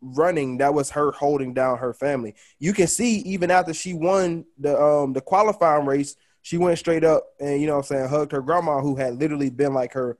running, 0.00 0.58
that 0.58 0.74
was 0.74 0.90
her 0.90 1.10
holding 1.12 1.54
down 1.54 1.78
her 1.78 1.92
family. 1.94 2.34
You 2.58 2.72
can 2.72 2.86
see 2.86 3.18
even 3.20 3.50
after 3.50 3.72
she 3.74 3.94
won 3.94 4.44
the 4.58 4.80
um 4.80 5.12
the 5.12 5.20
qualifying 5.20 5.86
race, 5.86 6.16
she 6.42 6.56
went 6.56 6.78
straight 6.78 7.04
up 7.04 7.24
and 7.40 7.60
you 7.60 7.66
know 7.66 7.74
what 7.74 7.90
I'm 7.90 7.96
saying, 7.96 8.08
hugged 8.08 8.32
her 8.32 8.42
grandma 8.42 8.80
who 8.80 8.96
had 8.96 9.18
literally 9.18 9.50
been 9.50 9.74
like 9.74 9.92
her, 9.94 10.18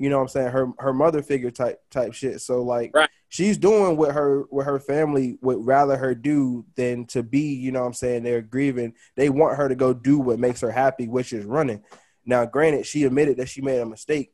you 0.00 0.08
know 0.08 0.16
what 0.16 0.22
I'm 0.22 0.28
saying, 0.28 0.48
her 0.48 0.72
her 0.78 0.94
mother 0.94 1.22
figure 1.22 1.50
type 1.50 1.78
type 1.90 2.14
shit. 2.14 2.40
So 2.40 2.62
like 2.62 2.90
Right. 2.94 3.10
she's 3.28 3.58
doing 3.58 3.98
what 3.98 4.14
her 4.14 4.46
what 4.48 4.64
her 4.64 4.80
family 4.80 5.36
would 5.42 5.58
rather 5.64 5.94
her 5.98 6.14
do 6.14 6.64
than 6.74 7.04
to 7.08 7.22
be, 7.22 7.52
you 7.52 7.70
know 7.70 7.80
what 7.80 7.88
I'm 7.88 7.92
saying, 7.92 8.22
they're 8.22 8.40
grieving. 8.40 8.94
They 9.14 9.28
want 9.28 9.58
her 9.58 9.68
to 9.68 9.74
go 9.74 9.92
do 9.92 10.18
what 10.18 10.38
makes 10.38 10.62
her 10.62 10.70
happy, 10.70 11.06
which 11.06 11.34
is 11.34 11.44
running. 11.44 11.82
Now, 12.24 12.46
granted, 12.46 12.86
she 12.86 13.04
admitted 13.04 13.36
that 13.36 13.50
she 13.50 13.60
made 13.60 13.78
a 13.78 13.84
mistake 13.84 14.32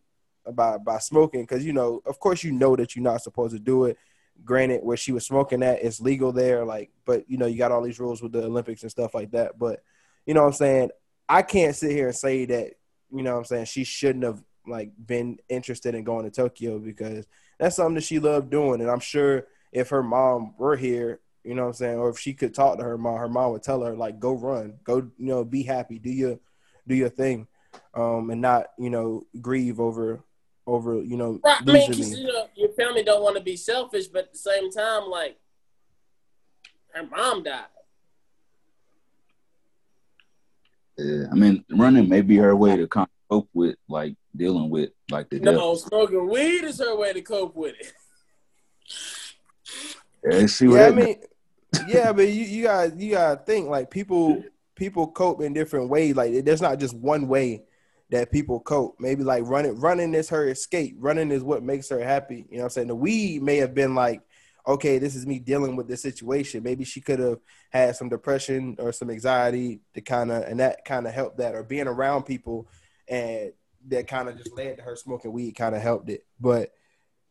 by 0.52 0.78
by 0.78 0.98
smoking 0.98 1.40
because 1.40 1.66
you 1.66 1.72
know, 1.72 2.00
of 2.06 2.20
course, 2.20 2.44
you 2.44 2.52
know 2.52 2.76
that 2.76 2.94
you're 2.94 3.02
not 3.02 3.22
supposed 3.22 3.52
to 3.52 3.58
do 3.58 3.86
it. 3.86 3.98
Granted, 4.44 4.84
where 4.84 4.96
she 4.96 5.10
was 5.10 5.26
smoking 5.26 5.64
at, 5.64 5.82
it's 5.82 5.98
legal 5.98 6.30
there, 6.30 6.64
like, 6.64 6.92
but 7.04 7.28
you 7.28 7.38
know, 7.38 7.46
you 7.46 7.58
got 7.58 7.72
all 7.72 7.82
these 7.82 7.98
rules 7.98 8.22
with 8.22 8.30
the 8.30 8.44
Olympics 8.44 8.82
and 8.82 8.90
stuff 8.90 9.14
like 9.14 9.32
that. 9.32 9.58
But 9.58 9.82
you 10.26 10.34
know 10.34 10.42
what 10.42 10.48
I'm 10.48 10.52
saying? 10.52 10.90
I 11.28 11.42
can't 11.42 11.74
sit 11.74 11.90
here 11.90 12.06
and 12.06 12.16
say 12.16 12.44
that, 12.44 12.74
you 13.10 13.24
know 13.24 13.32
what 13.32 13.38
I'm 13.38 13.44
saying, 13.46 13.64
she 13.64 13.82
shouldn't 13.82 14.24
have 14.24 14.40
like 14.66 14.90
been 15.06 15.38
interested 15.48 15.94
in 15.94 16.04
going 16.04 16.24
to 16.24 16.30
Tokyo 16.30 16.78
because 16.78 17.26
that's 17.58 17.76
something 17.76 17.94
that 17.94 18.04
she 18.04 18.18
loved 18.18 18.50
doing. 18.50 18.80
And 18.80 18.90
I'm 18.90 19.00
sure 19.00 19.46
if 19.72 19.88
her 19.90 20.02
mom 20.02 20.54
were 20.58 20.76
here, 20.76 21.20
you 21.44 21.54
know 21.54 21.62
what 21.62 21.68
I'm 21.68 21.74
saying, 21.74 21.98
or 21.98 22.10
if 22.10 22.18
she 22.18 22.34
could 22.34 22.54
talk 22.54 22.78
to 22.78 22.84
her 22.84 22.98
mom, 22.98 23.18
her 23.18 23.28
mom 23.28 23.52
would 23.52 23.62
tell 23.62 23.82
her, 23.82 23.94
like, 23.94 24.18
go 24.18 24.32
run, 24.32 24.74
go, 24.84 24.96
you 24.96 25.12
know, 25.18 25.44
be 25.44 25.62
happy, 25.62 25.98
do 25.98 26.10
your 26.10 26.38
do 26.88 26.94
your 26.94 27.08
thing. 27.08 27.46
Um, 27.94 28.30
and 28.30 28.40
not, 28.40 28.66
you 28.78 28.90
know, 28.90 29.26
grieve 29.40 29.80
over 29.80 30.22
over, 30.66 31.00
you 31.00 31.16
know, 31.16 31.40
Right, 31.44 31.60
I 31.60 31.64
mean, 31.64 31.74
losing 31.88 31.94
'cause, 32.04 32.18
you 32.18 32.26
know, 32.26 32.46
your 32.56 32.70
family 32.70 33.04
don't 33.04 33.22
want 33.22 33.36
to 33.36 33.42
be 33.42 33.56
selfish, 33.56 34.08
but 34.08 34.24
at 34.24 34.32
the 34.32 34.38
same 34.38 34.70
time, 34.70 35.08
like 35.08 35.38
her 36.94 37.06
mom 37.06 37.44
died. 37.44 37.66
Yeah, 40.98 41.26
I 41.30 41.34
mean, 41.34 41.64
running 41.70 42.08
may 42.08 42.22
be 42.22 42.36
her 42.36 42.56
way 42.56 42.76
to 42.76 42.88
kind 42.88 43.04
of 43.06 43.28
cope 43.28 43.50
with 43.52 43.76
like 43.88 44.16
dealing 44.36 44.70
with 44.70 44.90
like 45.10 45.30
the 45.30 45.40
death. 45.40 45.54
No, 45.54 45.74
smoking 45.74 46.28
weed 46.28 46.64
is 46.64 46.78
her 46.78 46.96
way 46.96 47.12
to 47.12 47.22
cope 47.22 47.54
with 47.56 47.74
it. 47.78 47.92
Yeah, 50.24 50.46
see 50.46 50.68
what 50.68 50.76
Yeah, 50.76 50.86
I 50.86 50.90
mean, 50.90 51.16
yeah, 51.88 52.12
but 52.12 52.28
you, 52.28 52.44
you 52.44 52.62
got 52.64 52.98
you 52.98 53.12
gotta 53.12 53.40
think 53.42 53.68
like 53.68 53.90
people 53.90 54.42
people 54.74 55.08
cope 55.08 55.40
in 55.40 55.52
different 55.52 55.88
ways. 55.88 56.16
Like 56.16 56.44
there's 56.44 56.62
not 56.62 56.78
just 56.78 56.94
one 56.94 57.28
way 57.28 57.64
that 58.10 58.30
people 58.30 58.60
cope. 58.60 58.96
Maybe 58.98 59.24
like 59.24 59.44
running 59.44 59.78
running 59.80 60.14
is 60.14 60.28
her 60.28 60.48
escape. 60.48 60.96
Running 60.98 61.30
is 61.30 61.42
what 61.42 61.62
makes 61.62 61.88
her 61.88 62.02
happy. 62.02 62.46
You 62.50 62.56
know 62.56 62.58
what 62.58 62.64
I'm 62.64 62.70
saying? 62.70 62.88
The 62.88 62.94
weed 62.94 63.42
may 63.42 63.56
have 63.56 63.74
been 63.74 63.94
like, 63.94 64.22
okay, 64.66 64.98
this 64.98 65.14
is 65.14 65.26
me 65.26 65.38
dealing 65.38 65.76
with 65.76 65.88
this 65.88 66.02
situation. 66.02 66.62
Maybe 66.62 66.84
she 66.84 67.00
could 67.00 67.18
have 67.18 67.38
had 67.70 67.96
some 67.96 68.08
depression 68.08 68.76
or 68.78 68.92
some 68.92 69.10
anxiety 69.10 69.80
to 69.94 70.00
kind 70.00 70.30
of 70.30 70.44
and 70.44 70.60
that 70.60 70.84
kind 70.84 71.06
of 71.06 71.12
helped 71.12 71.38
that 71.38 71.54
or 71.54 71.62
being 71.62 71.88
around 71.88 72.24
people 72.24 72.68
and 73.08 73.52
that 73.88 74.08
kind 74.08 74.28
of 74.28 74.36
just 74.36 74.54
led 74.56 74.76
to 74.76 74.82
her 74.82 74.96
smoking 74.96 75.32
weed 75.32 75.52
kind 75.52 75.74
of 75.74 75.82
helped 75.82 76.10
it. 76.10 76.24
But 76.40 76.72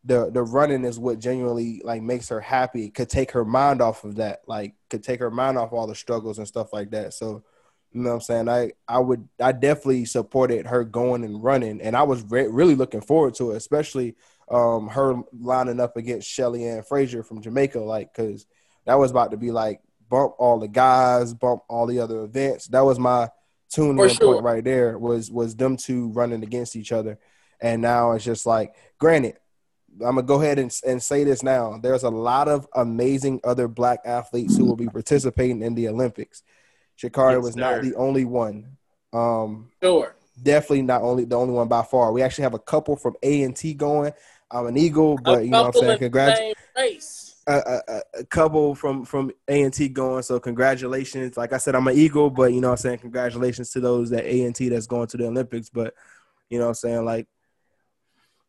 the 0.03 0.30
the 0.32 0.43
running 0.43 0.86
is 0.86 0.99
what 0.99 1.20
genuinely 1.20 1.82
like 1.84 2.01
makes 2.01 2.30
her 2.30 2.39
happy 2.39 2.89
could 2.89 3.10
take 3.10 3.32
her 3.32 3.43
mind 3.43 3.82
off 3.82 4.03
of 4.03 4.16
that 4.16 4.41
like 4.47 4.76
could 4.89 5.03
take 5.03 5.20
her 5.20 5.32
mind 5.32 5.58
off 5.58 5.74
all 5.74 5.88
the 5.88 5.95
struggles 5.95 6.38
and 6.38 6.47
stuff 6.47 6.72
like 6.74 6.91
that. 6.91 7.14
So 7.14 7.43
you 7.91 8.01
know 8.01 8.10
what 8.10 8.16
i'm 8.16 8.22
saying? 8.22 8.49
I 8.49 8.72
i 8.88 8.99
would 8.99 9.28
i 9.39 9.51
definitely 9.51 10.06
supported 10.06 10.68
her 10.68 10.84
going 10.84 11.24
and 11.24 11.41
running 11.41 11.82
and 11.82 11.95
i 11.95 12.03
was 12.03 12.24
re- 12.24 12.47
really 12.47 12.76
looking 12.76 12.99
forward 12.99 13.36
to 13.36 13.51
it 13.51 13.56
especially 13.56 14.16
um 14.51 14.89
her 14.89 15.16
lining 15.32 15.80
up 15.80 15.95
against 15.95 16.30
Shelly-Ann 16.30 16.84
Fraser 16.84 17.24
from 17.24 17.41
jamaica 17.41 17.80
like 17.80 18.14
because 18.14 18.45
that 18.86 18.95
was 18.99 19.12
about 19.12 19.32
to 19.32 19.38
be 19.38 19.51
like 19.51 19.82
bump 20.10 20.34
all 20.38 20.60
the 20.60 20.68
guys 20.68 21.34
bump 21.34 21.64
all 21.68 21.88
the 21.88 21.99
other 21.99 22.24
events. 22.24 22.68
That 22.68 22.82
was 22.82 22.99
my 22.99 23.30
in 23.84 23.97
sure. 24.09 24.34
point 24.34 24.43
right 24.43 24.63
there 24.63 24.97
was 24.97 25.32
was 25.32 25.55
them 25.55 25.78
two 25.78 26.09
running 26.09 26.43
against 26.43 26.76
each 26.76 26.91
other 26.91 27.17
and 27.61 27.82
now 27.82 28.11
it's 28.11 28.26
just 28.26 28.45
like 28.45 28.76
granted 28.99 29.38
I'm 30.01 30.15
gonna 30.15 30.23
go 30.23 30.41
ahead 30.41 30.59
and, 30.59 30.73
and 30.86 31.01
say 31.01 31.23
this 31.23 31.41
now. 31.41 31.80
There's 31.82 32.03
a 32.03 32.09
lot 32.09 32.47
of 32.47 32.67
amazing 32.76 33.39
other 33.43 33.67
black 33.67 33.99
athletes 34.03 34.57
who 34.57 34.65
will 34.65 34.76
be 34.76 34.88
participating 34.88 35.61
in 35.61 35.76
the 35.76 35.88
Olympics. 35.88 36.43
Sha'Carri 37.01 37.36
Yes, 37.36 37.43
was 37.43 37.55
not 37.55 37.82
the 37.82 37.95
only 37.95 38.26
one. 38.26 38.78
Um, 39.13 39.71
Sure. 39.82 40.15
definitely 40.41 40.82
not 40.82 41.01
only 41.01 41.26
the 41.26 41.38
only 41.38 41.53
one 41.53 41.67
by 41.67 41.84
far. 41.84 42.11
We 42.11 42.21
actually 42.21 42.43
have 42.43 42.53
a 42.53 42.59
couple 42.59 42.95
from 42.97 43.15
A 43.23 43.43
and 43.43 43.55
T 43.55 43.73
going. 43.73 44.11
I'm 44.51 44.67
an 44.67 44.78
Eagle, 44.78 45.17
but 45.17 45.45
you 45.45 45.51
know 45.51 45.63
what 45.63 45.67
I'm 45.67 45.73
saying. 45.73 45.91
in 45.93 45.97
Congrats. 45.97 47.24
A, 47.47 47.53
a, 47.87 48.01
a- 48.19 48.25
couple 48.25 48.73
from 48.73 49.05
from 49.05 49.31
A 49.47 49.61
and 49.61 49.73
T 49.73 49.87
going. 49.87 50.23
So 50.23 50.39
congratulations. 50.39 51.37
Like 51.37 51.53
I 51.53 51.57
said, 51.57 51.75
I'm 51.75 51.87
an 51.87 51.95
Eagle, 51.95 52.29
but 52.29 52.53
you 52.53 52.61
know 52.61 52.69
what 52.69 52.79
I'm 52.79 52.83
saying. 52.83 52.99
Congratulations 52.99 53.69
to 53.71 53.79
those 53.79 54.09
that 54.09 54.25
A 54.25 54.45
and 54.45 54.55
T 54.55 54.69
that's 54.69 54.87
going 54.87 55.07
to 55.07 55.17
the 55.17 55.27
Olympics. 55.27 55.69
But 55.69 55.93
you 56.49 56.57
know 56.57 56.65
what 56.65 56.69
I'm 56.69 56.75
saying. 56.75 57.05
Like, 57.05 57.27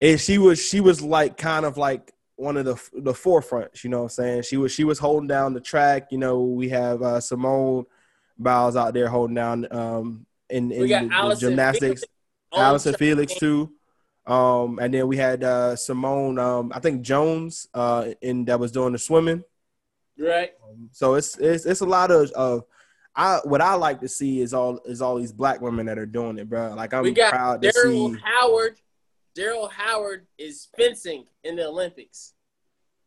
and 0.00 0.18
she 0.20 0.38
was 0.38 0.62
she 0.62 0.80
was 0.80 1.02
like 1.02 1.36
kind 1.36 1.66
of 1.66 1.76
like 1.76 2.12
one 2.36 2.56
of 2.56 2.64
the 2.64 2.74
the 2.94 3.12
forefronts. 3.12 3.84
You 3.84 3.90
know 3.90 3.98
what 3.98 4.04
I'm 4.04 4.08
saying. 4.10 4.42
She 4.42 4.56
was 4.56 4.72
she 4.72 4.84
was 4.84 4.98
holding 4.98 5.28
down 5.28 5.52
the 5.52 5.60
track. 5.60 6.08
You 6.10 6.18
know, 6.18 6.40
we 6.42 6.70
have 6.70 7.02
uh, 7.02 7.20
Simone 7.20 7.84
Biles 8.38 8.76
out 8.76 8.94
there 8.94 9.08
holding 9.08 9.34
down 9.34 9.66
um 9.70 10.26
in, 10.48 10.70
in 10.72 10.88
the, 10.88 11.08
the 11.08 11.36
gymnastics. 11.36 11.80
Felix 11.80 12.04
Allyson. 12.54 12.94
Felix 12.94 13.34
too. 13.34 13.72
Um, 14.26 14.78
and 14.80 14.92
then 14.92 15.06
we 15.06 15.16
had 15.16 15.44
uh, 15.44 15.76
Simone, 15.76 16.38
um, 16.38 16.72
I 16.74 16.80
think 16.80 17.02
Jones, 17.02 17.68
uh, 17.74 18.08
in 18.20 18.44
that 18.46 18.58
was 18.58 18.72
doing 18.72 18.92
the 18.92 18.98
swimming. 18.98 19.44
Right. 20.18 20.52
So 20.92 21.14
it's 21.14 21.36
it's 21.38 21.66
it's 21.66 21.80
a 21.80 21.86
lot 21.86 22.10
of 22.10 22.30
of 22.32 22.64
I 23.14 23.40
what 23.44 23.60
I 23.60 23.74
like 23.74 24.00
to 24.00 24.08
see 24.08 24.40
is 24.40 24.52
all 24.52 24.80
is 24.84 25.00
all 25.00 25.16
these 25.16 25.32
black 25.32 25.60
women 25.60 25.86
that 25.86 25.98
are 25.98 26.06
doing 26.06 26.38
it, 26.38 26.48
bro. 26.48 26.74
Like 26.74 26.92
I'm 26.92 27.02
we 27.02 27.12
got 27.12 27.32
proud 27.32 27.62
to 27.62 27.68
Daryl 27.68 28.14
see. 28.14 28.20
Howard. 28.24 28.80
Daryl 29.36 29.70
Howard 29.70 30.26
is 30.38 30.68
fencing 30.76 31.26
in 31.44 31.56
the 31.56 31.66
Olympics. 31.66 32.32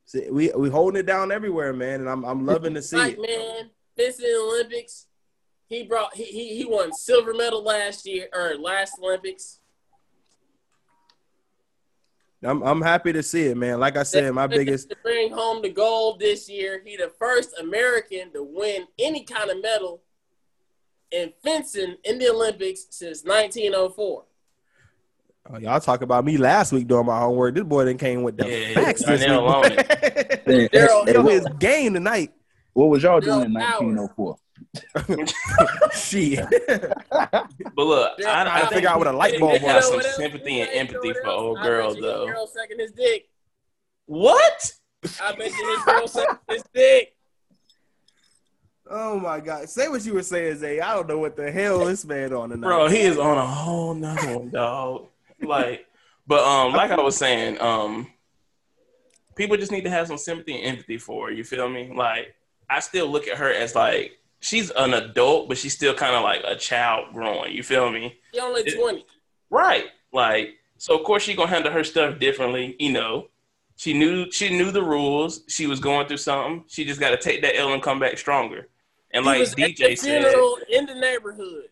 See, 0.05 0.29
we 0.29 0.51
we 0.55 0.69
holding 0.69 0.99
it 0.99 1.05
down 1.05 1.31
everywhere, 1.31 1.73
man, 1.73 2.01
and 2.01 2.09
I'm 2.09 2.23
I'm 2.23 2.45
loving 2.45 2.75
to 2.75 2.81
see 2.81 2.97
Like 2.97 3.17
it. 3.19 3.21
man, 3.21 3.69
fencing 3.97 4.25
in 4.25 4.31
the 4.31 4.39
Olympics. 4.39 5.07
He 5.67 5.83
brought 5.83 6.15
he, 6.15 6.23
he 6.23 6.57
he 6.57 6.65
won 6.65 6.93
silver 6.93 7.33
medal 7.33 7.63
last 7.63 8.05
year 8.07 8.27
or 8.33 8.55
last 8.55 8.99
Olympics. 9.01 9.59
I'm 12.43 12.61
I'm 12.63 12.81
happy 12.81 13.11
to 13.13 13.21
see 13.21 13.47
it, 13.47 13.57
man. 13.57 13.79
Like 13.79 13.97
I 13.97 14.03
said, 14.03 14.33
my 14.33 14.47
biggest 14.47 14.89
to 14.89 14.95
bring 15.03 15.31
home 15.31 15.61
the 15.61 15.69
gold 15.69 16.19
this 16.19 16.49
year. 16.49 16.81
He 16.85 16.95
the 16.95 17.11
first 17.19 17.53
American 17.59 18.31
to 18.33 18.43
win 18.43 18.85
any 18.97 19.23
kind 19.25 19.49
of 19.49 19.61
medal 19.61 20.01
in 21.11 21.33
fencing 21.43 21.95
in 22.05 22.17
the 22.19 22.29
Olympics 22.29 22.85
since 22.91 23.23
1904. 23.25 24.23
oh, 25.51 25.57
y'all 25.57 25.79
talk 25.81 26.01
about 26.01 26.23
me 26.23 26.37
last 26.37 26.71
week 26.71 26.87
doing 26.87 27.05
my 27.07 27.19
homework. 27.19 27.55
This 27.55 27.63
boy 27.65 27.83
then 27.85 27.97
came 27.97 28.23
with 28.23 28.37
the 28.37 28.47
Yeah, 28.47 28.73
facts 28.73 29.03
this 29.03 29.21
Darnel 29.25 29.43
week. 29.45 29.55
on 29.55 29.85
Hey, 30.45 30.69
Daryl, 30.69 31.05
hey, 31.07 31.13
Yo, 31.13 31.23
his 31.23 31.45
game 31.59 31.93
tonight. 31.93 32.31
what 32.73 32.85
was 32.85 33.03
y'all 33.03 33.19
doing 33.19 33.45
in 33.45 33.51
Daryl 33.53 33.61
Howard. 33.61 33.95
1904? 33.97 34.37
Shit. 35.93 36.45
But 37.09 37.85
look, 37.85 38.11
I, 38.25 38.43
I 38.43 38.55
I 38.55 38.59
think 38.61 38.73
figure 38.73 38.89
out 38.89 38.99
what 38.99 39.07
a 39.07 39.11
light 39.11 39.39
bulb 39.39 39.61
know 39.61 39.67
have 39.67 39.77
was. 39.77 39.87
some 39.87 40.01
sympathy 40.15 40.61
and 40.61 40.69
empathy 40.71 41.13
for 41.13 41.27
else? 41.27 41.39
old 41.39 41.57
I 41.59 41.63
girls, 41.63 41.93
bet 41.95 42.01
you 42.03 42.07
his 42.07 42.13
though. 42.15 42.25
Girl 42.27 42.47
sucking 42.47 42.79
his 42.79 42.91
dick. 42.91 43.29
What? 44.05 44.71
I 45.21 45.31
bet 45.35 45.51
you 45.51 45.75
his 45.75 45.83
girl 45.85 46.07
sucking 46.07 46.37
his 46.49 46.63
dick. 46.73 47.15
Oh 48.89 49.19
my 49.19 49.39
god. 49.39 49.69
Say 49.69 49.87
what 49.87 50.05
you 50.05 50.13
were 50.13 50.23
saying, 50.23 50.57
Zay. 50.57 50.79
I 50.79 50.95
don't 50.95 51.07
know 51.07 51.19
what 51.19 51.35
the 51.35 51.51
hell 51.51 51.85
this 51.85 52.05
man 52.05 52.33
on 52.33 52.49
tonight. 52.49 52.67
Bro, 52.67 52.87
he 52.89 53.01
is 53.01 53.17
on 53.17 53.37
a 53.37 53.45
whole 53.45 53.93
nother 53.93 54.37
one, 54.37 54.49
dog. 54.49 55.07
Like, 55.41 55.85
but 56.27 56.43
um, 56.43 56.73
like 56.73 56.91
I 56.91 56.99
was 56.99 57.15
saying, 57.15 57.61
um, 57.61 58.07
people 59.35 59.57
just 59.57 59.71
need 59.71 59.83
to 59.83 59.89
have 59.89 60.07
some 60.07 60.17
sympathy 60.17 60.57
and 60.57 60.65
empathy 60.65 60.97
for 60.97 61.27
her. 61.27 61.31
You 61.31 61.43
feel 61.43 61.69
me? 61.69 61.91
Like, 61.95 62.35
I 62.69 62.79
still 62.81 63.07
look 63.07 63.27
at 63.27 63.37
her 63.37 63.51
as 63.51 63.75
like 63.75 64.18
she's 64.39 64.71
an 64.71 64.93
adult, 64.93 65.49
but 65.49 65.57
she's 65.57 65.73
still 65.73 65.93
kind 65.93 66.15
of 66.15 66.23
like 66.23 66.41
a 66.45 66.55
child 66.55 67.13
growing. 67.13 67.53
You 67.53 67.63
feel 67.63 67.89
me? 67.91 68.17
He 68.31 68.39
only 68.39 68.63
20. 68.63 69.05
Right. 69.49 69.85
Like, 70.11 70.55
so 70.77 70.97
of 70.97 71.03
course 71.03 71.23
she 71.23 71.35
gonna 71.35 71.49
handle 71.49 71.71
her 71.71 71.83
stuff 71.83 72.19
differently. 72.19 72.75
You 72.79 72.93
know, 72.93 73.27
she 73.75 73.93
knew 73.93 74.31
she 74.31 74.49
knew 74.49 74.71
the 74.71 74.83
rules. 74.83 75.41
She 75.47 75.67
was 75.67 75.79
going 75.79 76.07
through 76.07 76.17
something. 76.17 76.63
She 76.67 76.85
just 76.85 76.99
got 76.99 77.11
to 77.11 77.17
take 77.17 77.41
that 77.41 77.57
L 77.57 77.73
and 77.73 77.81
come 77.83 77.99
back 77.99 78.17
stronger. 78.17 78.67
And 79.11 79.23
He 79.23 79.29
like 79.29 79.39
was 79.39 79.51
at 79.51 79.55
the 79.57 79.73
DJ 79.73 79.97
said, 79.97 80.25
in 80.69 80.85
the 80.85 80.95
neighborhood. 80.95 81.65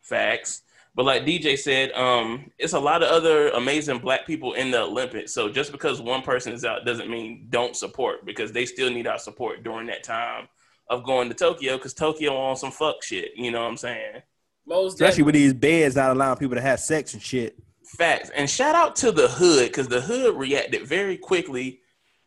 facts. 0.00 0.62
But 0.94 1.06
like 1.06 1.24
DJ 1.24 1.58
said, 1.58 1.92
um, 1.92 2.50
it's 2.58 2.74
a 2.74 2.78
lot 2.78 3.02
of 3.02 3.08
other 3.08 3.48
amazing 3.50 3.98
black 3.98 4.26
people 4.26 4.52
in 4.52 4.70
the 4.70 4.82
Olympics. 4.82 5.32
So 5.32 5.48
just 5.48 5.72
because 5.72 6.02
one 6.02 6.20
person 6.20 6.52
is 6.52 6.66
out 6.66 6.84
doesn't 6.84 7.08
mean 7.08 7.46
don't 7.48 7.74
support 7.74 8.26
because 8.26 8.52
they 8.52 8.66
still 8.66 8.90
need 8.90 9.06
our 9.06 9.18
support 9.18 9.62
during 9.62 9.86
that 9.86 10.04
time 10.04 10.48
of 10.88 11.04
going 11.04 11.28
to 11.28 11.34
Tokyo 11.34 11.76
because 11.76 11.94
Tokyo 11.94 12.36
on 12.36 12.56
some 12.56 12.70
fuck 12.70 13.02
shit. 13.02 13.32
You 13.36 13.50
know 13.50 13.60
what 13.62 13.70
I'm 13.70 13.76
saying? 13.76 14.22
Most 14.66 14.94
Especially 14.94 15.24
with 15.24 15.34
these 15.34 15.54
beds 15.54 15.96
not 15.96 16.10
allowing 16.10 16.38
people 16.38 16.56
to 16.56 16.60
have 16.60 16.80
sex 16.80 17.14
and 17.14 17.22
shit. 17.22 17.56
Facts. 17.84 18.30
And 18.30 18.48
shout 18.48 18.74
out 18.74 18.96
to 18.96 19.12
the 19.12 19.28
hood 19.28 19.68
because 19.68 19.88
the 19.88 20.00
hood 20.00 20.36
reacted 20.36 20.86
very 20.86 21.16
quickly 21.16 21.80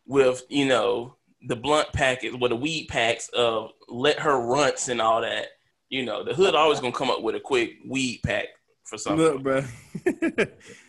with, 0.06 0.44
you 0.50 0.66
know, 0.66 1.16
the 1.48 1.56
blunt 1.56 1.92
packets, 1.94 2.36
with 2.36 2.50
the 2.50 2.56
weed 2.56 2.88
packs 2.88 3.30
of 3.30 3.72
let 3.88 4.20
her 4.20 4.40
runts 4.40 4.90
and 4.90 5.02
all 5.02 5.22
that. 5.22 5.48
You 5.90 6.04
know, 6.04 6.24
the 6.24 6.34
hood 6.34 6.56
always 6.56 6.80
gonna 6.80 6.92
come 6.92 7.10
up 7.10 7.22
with 7.22 7.36
a 7.36 7.40
quick 7.40 7.76
weed 7.88 8.22
pack 8.24 8.48
for 8.84 8.98
something. 8.98 9.26
Look, 9.26 9.44
bro. 9.44 9.64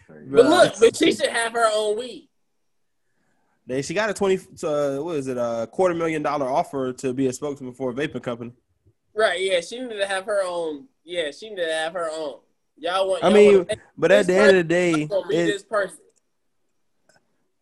But 0.08 0.46
look, 0.46 0.74
but 0.78 0.96
she 0.96 1.12
should 1.12 1.30
have 1.30 1.52
her 1.52 1.68
own 1.72 1.98
weed. 1.98 2.28
They, 3.66 3.82
she 3.82 3.94
got 3.94 4.10
a 4.10 4.14
twenty. 4.14 4.36
Uh, 4.62 4.98
what 4.98 5.16
is 5.16 5.26
it? 5.26 5.36
A 5.36 5.68
quarter 5.70 5.94
million 5.94 6.22
dollar 6.22 6.48
offer 6.48 6.92
to 6.94 7.12
be 7.12 7.26
a 7.26 7.32
spokesman 7.32 7.72
for 7.72 7.90
a 7.90 7.94
vaping 7.94 8.22
company. 8.22 8.52
Right, 9.14 9.40
yeah. 9.40 9.60
She 9.60 9.80
needed 9.80 9.98
to 9.98 10.06
have 10.06 10.24
her 10.26 10.42
own. 10.44 10.86
Yeah, 11.04 11.30
she 11.30 11.48
needed 11.50 11.66
to 11.66 11.72
have 11.72 11.94
her 11.94 12.08
own. 12.10 12.40
Y'all 12.76 13.08
want 13.08 13.24
I 13.24 13.28
y'all 13.28 13.34
mean, 13.36 13.66
But 13.96 14.12
at 14.12 14.26
the 14.26 14.34
end 14.34 14.50
of 14.50 14.54
the 14.56 14.64
day, 14.64 14.92
it- 15.02 15.46
this 15.46 15.62
person. 15.62 15.98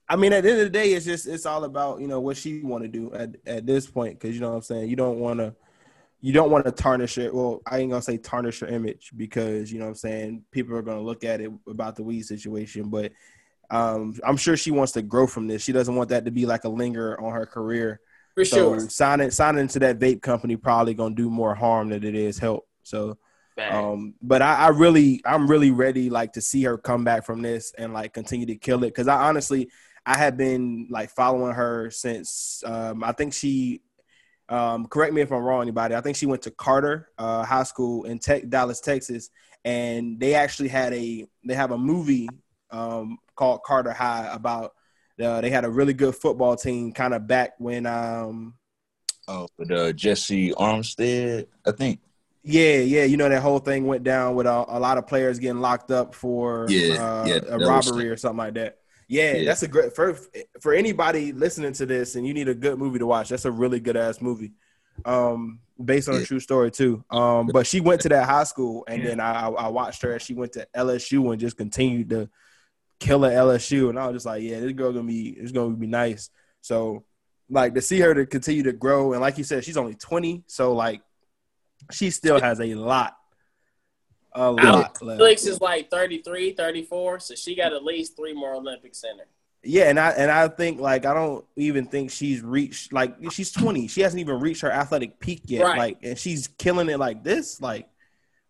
I 0.07 0.17
mean, 0.17 0.35
at 0.35 0.43
the 0.43 0.51
end 0.51 0.61
of 0.61 0.65
the 0.67 0.71
day, 0.71 0.93
it's 0.93 1.07
just 1.07 1.27
it's 1.27 1.47
all 1.47 1.65
about 1.65 2.01
you 2.01 2.07
know 2.07 2.21
what 2.21 2.37
she 2.37 2.61
want 2.61 2.85
to 2.85 2.89
do 2.89 3.13
at 3.15 3.37
at 3.47 3.67
this 3.67 3.87
point 3.87 4.19
because 4.19 4.35
you 4.35 4.41
know 4.43 4.51
what 4.51 4.57
I'm 4.57 4.63
saying. 4.63 4.91
You 4.91 4.97
don't 4.97 5.19
want 5.19 5.39
to, 5.41 5.55
you 6.21 6.35
don't 6.35 6.51
want 6.51 6.67
to 6.67 6.73
tarnish 6.73 7.17
it. 7.17 7.33
Well, 7.35 7.63
I 7.67 7.79
ain't 7.79 7.91
gonna 7.91 8.03
say 8.03 8.19
tarnish 8.19 8.61
her 8.61 8.67
image 8.67 9.13
because 9.17 9.73
you 9.73 9.79
know 9.79 9.87
what 9.87 9.91
I'm 9.93 9.95
saying 9.97 10.45
people 10.51 10.77
are 10.77 10.83
gonna 10.83 11.01
look 11.01 11.25
at 11.25 11.41
it 11.41 11.51
about 11.67 11.97
the 11.97 12.03
weed 12.03 12.23
situation, 12.27 12.91
but 12.91 13.13
um, 13.71 14.19
I'm 14.25 14.37
sure 14.37 14.57
she 14.57 14.71
wants 14.71 14.93
to 14.93 15.03
grow 15.03 15.27
from 15.27 15.47
this. 15.47 15.63
She 15.63 15.73
doesn't 15.73 15.95
want 15.95 16.11
that 16.11 16.25
to 16.25 16.31
be 16.31 16.47
like 16.47 16.65
a 16.65 16.69
linger 16.69 17.21
on 17.21 17.33
her 17.33 17.47
career. 17.47 18.01
For 18.35 18.45
so 18.45 18.79
sure. 18.79 18.81
signing 18.91 19.31
signing 19.31 19.61
into 19.61 19.79
that 19.79 20.01
vape 20.01 20.21
company 20.21 20.57
probably 20.57 20.95
gonna 20.95 21.15
do 21.15 21.31
more 21.31 21.55
harm 21.55 21.91
than 21.91 22.03
it 22.03 22.17
is 22.17 22.39
help. 22.39 22.67
So 22.83 23.17
um, 23.59 24.15
but 24.21 24.43
I, 24.43 24.55
I 24.55 24.69
really, 24.69 25.23
I'm 25.25 25.49
really 25.49 25.71
ready, 25.71 26.11
like, 26.11 26.33
to 26.33 26.41
see 26.41 26.63
her 26.65 26.77
come 26.77 27.05
back 27.05 27.25
from 27.25 27.43
this 27.43 27.73
and 27.77 27.93
like 27.93 28.13
continue 28.13 28.47
to 28.47 28.57
kill 28.57 28.83
it. 28.85 28.89
Because 28.89 29.09
I 29.09 29.29
honestly, 29.29 29.71
I 30.05 30.19
have 30.19 30.37
been 30.37 30.89
like 30.91 31.11
following 31.11 31.55
her 31.55 31.91
since 31.91 32.63
um, 32.67 33.05
I 33.05 33.13
think 33.13 33.33
she. 33.33 33.81
Um, 34.47 34.87
correct 34.87 35.15
me 35.15 35.23
if 35.23 35.33
I'm 35.33 35.43
wrong, 35.43 35.63
anybody. 35.63 35.95
I 35.95 36.03
think 36.03 36.17
she 36.17 36.27
went 36.27 36.43
to 36.43 36.51
Carter 36.51 37.09
uh, 37.17 37.45
High 37.45 37.63
School 37.63 38.05
in 38.05 38.19
Tech, 38.19 38.47
Dallas, 38.47 38.81
Texas, 38.81 39.31
and 39.65 40.21
they 40.21 40.35
actually 40.35 40.69
had 40.69 40.93
a 40.93 41.27
they 41.47 41.55
have 41.55 41.71
a 41.71 41.79
movie 41.79 42.29
um, 42.75 43.19
called 43.37 43.63
Carter 43.65 43.93
High 43.93 44.29
about. 44.33 44.73
Uh, 45.23 45.41
they 45.41 45.49
had 45.51 45.65
a 45.65 45.71
really 45.71 45.93
good 45.93 46.15
football 46.17 46.57
team, 46.57 46.91
kind 46.93 47.15
of 47.15 47.29
back 47.29 47.53
when 47.59 47.87
um, 47.87 48.55
Oh, 49.27 49.47
with 49.59 49.71
uh, 49.71 49.93
Jessie 49.93 50.51
Armstead, 50.53 51.47
I 51.67 51.73
think. 51.73 52.01
Yeah, 52.43 52.79
yeah, 52.79 53.05
you 53.05 53.17
know 53.17 53.29
that 53.29 53.41
whole 53.41 53.59
thing 53.59 53.87
went 53.87 54.05
down 54.05 54.35
with 54.35 54.47
a, 54.47 54.65
a 54.69 54.79
lot 54.79 54.99
of 54.99 55.07
players 55.07 55.39
getting 55.39 55.61
locked 55.63 55.91
up 55.91 56.15
for 56.15 56.67
Yeah, 56.69 56.99
uh, 57.01 57.29
yeah, 57.29 57.41
a 57.49 57.59
robbery 57.59 58.11
or 58.11 58.17
something 58.19 58.39
like 58.39 58.55
that. 58.55 58.79
Yeah, 59.09 59.35
Yeah. 59.35 59.45
that's 59.45 59.63
a 59.63 59.69
great 59.69 59.95
for 59.97 60.19
for 60.61 60.75
anybody 60.75 61.33
listening 61.33 61.73
to 61.75 61.87
this, 61.87 62.17
and 62.17 62.27
you 62.27 62.35
need 62.35 62.49
a 62.49 62.55
good 62.55 62.79
movie 62.79 62.99
to 62.99 63.07
watch. 63.07 63.31
That's 63.31 63.47
a 63.47 63.51
really 63.51 63.81
good 63.81 63.97
ass 63.97 64.21
movie, 64.21 64.53
um, 65.07 65.61
based 65.83 66.09
on 66.09 66.17
a 66.17 66.23
true 66.23 66.41
story 66.41 66.71
too. 66.71 67.03
Um, 67.11 67.49
but 67.49 67.67
she 67.67 67.81
went 67.81 68.03
to 68.03 68.11
that 68.11 68.29
high 68.29 68.45
school, 68.45 68.85
and 68.89 69.03
Yeah. 69.03 69.11
then 69.11 69.21
I, 69.21 69.47
I 69.47 69.49
I 69.49 69.69
watched 69.69 70.03
her 70.03 70.13
as 70.15 70.23
she 70.23 70.35
went 70.35 70.53
to 70.53 70.67
LSU 70.77 71.31
and 71.33 71.41
just 71.41 71.57
continued 71.57 72.11
to 72.11 72.29
kill 72.99 73.25
at 73.25 73.33
LSU, 73.33 73.91
and 73.91 73.99
I 73.99 74.07
was 74.07 74.17
just 74.17 74.27
like, 74.27 74.43
yeah, 74.43 74.61
this 74.61 74.73
girl 74.73 74.93
gonna 74.93 75.07
be 75.07 75.31
it's 75.31 75.53
gonna 75.53 75.75
be 75.75 75.87
nice. 75.87 76.31
So 76.61 77.05
like 77.51 77.75
to 77.75 77.83
see 77.83 78.01
her 78.01 78.15
to 78.15 78.27
continue 78.27 78.63
to 78.65 78.73
grow, 78.73 79.13
and 79.13 79.21
like 79.21 79.39
you 79.39 79.45
said, 79.45 79.65
she's 79.65 79.77
only 79.77 79.95
twenty, 79.95 80.45
so 80.47 80.73
like 80.73 81.03
she 81.91 82.11
still 82.11 82.41
has 82.41 82.61
a 82.61 82.75
lot, 82.75 83.17
a 84.33 84.51
lot 84.51 85.03
left. 85.03 85.19
Felix 85.19 85.45
is 85.45 85.61
like 85.61 85.91
33, 85.91 86.53
34, 86.53 87.21
so 87.21 87.35
she 87.35 87.55
got 87.55 87.73
at 87.73 87.85
least 87.85 88.17
three 88.17 88.33
more 88.33 88.55
Olympics 88.55 89.05
in 89.05 89.19
her. 89.19 89.27
Yeah, 89.67 89.85
and 89.85 89.99
I 89.99 90.11
and 90.11 90.31
I 90.31 90.49
think 90.49 90.79
like 90.79 91.07
I 91.07 91.15
don't 91.15 91.45
even 91.57 91.87
think 91.87 92.11
she's 92.11 92.43
reached 92.43 92.93
like 92.93 93.17
she's 93.31 93.51
twenty. 93.51 93.89
She 93.89 94.03
hasn't 94.03 94.21
even 94.21 94.39
reached 94.39 94.61
her 94.61 94.71
athletic 94.71 95.19
peak 95.19 95.43
yet. 95.47 95.65
Right. 95.65 95.79
Like, 95.79 95.99
and 96.03 96.19
she's 96.19 96.49
killing 96.49 96.91
it 96.91 96.99
like 96.99 97.25
this. 97.25 97.61
Like, 97.61 97.89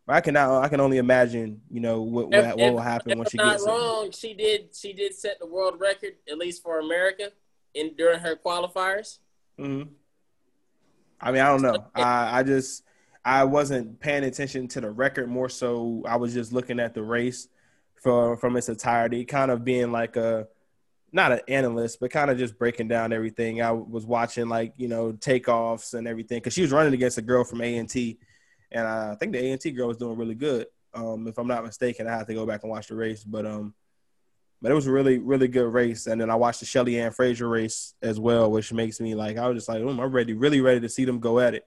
I 0.07 0.21
can 0.21 0.37
I 0.37 0.69
can 0.69 0.81
only 0.81 0.99
imagine, 0.99 1.63
you 1.71 1.81
know, 1.81 2.03
what 2.03 2.27
what, 2.29 2.35
If- 2.35 2.45
what 2.57 2.61
if- 2.61 2.73
will 2.73 2.81
happen 2.81 3.13
If 3.13 3.19
when 3.19 3.27
I'm 3.27 3.31
she 3.31 3.37
not 3.39 3.53
gets 3.53 3.65
it. 3.65 3.69
wrong, 3.69 4.11
she 4.11 4.35
did 4.35 4.75
she 4.75 4.93
did 4.93 5.15
set 5.15 5.39
the 5.39 5.47
world 5.47 5.81
record 5.81 6.15
at 6.31 6.37
least 6.39 6.63
for 6.63 6.79
America 6.79 7.31
in 7.73 7.95
during 7.97 8.21
her 8.21 8.37
qualifiers. 8.37 9.19
Mhm. 9.59 9.89
I 11.21 11.33
mean, 11.33 11.41
I 11.41 11.49
don't 11.49 11.63
know. 11.63 11.87
I 11.95 12.41
I 12.41 12.43
just 12.43 12.83
I 13.25 13.45
wasn't 13.45 13.99
paying 14.01 14.25
attention 14.25 14.69
to 14.69 14.81
the 14.83 14.91
record 14.91 15.29
more 15.31 15.49
so. 15.49 16.03
I 16.07 16.17
was 16.17 16.35
just 16.35 16.53
looking 16.53 16.79
at 16.81 16.93
the 16.93 17.03
race 17.03 17.49
for 17.95 18.37
from 18.37 18.57
its 18.59 18.69
entirety, 18.69 19.25
kind 19.25 19.51
of 19.51 19.65
being 19.65 19.91
like 19.91 20.17
a 20.17 20.47
not 21.13 21.33
an 21.33 21.41
analyst, 21.49 22.01
but 22.01 22.11
kind 22.11 22.31
of 22.31 22.37
just 22.37 22.59
breaking 22.59 22.89
down 22.89 23.13
everything. 23.13 23.63
I 23.63 23.71
was 23.71 24.05
watching 24.05 24.49
like 24.51 24.75
you 24.77 24.89
know 24.89 25.13
takeoffs 25.15 25.95
and 25.95 26.07
everything 26.07 26.39
because 26.39 26.53
she 26.53 26.61
was 26.61 26.73
running 26.73 26.93
against 26.93 27.17
a 27.17 27.23
girl 27.23 27.45
from 27.45 27.63
A 27.63 27.77
and 27.79 27.89
T, 27.89 28.19
and 28.75 28.87
I 28.87 29.15
think 29.15 29.33
the 29.33 29.39
A 29.39 29.53
and 29.53 29.61
T 29.61 29.71
girl 29.71 29.89
was 29.89 29.97
doing 29.97 30.19
really 30.19 30.35
good. 30.35 30.67
Um, 30.93 31.27
if 31.27 31.39
I'm 31.39 31.47
not 31.47 31.65
mistaken, 31.65 32.07
I 32.07 32.11
have 32.11 32.27
to 32.27 32.35
go 32.35 32.45
back 32.45 32.63
and 32.63 32.71
watch 32.71 32.89
the 32.89 32.95
race, 32.95 33.25
but 33.25 33.47
um, 33.47 33.75
but 34.61 34.71
it 34.71 34.75
was 34.75 34.87
a 34.87 34.93
really 34.93 35.19
really 35.19 35.49
good 35.49 35.73
race. 35.73 36.07
And 36.07 36.21
then 36.21 36.29
I 36.31 36.35
watched 36.35 36.61
the 36.61 36.67
Shelly 36.67 37.01
Ann 37.01 37.13
Fraser 37.13 37.49
race 37.49 37.95
as 38.03 38.21
well, 38.21 38.51
which 38.51 38.73
makes 38.73 39.01
me 39.01 39.15
like 39.15 39.39
I 39.39 39.49
was 39.49 39.57
just 39.57 39.69
like, 39.69 39.81
oh, 39.81 39.89
I'm 39.89 40.01
ready, 40.01 40.35
really 40.35 40.61
ready 40.61 40.81
to 40.81 40.89
see 40.89 41.05
them 41.05 41.21
go 41.21 41.39
at 41.39 41.55
it. 41.55 41.65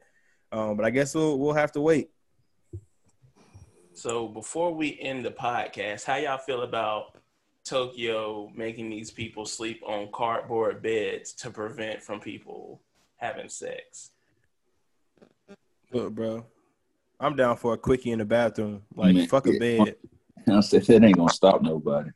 Um, 0.51 0.77
but 0.77 0.85
I 0.85 0.89
guess 0.89 1.15
we'll 1.15 1.39
we'll 1.39 1.53
have 1.53 1.71
to 1.73 1.81
wait. 1.81 2.09
So 3.93 4.27
before 4.27 4.73
we 4.75 4.99
end 4.99 5.25
the 5.25 5.31
podcast, 5.31 6.03
how 6.03 6.17
y'all 6.17 6.37
feel 6.37 6.61
about 6.61 7.17
Tokyo 7.63 8.51
making 8.55 8.89
these 8.89 9.11
people 9.11 9.45
sleep 9.45 9.81
on 9.85 10.09
cardboard 10.11 10.81
beds 10.81 11.33
to 11.33 11.49
prevent 11.49 12.03
from 12.03 12.19
people 12.19 12.81
having 13.17 13.49
sex? 13.49 14.11
Look, 15.91 16.13
bro, 16.13 16.45
I'm 17.19 17.35
down 17.35 17.57
for 17.57 17.73
a 17.73 17.77
quickie 17.77 18.11
in 18.11 18.19
the 18.19 18.25
bathroom. 18.25 18.83
Like 18.95 19.15
Man, 19.15 19.27
fuck 19.27 19.47
a 19.47 19.57
bed. 19.57 19.95
I 20.47 20.59
said 20.61 20.83
that 20.83 21.03
ain't 21.03 21.17
gonna 21.17 21.29
stop 21.29 21.61
nobody. 21.61 22.11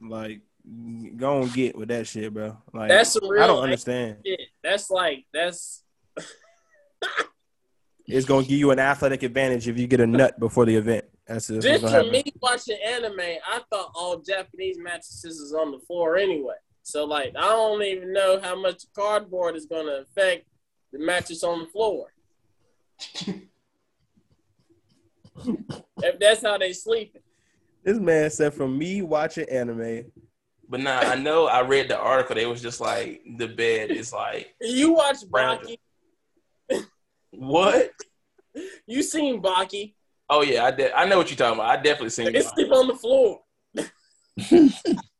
Like 0.00 0.42
go 1.16 1.42
and 1.42 1.52
get 1.52 1.76
with 1.76 1.88
that 1.88 2.06
shit, 2.06 2.32
bro. 2.34 2.56
Like 2.72 2.88
That's 2.88 3.12
some 3.12 3.28
real 3.28 3.42
I 3.42 3.46
don't 3.46 3.62
understand. 3.62 4.18
shit. 4.24 4.40
That's 4.62 4.90
like 4.90 5.24
that's 5.32 5.82
It's 8.06 8.26
gonna 8.26 8.46
give 8.46 8.58
you 8.58 8.70
an 8.70 8.78
athletic 8.78 9.22
advantage 9.22 9.68
if 9.68 9.78
you 9.78 9.86
get 9.86 10.00
a 10.00 10.06
nut 10.06 10.38
before 10.38 10.64
the 10.64 10.76
event. 10.76 11.04
That's 11.26 11.48
just 11.48 11.66
just 11.66 11.82
gonna 11.82 11.92
for 11.92 12.04
happen. 12.04 12.12
me 12.12 12.24
watching 12.40 12.78
anime. 12.84 13.18
I 13.20 13.60
thought 13.70 13.90
all 13.94 14.18
Japanese 14.18 14.78
mattresses 14.78 15.38
is 15.40 15.52
on 15.52 15.72
the 15.72 15.80
floor 15.80 16.16
anyway. 16.16 16.54
So 16.82 17.04
like 17.04 17.34
I 17.36 17.48
don't 17.48 17.82
even 17.82 18.12
know 18.12 18.40
how 18.40 18.54
much 18.60 18.84
cardboard 18.94 19.56
is 19.56 19.66
gonna 19.66 20.02
affect 20.02 20.46
the 20.92 21.00
mattress 21.00 21.42
on 21.42 21.60
the 21.60 21.66
floor. 21.66 22.12
If 26.02 26.18
that's 26.18 26.42
how 26.42 26.58
they 26.58 26.72
sleeping. 26.72 27.22
This 27.84 27.98
man 27.98 28.30
said 28.30 28.54
from 28.54 28.76
me 28.76 29.02
watching 29.02 29.48
anime, 29.48 30.06
But 30.68 30.80
nah, 30.80 30.98
I 30.98 31.14
know 31.14 31.46
I 31.46 31.60
read 31.60 31.88
the 31.88 31.98
article. 31.98 32.34
They 32.34 32.46
was 32.46 32.60
just 32.60 32.80
like 32.80 33.22
the 33.36 33.46
bed 33.48 33.90
is 33.90 34.12
like 34.12 34.54
You 34.60 34.92
watch 34.94 35.18
Brandon. 35.30 35.76
Baki. 36.70 36.84
what? 37.30 37.90
You 38.86 39.02
seen 39.02 39.40
Baki. 39.42 39.94
Oh 40.28 40.42
yeah, 40.42 40.64
I 40.64 40.70
de- 40.72 40.96
I 40.98 41.04
know 41.04 41.18
what 41.18 41.30
you're 41.30 41.36
talking 41.36 41.60
about. 41.60 41.70
I 41.70 41.76
definitely 41.80 42.10
seen 42.10 42.32
They 42.32 42.40
it. 42.40 42.46
sleep 42.46 42.72
on 42.72 42.88
the 42.88 42.94
floor. 42.96 43.40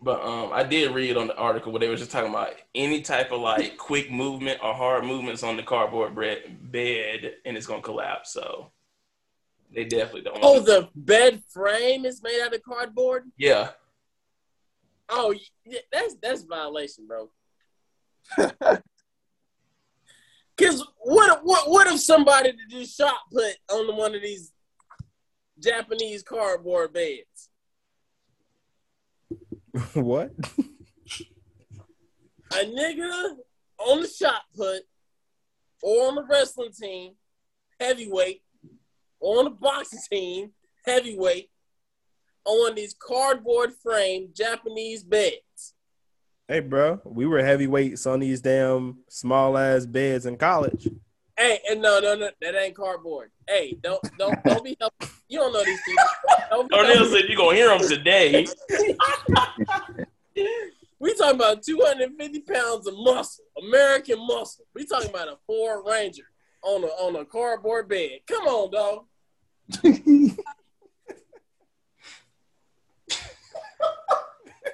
But 0.00 0.22
um, 0.22 0.52
I 0.52 0.62
did 0.62 0.92
read 0.94 1.16
on 1.16 1.26
the 1.26 1.34
article 1.36 1.72
where 1.72 1.80
they 1.80 1.88
were 1.88 1.96
just 1.96 2.12
talking 2.12 2.30
about 2.30 2.50
any 2.74 3.02
type 3.02 3.32
of 3.32 3.40
like 3.40 3.76
quick 3.76 4.12
movement 4.12 4.60
or 4.62 4.72
hard 4.72 5.04
movements 5.04 5.42
on 5.42 5.56
the 5.56 5.62
cardboard 5.64 6.14
bread 6.14 6.70
bed, 6.70 7.34
and 7.44 7.56
it's 7.56 7.66
gonna 7.66 7.82
collapse. 7.82 8.32
So 8.32 8.70
they 9.74 9.84
definitely 9.84 10.22
don't. 10.22 10.38
Oh, 10.40 10.60
the 10.60 10.88
bed 10.94 11.42
frame 11.52 12.04
is 12.04 12.22
made 12.22 12.40
out 12.42 12.54
of 12.54 12.62
cardboard. 12.62 13.24
yeah. 13.36 13.70
Oh, 15.10 15.34
that's 15.90 16.14
that's 16.22 16.42
violation, 16.42 17.06
bro. 17.08 17.30
Cause 20.58 20.84
what 20.98 21.38
if- 21.38 21.42
what 21.44 21.68
what 21.70 21.86
if 21.86 21.98
somebody 22.00 22.52
to 22.52 22.58
do 22.68 22.84
shot 22.84 23.14
put 23.32 23.54
on 23.70 23.96
one 23.96 24.14
of 24.14 24.22
these 24.22 24.52
Japanese 25.60 26.22
cardboard 26.22 26.92
beds? 26.92 27.48
what? 29.94 30.30
A 32.52 32.64
nigga 32.64 33.36
on 33.78 34.02
the 34.02 34.08
shot 34.08 34.42
put 34.56 34.82
or 35.82 36.08
on 36.08 36.14
the 36.16 36.24
wrestling 36.28 36.72
team, 36.72 37.12
heavyweight, 37.78 38.42
or 39.20 39.38
on 39.38 39.44
the 39.44 39.50
boxing 39.50 40.00
team, 40.10 40.50
heavyweight, 40.84 41.50
on 42.44 42.74
these 42.74 42.94
cardboard 42.98 43.72
frame 43.82 44.30
Japanese 44.34 45.04
beds. 45.04 45.74
Hey, 46.48 46.60
bro, 46.60 47.00
we 47.04 47.26
were 47.26 47.44
heavyweights 47.44 48.06
on 48.06 48.20
these 48.20 48.40
damn 48.40 48.98
small 49.08 49.58
ass 49.58 49.84
beds 49.84 50.24
in 50.24 50.38
college. 50.38 50.88
Hey, 51.38 51.60
and 51.70 51.80
no, 51.80 52.00
no, 52.00 52.16
no, 52.16 52.30
that 52.40 52.54
ain't 52.56 52.74
cardboard. 52.74 53.30
Hey, 53.46 53.78
don't, 53.80 54.00
don't, 54.18 54.42
don't 54.42 54.64
be 54.64 54.76
helping. 54.80 55.08
You 55.28 55.38
don't 55.38 55.52
know 55.52 55.64
these 55.64 55.80
people. 55.86 56.04
Don't 56.50 56.72
Darnel 56.72 57.08
said 57.12 57.28
you're 57.28 57.36
gonna 57.36 57.54
hear 57.54 57.68
them 57.68 57.86
today. 57.86 58.46
We 61.00 61.14
talking 61.14 61.36
about 61.36 61.62
250 61.62 62.40
pounds 62.40 62.88
of 62.88 62.94
muscle, 62.96 63.44
American 63.62 64.18
muscle. 64.26 64.64
We 64.74 64.84
talking 64.84 65.10
about 65.10 65.28
a 65.28 65.36
Ford 65.46 65.84
Ranger 65.86 66.24
on 66.62 66.82
a 66.82 66.88
on 66.88 67.14
a 67.14 67.24
cardboard 67.24 67.88
bed. 67.88 68.18
Come 68.26 68.46
on, 68.46 68.70
dog. 68.72 69.04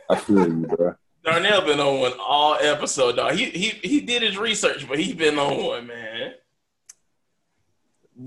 I 0.08 0.16
feel 0.16 0.48
you, 0.48 0.66
bro. 0.66 0.94
Darnel 1.26 1.66
been 1.66 1.80
on 1.80 2.00
one 2.00 2.12
all 2.18 2.54
episode, 2.54 3.16
dog. 3.16 3.34
He 3.34 3.50
he 3.50 3.68
he 3.86 4.00
did 4.00 4.22
his 4.22 4.38
research, 4.38 4.88
but 4.88 4.98
he 4.98 5.12
been 5.12 5.38
on 5.38 5.62
one, 5.62 5.86
man. 5.86 6.32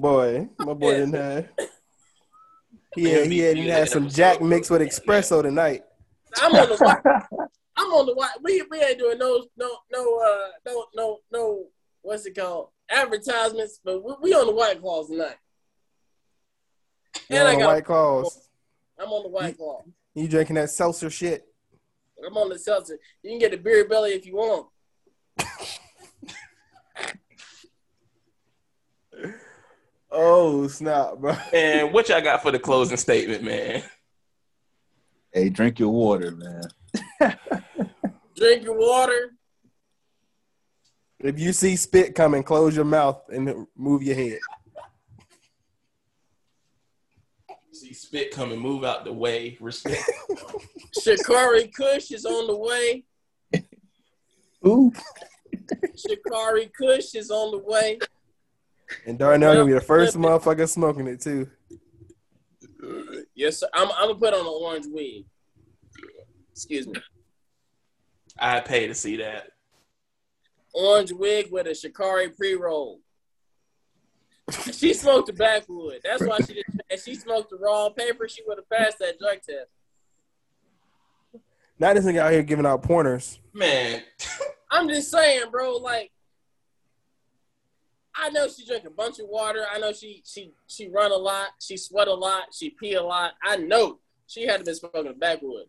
Boy, 0.02 0.48
my 0.60 0.74
boy 0.76 0.92
Yeah. 0.92 0.98
didn't 1.00 1.14
have. 1.16 1.50
He 2.96 3.04
Man, 3.04 3.14
had, 3.16 3.32
he 3.32 3.40
had, 3.40 3.58
he 3.58 3.68
had 3.68 3.90
some 3.90 4.08
Jack 4.10 4.42
mixed 4.42 4.70
with 4.70 4.82
espresso 4.82 5.42
tonight. 5.42 5.84
I'm 6.38 6.54
on 6.54 6.70
the 6.70 6.76
white. 6.78 7.02
I'm 7.78 7.92
on 7.94 8.06
the 8.06 8.14
white. 8.14 8.38
We 8.44 8.62
we 8.70 8.80
ain't 8.80 9.00
doing 9.00 9.18
no 9.18 9.44
no 9.58 9.70
no 9.92 10.20
uh 10.20 10.50
no 10.68 10.86
no 10.96 11.18
no 11.32 11.66
what's 12.04 12.26
it 12.28 12.36
called 12.36 12.70
advertisements, 12.90 13.80
but 13.84 14.04
we, 14.04 14.14
we 14.22 14.34
on 14.34 14.46
the 14.46 14.54
white 14.54 14.80
claws 14.82 15.08
tonight. 15.10 15.36
You 17.30 17.38
And 17.38 17.48
I 17.48 17.56
got 17.56 17.68
White 17.68 17.86
Claws. 17.86 18.50
I'm 19.00 19.10
on 19.10 19.24
the 19.24 19.30
white 19.30 19.58
claw. 19.58 19.84
You 20.14 20.28
drinking 20.28 20.56
that 20.56 20.70
seltzer 20.70 21.10
shit? 21.10 21.44
I'm 22.26 22.38
on 22.38 22.50
the 22.50 22.60
seltzer. 22.60 23.00
You 23.24 23.32
can 23.32 23.40
get 23.40 23.54
a 23.54 23.58
beer 23.58 23.88
belly 23.88 24.12
if 24.14 24.26
you 24.28 24.36
want. 24.36 24.68
Oh 30.10 30.68
snap, 30.68 31.18
bro! 31.18 31.36
And 31.54 31.92
what 31.94 32.10
y'all 32.10 32.22
got 32.22 32.42
for 32.42 32.52
the 32.52 32.60
closing 32.60 32.98
statement, 32.98 33.44
man? 33.44 33.84
Hey, 35.34 35.50
drink 35.50 35.80
your 35.80 35.90
water, 35.90 36.32
man. 36.32 37.38
Drink 38.36 38.64
your 38.64 38.78
water. 38.78 39.34
If 41.20 41.40
you 41.40 41.52
see 41.52 41.76
spit 41.76 42.16
coming, 42.16 42.44
close 42.44 42.76
your 42.76 42.86
mouth 42.86 43.22
and 43.30 43.68
move 43.76 44.04
your 44.04 44.16
head. 44.16 44.40
See 47.72 47.94
spit 47.94 48.32
coming, 48.32 48.60
move 48.60 48.84
out 48.84 49.04
the 49.04 49.14
way. 49.14 49.58
Respect. 49.60 50.02
Sha'Carri 51.00 51.74
Kush 51.74 52.12
is 52.12 52.26
on 52.26 52.48
the 52.48 52.58
way. 52.58 53.04
Ooh. 54.66 54.92
Sha'Carri 55.96 56.72
Kush 56.74 57.14
is 57.16 57.30
on 57.30 57.52
the 57.52 57.60
way. 57.60 58.00
And 59.06 59.20
Darnel 59.20 59.54
gonna 59.54 59.66
be 59.66 59.74
the 59.74 59.82
first 59.82 60.18
motherfucker 60.18 60.68
smoking 60.70 61.08
it 61.08 61.22
too. 61.22 61.50
Yes, 63.36 63.60
sir. 63.60 63.68
I'm, 63.74 63.90
I'm 63.92 64.08
gonna 64.08 64.16
put 64.16 64.34
on 64.34 64.42
an 64.42 64.48
orange 64.48 64.86
wig. 64.88 65.26
Excuse 66.52 66.88
me. 66.88 66.96
I 68.40 68.60
pay 68.62 68.88
to 68.88 68.96
see 68.96 69.18
that. 69.18 69.50
Orange 70.74 71.12
wig 71.12 71.52
with 71.52 71.68
a 71.68 71.72
Sha'Carri 71.72 72.36
pre 72.36 72.56
roll. 72.56 73.00
She 74.72 74.94
smoked 74.94 75.28
the 75.28 75.34
backwood. 75.34 76.00
That's 76.04 76.24
why 76.24 76.38
she 76.38 76.54
didn't. 76.54 76.82
If 76.90 77.04
she 77.04 77.16
smoked 77.16 77.50
the 77.50 77.58
raw 77.58 77.90
paper, 77.90 78.30
she 78.30 78.44
would 78.48 78.58
have 78.58 78.70
passed 78.70 79.00
that 79.00 79.20
drug 79.20 79.38
test. 79.42 79.70
Not 81.80 81.96
this 81.96 82.06
nigga 82.06 82.20
out 82.20 82.32
here 82.32 82.44
giving 82.44 82.66
out 82.66 82.82
pointers. 82.82 83.40
Man, 83.54 84.02
I'm 84.72 84.88
just 84.88 85.12
saying, 85.12 85.52
bro. 85.52 85.76
Like, 85.78 86.12
I 88.20 88.30
know 88.30 88.48
she 88.48 88.66
drink 88.66 88.86
a 88.86 88.90
bunch 88.90 89.20
of 89.20 89.28
water. 89.28 89.66
I 89.72 89.78
know 89.78 89.94
she 89.94 90.24
she 90.26 90.52
she 90.66 90.90
run 90.90 91.12
a 91.12 91.16
lot. 91.16 91.50
She 91.62 91.78
sweat 91.78 92.08
a 92.08 92.14
lot. 92.14 92.46
She 92.54 92.72
pee 92.72 92.96
a 92.96 93.04
lot. 93.04 93.34
I 93.44 93.58
know 93.58 94.00
she 94.26 94.46
had 94.46 94.60
to 94.60 94.66
been 94.66 94.76
smoking 94.76 95.06
the 95.06 95.14
backwood. 95.14 95.66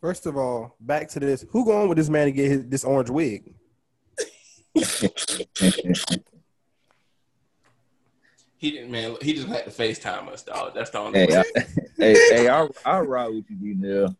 First 0.00 0.26
of 0.26 0.36
all, 0.36 0.76
back 0.80 1.08
to 1.10 1.20
this. 1.20 1.44
Who 1.50 1.64
going 1.64 1.88
with 1.88 1.98
this 1.98 2.08
man 2.08 2.26
to 2.26 2.32
get 2.32 2.50
his, 2.50 2.66
this 2.66 2.84
orange 2.84 3.10
wig? 3.10 3.54
he 4.74 4.82
didn't. 8.70 8.90
Man, 8.90 9.16
he 9.20 9.34
just 9.34 9.48
had 9.48 9.64
to 9.64 9.70
Facetime 9.70 10.28
us, 10.28 10.42
dog. 10.42 10.74
That's 10.74 10.90
the 10.90 10.98
only. 10.98 11.20
hey, 11.20 11.26
way. 11.26 11.36
I, 11.36 11.44
hey, 11.98 12.14
hey, 12.30 12.48
I'll, 12.48 12.70
I'll 12.84 13.02
ride 13.02 13.28
with 13.28 13.44
you, 13.48 13.56
D. 13.56 13.74
Nell. 13.76 14.16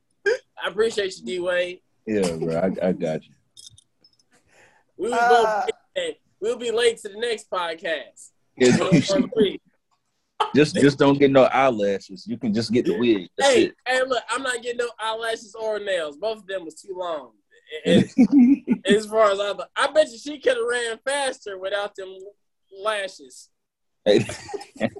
I 0.63 0.69
appreciate 0.69 1.19
you, 1.19 1.25
D 1.25 1.41
Wade. 1.41 1.81
Yeah, 2.07 2.37
bro, 2.37 2.57
I, 2.57 2.89
I 2.89 2.93
got 2.93 3.25
you. 3.25 3.35
We 4.97 5.11
will 5.11 5.19
Ah. 5.19 5.67
Go. 5.97 6.09
We'll 6.41 6.57
be 6.59 6.71
late 6.71 6.99
to 6.99 7.09
the 7.09 7.19
next 7.19 7.51
podcast. 7.51 8.31
Just, 10.57 10.75
just 10.75 10.99
don't 10.99 11.19
get 11.19 11.31
no 11.31 11.45
eyelashes. 11.45 12.27
You 12.27 12.37
can 12.37 12.53
just 12.53 12.73
get 12.73 12.85
the 12.85 12.99
wig. 12.99 13.29
That's 13.39 13.55
hey, 13.55 13.63
it. 13.67 13.75
hey, 13.87 14.03
look, 14.05 14.23
I'm 14.29 14.43
not 14.43 14.61
getting 14.61 14.79
no 14.79 14.89
eyelashes 14.99 15.55
or 15.55 15.79
nails. 15.79 16.17
Both 16.17 16.39
of 16.39 16.47
them 16.49 16.65
was 16.65 16.75
too 16.75 16.95
long. 16.97 17.31
And- 17.87 18.11
and 18.19 18.87
as 18.87 19.07
far 19.07 19.31
as 19.31 19.41
I, 19.41 19.55
I 19.77 19.91
bet 19.93 20.11
you 20.11 20.19
she 20.19 20.39
could 20.41 20.57
have 20.57 20.67
ran 20.69 20.99
faster 21.07 21.59
without 21.59 21.95
them 21.95 22.19
lashes. 22.83 23.49
Hey, 24.05 24.27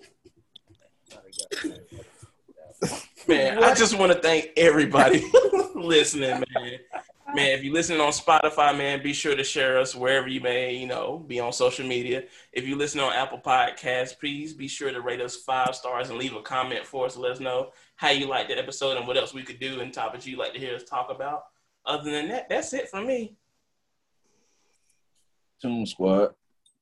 Man, 3.29 3.63
I 3.63 3.75
just 3.75 3.99
want 3.99 4.13
to 4.13 4.19
thank 4.19 4.51
everybody 4.57 5.25
listening, 5.75 6.43
man. 6.55 6.79
Man, 7.35 7.53
if 7.53 7.65
you're 7.65 7.73
listening 7.73 8.03
on 8.03 8.13
Spotify, 8.13 8.77
man, 8.77 9.03
be 9.03 9.15
sure 9.15 9.35
to 9.35 9.43
share 9.43 9.79
us 9.79 9.95
wherever 9.95 10.29
you 10.29 10.43
may, 10.43 10.77
you 10.77 10.87
know, 10.87 11.25
be 11.27 11.41
on 11.41 11.51
social 11.51 11.87
media. 11.87 12.25
If 12.53 12.67
you 12.67 12.77
listen 12.77 13.01
on 13.01 13.15
Apple 13.15 13.39
Podcasts, 13.39 14.19
please 14.19 14.53
be 14.53 14.69
sure 14.69 14.93
to 14.93 15.01
rate 15.01 15.23
us 15.23 15.37
five 15.37 15.75
stars 15.75 16.11
and 16.11 16.19
leave 16.19 16.37
a 16.37 16.43
comment 16.43 16.85
for 16.85 17.07
us 17.07 17.17
let 17.17 17.33
us 17.33 17.41
know 17.41 17.71
how 17.97 18.11
you 18.11 18.27
like 18.27 18.49
the 18.49 18.59
episode 18.59 18.99
and 18.99 19.07
what 19.07 19.17
else 19.17 19.33
we 19.33 19.45
could 19.45 19.59
do 19.59 19.81
and 19.81 19.95
topics 19.95 20.27
you'd 20.27 20.39
like 20.39 20.53
to 20.53 20.59
hear 20.59 20.75
us 20.77 20.85
talk 20.85 21.11
about. 21.11 21.45
Other 21.87 22.11
than 22.11 22.29
that, 22.29 22.51
that's 22.51 22.75
it 22.75 22.91
for 22.91 23.01
me. 23.01 23.35
Tune 25.63 25.87
Squad. 25.87 26.35